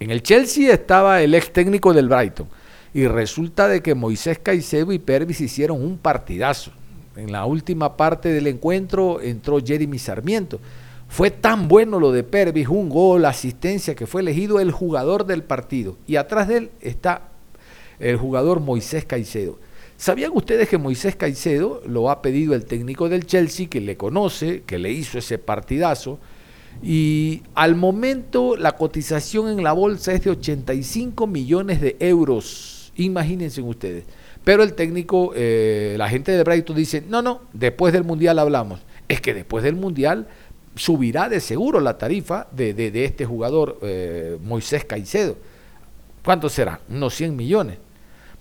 En 0.00 0.10
el 0.10 0.22
Chelsea 0.22 0.72
estaba 0.72 1.22
el 1.22 1.34
ex 1.34 1.52
técnico 1.52 1.92
del 1.92 2.08
Brighton 2.08 2.48
y 2.92 3.06
resulta 3.06 3.68
de 3.68 3.82
que 3.82 3.94
Moisés 3.94 4.38
Caicedo 4.38 4.92
y 4.92 4.98
Pervis 4.98 5.40
hicieron 5.40 5.82
un 5.82 5.98
partidazo. 5.98 6.70
En 7.16 7.32
la 7.32 7.44
última 7.46 7.96
parte 7.96 8.30
del 8.30 8.46
encuentro 8.46 9.20
entró 9.20 9.58
Jeremy 9.64 9.98
Sarmiento. 9.98 10.60
Fue 11.08 11.30
tan 11.30 11.68
bueno 11.68 12.00
lo 12.00 12.10
de 12.12 12.24
Pervis, 12.24 12.68
un 12.68 12.88
gol, 12.88 13.24
asistencia, 13.24 13.94
que 13.94 14.06
fue 14.06 14.20
elegido 14.20 14.58
el 14.58 14.72
jugador 14.72 15.26
del 15.26 15.44
partido. 15.44 15.96
Y 16.06 16.16
atrás 16.16 16.48
de 16.48 16.56
él 16.56 16.70
está 16.80 17.28
el 17.98 18.16
jugador 18.16 18.60
Moisés 18.60 19.04
Caicedo. 19.04 19.58
¿Sabían 19.96 20.32
ustedes 20.34 20.68
que 20.68 20.78
Moisés 20.78 21.16
Caicedo 21.16 21.80
lo 21.86 22.10
ha 22.10 22.20
pedido 22.20 22.54
el 22.54 22.64
técnico 22.64 23.08
del 23.08 23.26
Chelsea, 23.26 23.68
que 23.68 23.80
le 23.80 23.96
conoce, 23.96 24.62
que 24.66 24.78
le 24.78 24.90
hizo 24.90 25.18
ese 25.18 25.38
partidazo? 25.38 26.18
Y 26.82 27.42
al 27.54 27.76
momento 27.76 28.56
la 28.56 28.72
cotización 28.72 29.48
en 29.48 29.62
la 29.62 29.72
bolsa 29.72 30.12
es 30.12 30.24
de 30.24 30.30
85 30.30 31.26
millones 31.26 31.80
de 31.80 31.96
euros. 32.00 32.92
Imagínense 32.96 33.62
ustedes. 33.62 34.04
Pero 34.42 34.62
el 34.62 34.74
técnico, 34.74 35.32
eh, 35.34 35.94
la 35.96 36.08
gente 36.08 36.32
de 36.32 36.42
Brighton 36.42 36.76
dice, 36.76 37.02
no, 37.08 37.22
no, 37.22 37.42
después 37.52 37.92
del 37.92 38.04
Mundial 38.04 38.38
hablamos. 38.38 38.80
Es 39.08 39.20
que 39.20 39.32
después 39.32 39.64
del 39.64 39.76
Mundial 39.76 40.26
subirá 40.74 41.28
de 41.28 41.40
seguro 41.40 41.80
la 41.80 41.96
tarifa 41.96 42.48
de, 42.50 42.74
de, 42.74 43.04
este 43.04 43.24
jugador 43.24 43.78
eh, 43.82 44.36
Moisés 44.42 44.84
Caicedo. 44.84 45.36
¿Cuánto 46.24 46.48
será? 46.48 46.80
Unos 46.88 47.14
100 47.14 47.36
millones. 47.36 47.78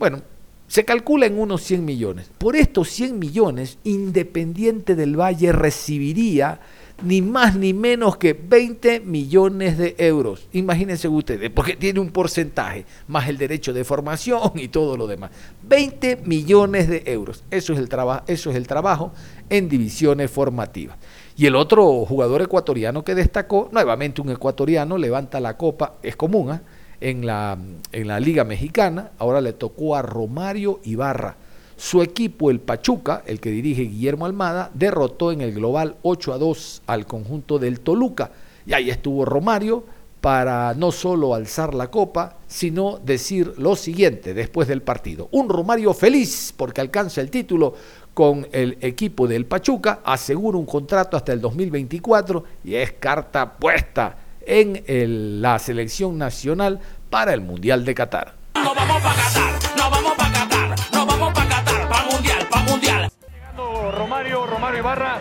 Bueno, 0.04 0.20
se 0.68 0.84
calcula 0.84 1.28
en 1.28 1.39
unos 1.39 1.64
100 1.64 1.86
millones. 1.86 2.30
Por 2.38 2.58
estos 2.58 2.89
100 2.89 3.18
millones, 3.18 3.78
Independiente 3.86 4.95
del 4.95 5.18
Valle 5.18 5.54
recibiría 5.54 6.60
ni 7.04 7.22
más 7.22 7.56
ni 7.56 7.74
menos 7.74 8.18
que 8.18 8.34
20 8.34 8.99
millones 8.99 9.78
de 9.78 9.95
euros. 9.97 10.49
Imagínense 10.51 11.08
ustedes, 11.08 11.49
porque 11.51 11.78
tiene 11.78 12.01
un 12.01 12.10
porcentaje, 12.12 12.86
más 13.08 13.30
el 13.30 13.38
derecho 13.38 13.72
de 13.72 13.86
formación 13.86 14.51
y 14.56 14.68
todo 14.68 14.97
lo 14.97 15.08
demás. 15.08 15.32
20 15.70 16.18
millones 16.26 16.89
de 16.89 17.04
euros. 17.06 17.45
Eso 17.49 17.72
es 17.72 17.80
el, 17.80 17.88
eso 18.28 18.49
es 18.49 18.58
el 18.58 18.68
trabajo 18.68 19.14
en 19.49 19.70
divisiones 19.70 20.30
formativas. 20.30 20.97
Y 21.38 21.45
el 21.45 21.56
otro 21.56 22.04
jugador 22.04 22.41
ecuatoriano 22.41 23.06
que 23.06 23.16
destacó, 23.16 23.70
nuevamente 23.72 24.20
un 24.20 24.32
ecuatoriano, 24.32 24.97
levanta 24.97 25.39
la 25.39 25.56
copa, 25.56 25.93
es 26.04 26.18
común, 26.18 26.51
¿ah? 26.51 26.62
En, 27.04 27.26
la, 27.26 27.58
en 27.91 28.08
la 28.08 28.20
Liga 28.20 28.43
Mexicana, 28.45 29.12
ahora 29.20 29.41
le 29.41 29.54
tocó 29.54 29.95
a 29.95 30.01
Romario 30.01 30.80
Ibarra 30.84 31.36
su 31.76 32.01
equipo, 32.01 32.49
el 32.49 32.62
Pachuca, 32.62 33.24
el 33.26 33.41
que 33.41 33.49
dirige 33.49 33.82
Guillermo 33.82 34.26
Almada, 34.26 34.72
derrotó 34.74 35.34
en 35.34 35.41
el 35.41 35.54
global 35.54 35.97
8 36.04 36.34
a 36.34 36.38
2 36.38 36.84
al 36.88 37.06
conjunto 37.06 37.60
del 37.60 37.82
Toluca. 37.82 38.32
Y 38.66 38.72
ahí 38.72 38.89
estuvo 38.89 39.26
Romario 39.26 39.84
para 40.22 40.74
no 40.76 40.93
solo 40.93 41.36
alzar 41.36 41.74
la 41.74 41.91
copa, 41.91 42.38
sino 42.47 42.99
decir 43.04 43.56
lo 43.58 43.76
siguiente 43.76 44.34
después 44.34 44.70
del 44.70 44.82
partido. 44.82 45.28
Un 45.32 45.49
Romario 45.49 45.93
feliz 45.93 46.54
porque 46.56 46.80
alcanza 46.80 47.20
el 47.20 47.30
título 47.30 47.74
con 48.14 48.47
el 48.54 48.78
equipo 48.80 49.28
del 49.28 49.45
Pachuca, 49.45 49.99
asegura 50.06 50.58
un 50.58 50.66
contrato 50.66 51.18
hasta 51.18 51.34
el 51.34 51.41
2024 51.41 52.43
y 52.64 52.76
es 52.76 52.93
carta 52.93 53.51
puesta 53.58 54.22
en 54.46 55.41
la 55.41 55.60
selección 55.60 56.18
nacional 56.18 56.80
para 57.10 57.34
el 57.34 57.41
Mundial 57.41 57.86
de 57.86 57.96
Qatar. 57.96 58.34
No 58.56 58.74
vamos 58.74 59.02
para 59.02 59.16
Qatar, 59.16 59.78
no 59.78 59.89
vamos 59.89 60.14
para 60.14 60.32
Qatar, 60.32 60.76
no 60.94 61.06
vamos 61.06 61.34
para 61.34 61.50
Qatar, 61.50 61.89
para 61.89 62.04
Mundial, 62.06 62.48
para 62.50 62.64
Mundial. 62.64 63.12
Llegando 63.34 63.91
Romario, 63.91 64.46
Romario 64.46 64.80
Ibarra. 64.80 65.18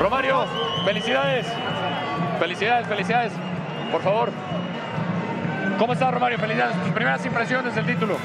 Romario, 0.00 0.46
felicidades. 0.84 1.46
Felicidades, 2.38 2.86
felicidades. 2.86 3.32
Por 3.92 4.02
favor. 4.02 4.30
¿Cómo 5.78 5.92
está 5.92 6.10
Romario? 6.10 6.38
Felicidades. 6.38 6.76
Tus 6.82 6.92
primeras 6.92 7.24
impresiones 7.24 7.74
del 7.74 7.86
título. 7.86 8.16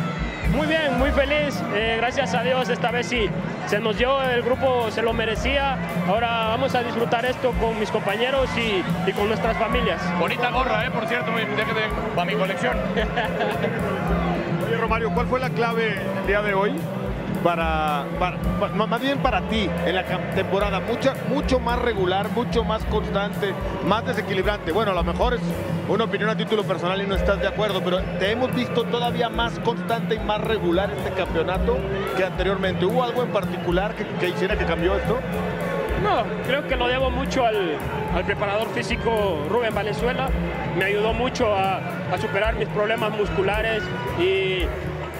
Muy 0.54 0.68
bien, 0.68 0.98
muy 0.98 1.12
feliz. 1.12 1.62
Eh, 1.74 1.96
gracias 1.98 2.34
a 2.34 2.44
Dios 2.44 2.70
esta 2.70 2.92
vez 2.92 3.08
sí. 3.08 3.30
Se 3.68 3.80
nos 3.80 3.98
dio, 3.98 4.22
el 4.22 4.42
grupo 4.42 4.90
se 4.92 5.02
lo 5.02 5.14
merecía. 5.14 5.78
Ahora 6.08 6.48
vamos 6.48 6.74
a 6.76 6.84
disfrutar 6.84 7.26
esto 7.26 7.52
con 7.54 7.80
mis 7.80 7.92
compañeros 7.92 8.50
y, 8.58 8.84
y 9.10 9.14
con 9.14 9.28
nuestras 9.28 9.58
familias. 9.58 10.02
Bonita 10.20 10.50
gorra, 10.50 10.86
¿eh? 10.86 10.92
Por 10.92 11.08
cierto, 11.08 11.32
déjate 11.32 11.82
para 12.16 12.32
mi 12.32 12.38
colección. 12.38 12.78
Oye, 14.68 14.78
Romario, 14.78 15.12
¿cuál 15.14 15.28
fue 15.28 15.40
la 15.40 15.50
clave 15.50 16.02
el 16.22 16.28
día 16.28 16.42
de 16.42 16.54
hoy 16.54 16.74
para, 17.44 18.06
más 18.76 19.02
bien 19.02 19.20
para 19.20 19.42
ti 19.50 19.70
en 19.86 19.96
la 19.96 20.04
temporada, 20.36 20.80
mucha, 20.80 21.14
mucho 21.30 21.60
más 21.60 21.80
regular, 21.80 22.30
mucho 22.32 22.64
más 22.64 22.84
constante, 22.86 23.54
más 23.86 24.06
desequilibrante. 24.06 24.72
Bueno, 24.72 24.92
a 24.92 24.96
lo 24.96 25.04
mejor 25.04 25.36
es 25.36 25.42
una 25.88 26.04
opinión 26.04 26.30
a 26.30 26.38
título 26.38 26.64
personal 26.64 27.02
y 27.02 27.08
no 27.08 27.16
estás 27.16 27.40
de 27.40 27.48
acuerdo, 27.48 27.82
pero 27.84 28.02
te 28.20 28.32
hemos 28.32 28.54
visto 28.54 28.84
todavía 28.84 29.30
más 29.30 29.58
constante 29.60 30.16
y 30.16 30.20
más 30.20 30.42
regular 30.42 30.92
este 30.92 31.12
campeonato 31.12 31.78
que 32.16 32.24
anteriormente. 32.24 32.86
¿Hubo 32.86 33.04
algo 33.04 33.24
en 33.24 33.30
particular 33.30 33.94
que, 33.96 34.28
hiciera 34.28 34.58
que 34.58 34.66
cambió 34.66 34.96
esto? 34.96 35.18
No, 36.04 36.24
creo 36.46 36.66
que 36.68 36.76
lo 36.76 36.88
debo 36.88 37.10
mucho 37.10 37.46
al, 37.46 37.78
preparador 38.26 38.70
físico 38.70 39.46
Rubén 39.50 39.74
Valenzuela. 39.74 40.30
Me 40.78 40.86
ayudó 40.86 41.14
mucho 41.14 41.54
a, 41.54 41.78
a 42.12 42.18
superar 42.18 42.56
mis 42.56 42.68
problemas 42.70 43.12
musculares 43.18 43.84
y 44.20 44.64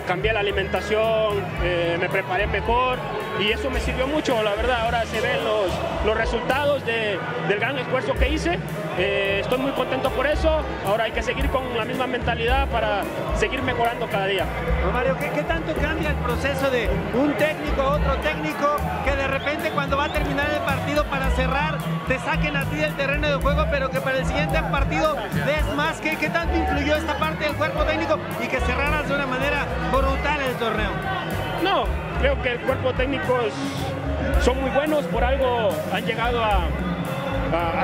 cambié 0.10 0.34
la 0.34 0.40
alimentación, 0.40 1.38
eh, 1.62 1.96
me 2.00 2.10
preparé 2.10 2.48
mejor 2.48 2.98
y 3.40 3.52
eso 3.52 3.70
me 3.70 3.80
sirvió 3.80 4.08
mucho, 4.08 4.42
la 4.44 4.56
verdad. 4.56 4.82
Ahora 4.82 5.06
se 5.06 5.22
ven 5.22 5.44
los, 5.44 5.72
los 6.06 6.18
resultados 6.18 6.86
del 6.86 7.20
gran 7.60 7.78
esfuerzo 7.78 8.14
que 8.14 8.30
hice. 8.30 8.60
Eh, 8.98 9.40
estoy 9.42 9.60
muy 9.60 9.72
contento 9.72 10.10
por 10.10 10.28
eso. 10.28 10.62
Ahora 10.86 11.06
hay 11.06 11.12
que 11.12 11.22
seguir 11.22 11.50
con 11.50 11.78
la 11.78 11.86
misma 11.86 12.08
mentalidad 12.08 12.68
para 12.70 13.04
seguir 13.36 13.62
mejorando 13.62 14.08
cada 14.10 14.26
día. 14.26 14.46
Romario, 14.84 15.16
¿qué, 15.18 15.30
¿qué, 15.30 15.44
tanto 15.44 15.74
cambia 15.82 16.10
el 16.10 16.18
proceso 16.18 16.70
de 16.70 16.90
un 17.14 17.34
técnico 17.34 17.82
a 17.82 17.96
otro 17.96 18.16
técnico 18.18 18.76
que 19.06 19.16
de 19.16 19.28
repente 19.28 19.72
cuando 19.72 19.98
va 19.98 20.06
a 20.06 20.14
terminar 20.14 20.50
el 20.50 20.60
partido 20.60 20.80
partido 20.80 21.04
para 21.06 21.30
cerrar, 21.32 21.78
te 22.08 22.18
saquen 22.20 22.56
a 22.56 22.64
ti 22.66 22.78
del 22.78 22.94
terreno 22.96 23.28
de 23.28 23.36
juego, 23.36 23.66
pero 23.70 23.90
que 23.90 24.00
para 24.00 24.20
el 24.20 24.26
siguiente 24.26 24.62
partido 24.72 25.16
des 25.46 25.76
más. 25.76 26.00
¿Qué, 26.00 26.16
qué 26.16 26.30
tanto 26.30 26.58
influyó 26.58 26.96
esta 26.96 27.20
parte 27.20 27.44
del 27.44 27.54
cuerpo 27.56 27.84
técnico 27.84 28.18
y 28.42 28.48
que 28.48 28.60
cerraras 28.62 29.08
de 29.08 29.16
una 29.16 29.26
manera 29.26 29.66
brutal 29.92 30.42
el 30.42 30.56
torneo? 30.56 30.92
No, 31.62 31.86
creo 32.20 32.42
que 32.42 32.54
el 32.54 32.60
cuerpo 32.60 32.94
técnico 32.94 33.40
es- 33.42 34.44
son 34.44 34.60
muy 34.62 34.70
buenos, 34.72 35.06
por 35.06 35.24
algo 35.24 35.70
han 35.94 36.06
llegado 36.06 36.44
a, 36.44 36.62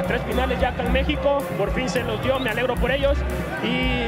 tres 0.08 0.22
finales 0.24 0.60
ya 0.60 0.70
acá 0.70 0.84
en 0.84 0.94
México, 0.94 1.40
por 1.58 1.72
fin 1.74 1.90
se 1.90 2.04
los 2.04 2.22
dio, 2.22 2.40
me 2.40 2.52
alegro 2.52 2.76
por 2.76 2.92
ellos. 2.92 3.18
Y, 3.64 4.06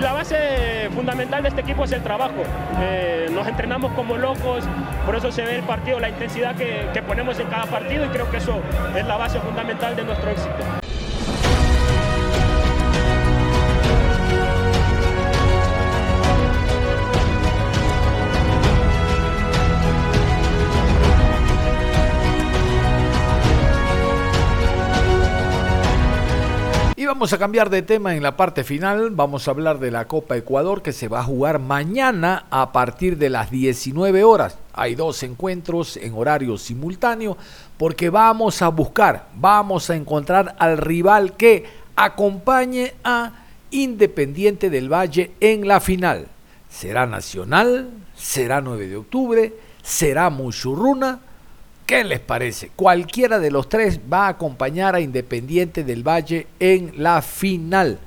la 0.00 0.12
base 0.12 0.88
fundamental 0.94 1.42
de 1.42 1.48
este 1.48 1.62
equipo 1.62 1.84
es 1.84 1.92
el 1.92 2.02
trabajo. 2.02 2.42
Eh, 2.80 3.28
nos 3.32 3.46
entrenamos 3.48 3.92
como 3.92 4.16
locos, 4.16 4.64
por 5.04 5.16
eso 5.16 5.32
se 5.32 5.42
ve 5.42 5.56
el 5.56 5.62
partido, 5.62 5.98
la 5.98 6.08
intensidad 6.10 6.54
que 6.54 7.02
ponemos 7.02 7.38
en 7.40 7.48
cada 7.48 7.64
partido 7.64 8.04
y 8.04 8.08
creo 8.08 8.30
que 8.30 8.36
eso 8.36 8.60
es 8.96 9.04
la 9.06 9.16
base 9.16 9.40
fundamental 9.40 9.96
de 9.96 10.04
nuestro 10.04 10.30
éxito. 10.30 10.54
Vamos 27.10 27.32
a 27.32 27.38
cambiar 27.38 27.70
de 27.70 27.82
tema 27.82 28.14
en 28.14 28.22
la 28.22 28.36
parte 28.36 28.62
final. 28.62 29.10
Vamos 29.10 29.48
a 29.48 29.50
hablar 29.50 29.80
de 29.80 29.90
la 29.90 30.06
Copa 30.06 30.36
Ecuador 30.36 30.80
que 30.80 30.92
se 30.92 31.08
va 31.08 31.18
a 31.18 31.24
jugar 31.24 31.58
mañana 31.58 32.46
a 32.50 32.70
partir 32.70 33.18
de 33.18 33.28
las 33.28 33.50
19 33.50 34.22
horas. 34.22 34.56
Hay 34.74 34.94
dos 34.94 35.24
encuentros 35.24 35.96
en 35.96 36.14
horario 36.14 36.56
simultáneo 36.56 37.36
porque 37.76 38.10
vamos 38.10 38.62
a 38.62 38.68
buscar, 38.68 39.26
vamos 39.34 39.90
a 39.90 39.96
encontrar 39.96 40.54
al 40.60 40.78
rival 40.78 41.36
que 41.36 41.64
acompañe 41.96 42.94
a 43.02 43.32
Independiente 43.72 44.70
del 44.70 44.88
Valle 44.88 45.32
en 45.40 45.66
la 45.66 45.80
final. 45.80 46.28
¿Será 46.68 47.06
Nacional? 47.06 47.90
¿Será 48.14 48.60
9 48.60 48.86
de 48.86 48.96
octubre? 48.96 49.52
¿Será 49.82 50.30
Muchurruna? 50.30 51.18
¿Qué 51.90 52.04
les 52.04 52.20
parece? 52.20 52.70
Cualquiera 52.76 53.40
de 53.40 53.50
los 53.50 53.68
tres 53.68 53.98
va 54.12 54.26
a 54.26 54.28
acompañar 54.28 54.94
a 54.94 55.00
Independiente 55.00 55.82
del 55.82 56.06
Valle 56.06 56.46
en 56.60 56.92
la 57.02 57.20
final. 57.20 57.98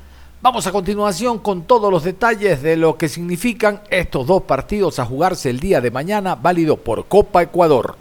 Vamos 0.41 0.65
a 0.65 0.71
continuación 0.71 1.39
con 1.39 1.63
todos 1.63 1.91
los 1.91 2.05
detalles 2.05 2.61
de 2.61 2.77
lo 2.77 2.97
que 2.97 3.09
significan 3.09 3.81
estos 3.89 4.25
dos 4.25 4.43
partidos 4.43 4.99
a 4.99 5.05
jugarse 5.05 5.49
el 5.49 5.59
día 5.59 5.81
de 5.81 5.91
mañana, 5.91 6.35
válido 6.35 6.77
por 6.77 7.09
Copa 7.09 7.41
Ecuador. 7.43 7.97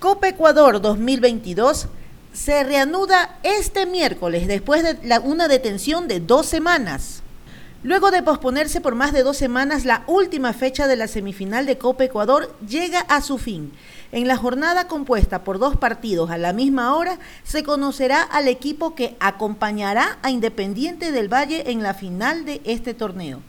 Copa 0.00 0.28
Ecuador 0.28 0.82
2022 0.82 1.86
se 2.34 2.64
reanuda 2.64 3.38
este 3.42 3.86
miércoles 3.86 4.46
después 4.46 4.82
de 4.82 4.98
la- 5.08 5.20
una 5.20 5.48
detención 5.48 6.08
de 6.08 6.20
dos 6.20 6.44
semanas. 6.44 7.21
Luego 7.84 8.12
de 8.12 8.22
posponerse 8.22 8.80
por 8.80 8.94
más 8.94 9.12
de 9.12 9.24
dos 9.24 9.36
semanas, 9.36 9.84
la 9.84 10.04
última 10.06 10.52
fecha 10.52 10.86
de 10.86 10.94
la 10.94 11.08
semifinal 11.08 11.66
de 11.66 11.78
Copa 11.78 12.04
Ecuador 12.04 12.54
llega 12.64 13.00
a 13.00 13.20
su 13.20 13.38
fin. 13.38 13.72
En 14.12 14.28
la 14.28 14.36
jornada 14.36 14.86
compuesta 14.86 15.42
por 15.42 15.58
dos 15.58 15.76
partidos 15.76 16.30
a 16.30 16.38
la 16.38 16.52
misma 16.52 16.94
hora, 16.94 17.18
se 17.42 17.64
conocerá 17.64 18.22
al 18.22 18.46
equipo 18.46 18.94
que 18.94 19.16
acompañará 19.18 20.18
a 20.22 20.30
Independiente 20.30 21.10
del 21.10 21.32
Valle 21.32 21.72
en 21.72 21.82
la 21.82 21.92
final 21.92 22.44
de 22.44 22.60
este 22.62 22.94
torneo. 22.94 23.40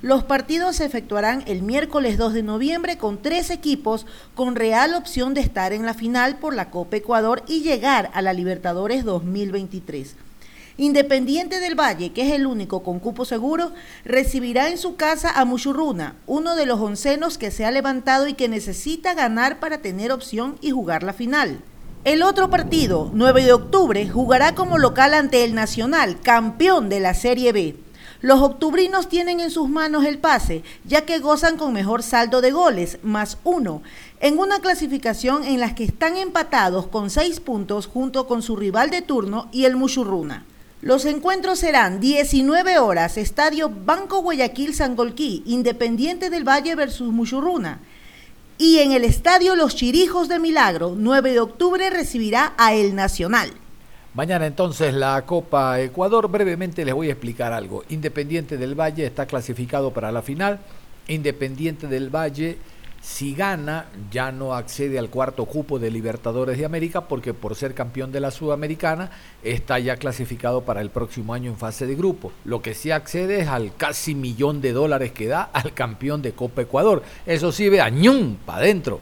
Los 0.00 0.22
partidos 0.22 0.76
se 0.76 0.84
efectuarán 0.84 1.42
el 1.48 1.62
miércoles 1.62 2.18
2 2.18 2.34
de 2.34 2.42
noviembre 2.44 2.98
con 2.98 3.20
tres 3.20 3.50
equipos 3.50 4.06
con 4.36 4.54
real 4.54 4.94
opción 4.94 5.34
de 5.34 5.40
estar 5.40 5.72
en 5.72 5.86
la 5.86 5.94
final 5.94 6.38
por 6.38 6.54
la 6.54 6.70
Copa 6.70 6.98
Ecuador 6.98 7.42
y 7.48 7.62
llegar 7.62 8.12
a 8.14 8.22
la 8.22 8.32
Libertadores 8.32 9.04
2023. 9.04 10.14
Independiente 10.82 11.60
del 11.60 11.78
Valle, 11.78 12.10
que 12.10 12.26
es 12.26 12.32
el 12.32 12.44
único 12.44 12.82
con 12.82 12.98
cupo 12.98 13.24
seguro, 13.24 13.70
recibirá 14.04 14.68
en 14.68 14.78
su 14.78 14.96
casa 14.96 15.30
a 15.30 15.44
Muchurruna, 15.44 16.16
uno 16.26 16.56
de 16.56 16.66
los 16.66 16.80
oncenos 16.80 17.38
que 17.38 17.52
se 17.52 17.64
ha 17.64 17.70
levantado 17.70 18.26
y 18.26 18.34
que 18.34 18.48
necesita 18.48 19.14
ganar 19.14 19.60
para 19.60 19.78
tener 19.78 20.10
opción 20.10 20.58
y 20.60 20.72
jugar 20.72 21.04
la 21.04 21.12
final. 21.12 21.60
El 22.02 22.24
otro 22.24 22.50
partido, 22.50 23.12
9 23.14 23.44
de 23.44 23.52
octubre, 23.52 24.08
jugará 24.08 24.56
como 24.56 24.76
local 24.76 25.14
ante 25.14 25.44
el 25.44 25.54
Nacional, 25.54 26.20
campeón 26.20 26.88
de 26.88 26.98
la 26.98 27.14
Serie 27.14 27.52
B. 27.52 27.76
Los 28.20 28.40
octubrinos 28.40 29.08
tienen 29.08 29.38
en 29.38 29.52
sus 29.52 29.68
manos 29.68 30.04
el 30.04 30.18
pase, 30.18 30.64
ya 30.84 31.02
que 31.02 31.20
gozan 31.20 31.58
con 31.58 31.72
mejor 31.72 32.02
saldo 32.02 32.40
de 32.40 32.50
goles, 32.50 32.98
más 33.04 33.38
uno, 33.44 33.82
en 34.18 34.36
una 34.36 34.58
clasificación 34.58 35.44
en 35.44 35.60
la 35.60 35.76
que 35.76 35.84
están 35.84 36.16
empatados 36.16 36.88
con 36.88 37.08
seis 37.08 37.38
puntos 37.38 37.86
junto 37.86 38.26
con 38.26 38.42
su 38.42 38.56
rival 38.56 38.90
de 38.90 39.02
turno 39.02 39.48
y 39.52 39.66
el 39.66 39.76
Muchurruna. 39.76 40.44
Los 40.82 41.04
encuentros 41.04 41.60
serán 41.60 42.00
19 42.00 42.80
horas, 42.80 43.16
Estadio 43.16 43.70
Banco 43.70 44.20
Guayaquil 44.20 44.74
Sangolquí, 44.74 45.44
Independiente 45.46 46.28
del 46.28 46.42
Valle 46.42 46.74
versus 46.74 47.12
Muchurruna. 47.12 47.78
Y 48.58 48.78
en 48.78 48.90
el 48.90 49.04
Estadio 49.04 49.54
Los 49.54 49.76
Chirijos 49.76 50.28
de 50.28 50.40
Milagro, 50.40 50.96
9 50.98 51.34
de 51.34 51.38
octubre, 51.38 51.88
recibirá 51.88 52.54
a 52.58 52.74
El 52.74 52.96
Nacional. 52.96 53.52
Mañana 54.14 54.44
entonces 54.44 54.92
la 54.92 55.22
Copa 55.24 55.80
Ecuador. 55.80 56.28
Brevemente 56.28 56.84
les 56.84 56.94
voy 56.94 57.10
a 57.10 57.12
explicar 57.12 57.52
algo. 57.52 57.84
Independiente 57.88 58.56
del 58.56 58.74
Valle 58.74 59.06
está 59.06 59.26
clasificado 59.26 59.92
para 59.92 60.10
la 60.10 60.20
final. 60.20 60.58
Independiente 61.06 61.86
del 61.86 62.10
Valle, 62.10 62.58
si 63.02 63.34
gana, 63.34 63.86
ya 64.12 64.30
no 64.30 64.54
accede 64.54 64.96
al 64.96 65.10
cuarto 65.10 65.44
cupo 65.44 65.80
de 65.80 65.90
Libertadores 65.90 66.56
de 66.56 66.64
América 66.64 67.08
porque 67.08 67.34
por 67.34 67.56
ser 67.56 67.74
campeón 67.74 68.12
de 68.12 68.20
la 68.20 68.30
Sudamericana 68.30 69.10
está 69.42 69.80
ya 69.80 69.96
clasificado 69.96 70.60
para 70.60 70.80
el 70.80 70.90
próximo 70.90 71.34
año 71.34 71.50
en 71.50 71.58
fase 71.58 71.84
de 71.88 71.96
grupo. 71.96 72.32
Lo 72.44 72.62
que 72.62 72.74
sí 72.74 72.92
accede 72.92 73.40
es 73.40 73.48
al 73.48 73.74
casi 73.76 74.14
millón 74.14 74.60
de 74.60 74.72
dólares 74.72 75.10
que 75.10 75.26
da 75.26 75.42
al 75.42 75.74
campeón 75.74 76.22
de 76.22 76.30
Copa 76.32 76.62
Ecuador. 76.62 77.02
Eso 77.26 77.50
sí, 77.50 77.68
ve 77.68 77.80
añún 77.80 78.38
para 78.46 78.58
adentro. 78.58 79.00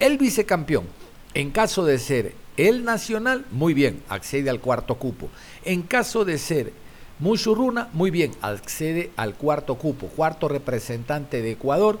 El 0.00 0.18
vicecampeón, 0.18 0.86
en 1.32 1.52
caso 1.52 1.84
de 1.84 2.00
ser 2.00 2.34
el 2.56 2.84
Nacional, 2.84 3.46
muy 3.52 3.74
bien, 3.74 4.02
accede 4.08 4.50
al 4.50 4.60
cuarto 4.60 4.96
cupo. 4.96 5.28
En 5.64 5.82
caso 5.82 6.24
de 6.24 6.38
ser 6.38 6.72
Muchurruna, 7.18 7.88
muy 7.94 8.10
bien, 8.10 8.32
accede 8.42 9.10
al 9.16 9.36
cuarto 9.36 9.76
cupo, 9.76 10.08
cuarto 10.08 10.48
representante 10.48 11.40
de 11.40 11.52
Ecuador 11.52 11.98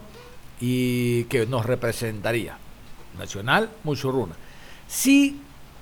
y 0.60 1.24
que 1.24 1.46
nos 1.46 1.66
representaría. 1.66 2.58
Nacional, 3.18 3.70
Muchurruna. 3.84 4.34
Si 4.86 5.40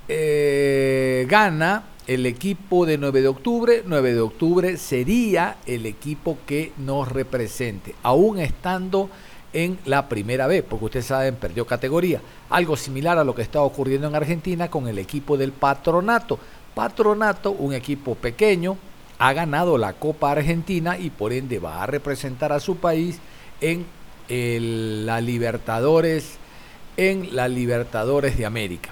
eh, 0.08 1.26
gana 1.28 1.84
el 2.06 2.26
equipo 2.26 2.86
de 2.86 2.98
9 2.98 3.22
de 3.22 3.28
octubre, 3.28 3.82
9 3.86 4.14
de 4.14 4.20
octubre 4.20 4.76
sería 4.76 5.56
el 5.66 5.86
equipo 5.86 6.38
que 6.46 6.72
nos 6.78 7.10
represente, 7.10 7.94
aún 8.02 8.38
estando 8.38 9.08
en 9.54 9.78
la 9.84 10.08
primera 10.08 10.46
vez, 10.46 10.64
porque 10.68 10.84
ustedes 10.86 11.06
saben, 11.06 11.36
perdió 11.36 11.64
categoría. 11.66 12.20
Algo 12.50 12.76
similar 12.76 13.18
a 13.18 13.24
lo 13.24 13.34
que 13.34 13.42
está 13.42 13.62
ocurriendo 13.62 14.08
en 14.08 14.16
Argentina 14.16 14.68
con 14.68 14.88
el 14.88 14.98
equipo 14.98 15.36
del 15.36 15.52
Patronato. 15.52 16.38
Patronato, 16.74 17.52
un 17.52 17.72
equipo 17.72 18.16
pequeño, 18.16 18.76
ha 19.18 19.32
ganado 19.32 19.78
la 19.78 19.92
Copa 19.92 20.32
Argentina 20.32 20.98
y 20.98 21.10
por 21.10 21.32
ende 21.32 21.60
va 21.60 21.82
a 21.82 21.86
representar 21.86 22.52
a 22.52 22.58
su 22.58 22.76
país 22.76 23.20
en 23.60 23.86
el- 24.28 25.06
la 25.06 25.20
Libertadores, 25.20 26.38
en 26.96 27.34
la 27.34 27.48
Libertadores 27.48 28.38
de 28.38 28.46
América. 28.46 28.90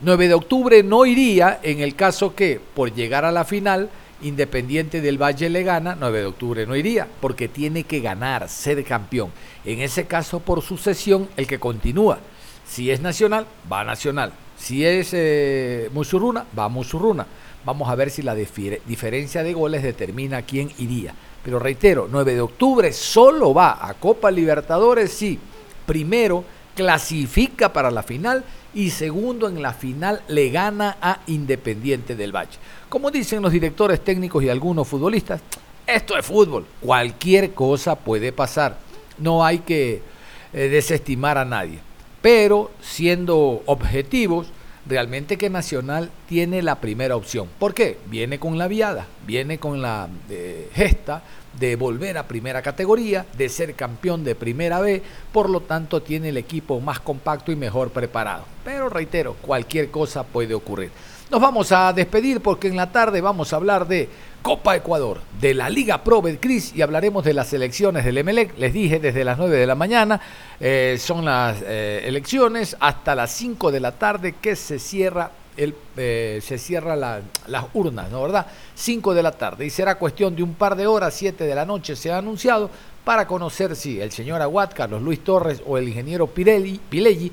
9 0.00 0.28
de 0.28 0.34
octubre 0.34 0.82
no 0.82 1.06
iría 1.06 1.60
en 1.62 1.80
el 1.80 1.94
caso 1.94 2.34
que 2.34 2.60
por 2.74 2.92
llegar 2.94 3.24
a 3.24 3.32
la 3.32 3.44
final 3.44 3.90
Independiente 4.22 5.00
del 5.00 5.20
Valle 5.20 5.50
le 5.50 5.64
gana, 5.64 5.96
9 5.98 6.20
de 6.20 6.26
octubre 6.26 6.64
no 6.64 6.76
iría, 6.76 7.08
porque 7.20 7.48
tiene 7.48 7.82
que 7.82 7.98
ganar, 7.98 8.48
ser 8.48 8.84
campeón. 8.84 9.32
En 9.64 9.80
ese 9.80 10.06
caso, 10.06 10.38
por 10.38 10.62
sucesión, 10.62 11.28
el 11.36 11.48
que 11.48 11.58
continúa. 11.58 12.20
Si 12.64 12.90
es 12.92 13.00
nacional, 13.00 13.46
va 13.70 13.82
nacional. 13.82 14.32
Si 14.62 14.86
es 14.86 15.10
eh, 15.12 15.90
Musurruna, 15.92 16.46
va 16.56 16.68
Musurruna. 16.68 17.26
Vamos 17.64 17.88
a 17.88 17.96
ver 17.96 18.10
si 18.10 18.22
la 18.22 18.36
diferencia 18.36 19.42
de 19.42 19.52
goles 19.54 19.82
determina 19.82 20.42
quién 20.42 20.70
iría. 20.78 21.12
Pero 21.42 21.58
reitero, 21.58 22.06
9 22.08 22.34
de 22.36 22.40
octubre 22.40 22.92
solo 22.92 23.52
va 23.52 23.84
a 23.84 23.94
Copa 23.94 24.30
Libertadores 24.30 25.10
si 25.10 25.36
primero 25.84 26.44
clasifica 26.76 27.72
para 27.72 27.90
la 27.90 28.04
final 28.04 28.44
y 28.72 28.90
segundo 28.90 29.48
en 29.48 29.62
la 29.62 29.72
final 29.72 30.22
le 30.28 30.50
gana 30.50 30.96
a 31.02 31.22
Independiente 31.26 32.14
del 32.14 32.30
Valle. 32.30 32.56
Como 32.88 33.10
dicen 33.10 33.42
los 33.42 33.50
directores 33.50 34.04
técnicos 34.04 34.44
y 34.44 34.48
algunos 34.48 34.86
futbolistas, 34.86 35.40
esto 35.84 36.16
es 36.16 36.24
fútbol, 36.24 36.66
cualquier 36.80 37.52
cosa 37.52 37.96
puede 37.96 38.30
pasar, 38.30 38.78
no 39.18 39.44
hay 39.44 39.58
que 39.58 40.02
eh, 40.52 40.68
desestimar 40.68 41.36
a 41.36 41.44
nadie. 41.44 41.80
Pero 42.22 42.70
siendo 42.80 43.62
objetivos, 43.66 44.48
realmente 44.86 45.36
que 45.36 45.50
Nacional 45.50 46.10
tiene 46.28 46.62
la 46.62 46.76
primera 46.76 47.16
opción. 47.16 47.48
¿Por 47.58 47.74
qué? 47.74 47.98
Viene 48.06 48.38
con 48.38 48.58
la 48.58 48.68
viada, 48.68 49.06
viene 49.26 49.58
con 49.58 49.82
la 49.82 50.08
eh, 50.30 50.70
gesta 50.74 51.22
de 51.58 51.76
volver 51.76 52.16
a 52.16 52.26
primera 52.26 52.62
categoría, 52.62 53.26
de 53.36 53.48
ser 53.48 53.74
campeón 53.74 54.24
de 54.24 54.34
primera 54.34 54.80
B, 54.80 55.02
por 55.32 55.50
lo 55.50 55.60
tanto 55.60 56.00
tiene 56.00 56.30
el 56.30 56.36
equipo 56.36 56.80
más 56.80 57.00
compacto 57.00 57.52
y 57.52 57.56
mejor 57.56 57.90
preparado. 57.90 58.44
Pero 58.64 58.88
reitero, 58.88 59.34
cualquier 59.42 59.90
cosa 59.90 60.24
puede 60.24 60.54
ocurrir. 60.54 60.90
Nos 61.30 61.40
vamos 61.40 61.72
a 61.72 61.92
despedir 61.92 62.40
porque 62.40 62.68
en 62.68 62.76
la 62.76 62.92
tarde 62.92 63.20
vamos 63.20 63.52
a 63.52 63.56
hablar 63.56 63.86
de 63.86 64.08
Copa 64.42 64.74
Ecuador, 64.74 65.20
de 65.40 65.54
la 65.54 65.70
Liga 65.70 66.02
Pro 66.02 66.20
Betcris 66.20 66.74
y 66.74 66.82
hablaremos 66.82 67.24
de 67.24 67.32
las 67.32 67.52
elecciones 67.52 68.04
del 68.04 68.18
Emelec. 68.18 68.58
Les 68.58 68.72
dije 68.72 68.98
desde 68.98 69.24
las 69.24 69.38
9 69.38 69.56
de 69.56 69.66
la 69.66 69.76
mañana, 69.76 70.20
eh, 70.58 70.96
son 71.00 71.24
las 71.24 71.58
eh, 71.64 72.02
elecciones 72.06 72.76
hasta 72.80 73.14
las 73.14 73.30
5 73.30 73.70
de 73.70 73.78
la 73.80 73.92
tarde 73.92 74.34
que 74.42 74.56
se 74.56 74.80
cierra 74.80 75.30
el, 75.56 75.74
eh, 75.96 76.40
se 76.42 76.58
cierra 76.58 76.96
la- 76.96 77.20
las 77.46 77.66
urnas, 77.74 78.10
¿no 78.10 78.22
verdad? 78.22 78.46
5 78.74 79.14
de 79.14 79.22
la 79.22 79.32
tarde 79.32 79.64
y 79.66 79.70
será 79.70 79.96
cuestión 79.96 80.34
de 80.34 80.42
un 80.42 80.54
par 80.54 80.74
de 80.76 80.86
horas, 80.88 81.14
7 81.14 81.44
de 81.44 81.54
la 81.54 81.64
noche 81.64 81.94
se 81.94 82.10
ha 82.10 82.18
anunciado 82.18 82.68
para 83.04 83.26
conocer 83.26 83.76
si 83.76 84.00
el 84.00 84.10
señor 84.12 84.40
Aguad, 84.42 84.70
Carlos 84.74 85.02
Luis 85.02 85.22
Torres 85.22 85.62
o 85.66 85.76
el 85.78 85.88
ingeniero 85.88 86.26
Pirelli, 86.26 86.80
Pileggi, 86.88 87.30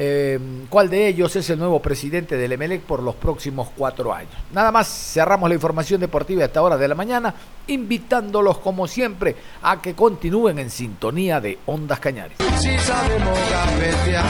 eh, 0.00 0.38
cuál 0.68 0.88
de 0.88 1.08
ellos 1.08 1.34
es 1.34 1.50
el 1.50 1.58
nuevo 1.58 1.82
presidente 1.82 2.36
del 2.36 2.52
Emelec 2.52 2.82
por 2.82 3.02
los 3.02 3.16
próximos 3.16 3.68
cuatro 3.76 4.14
años. 4.14 4.30
Nada 4.52 4.70
más 4.70 4.86
cerramos 4.86 5.48
la 5.48 5.56
información 5.56 6.00
deportiva 6.00 6.42
a 6.42 6.46
esta 6.46 6.62
hora 6.62 6.76
de 6.76 6.86
la 6.86 6.94
mañana, 6.94 7.34
invitándolos 7.66 8.58
como 8.58 8.86
siempre 8.86 9.34
a 9.60 9.82
que 9.82 9.94
continúen 9.94 10.60
en 10.60 10.70
sintonía 10.70 11.40
de 11.40 11.58
Ondas 11.66 11.98
Cañares. 11.98 12.38
Si 12.58 12.78
sabemos 12.78 13.36
gambetear 13.50 14.24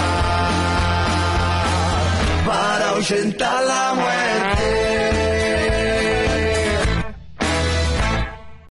para 2.47 2.89
ahuyentar 2.89 3.65
la 3.67 3.95
muerte. 3.95 4.88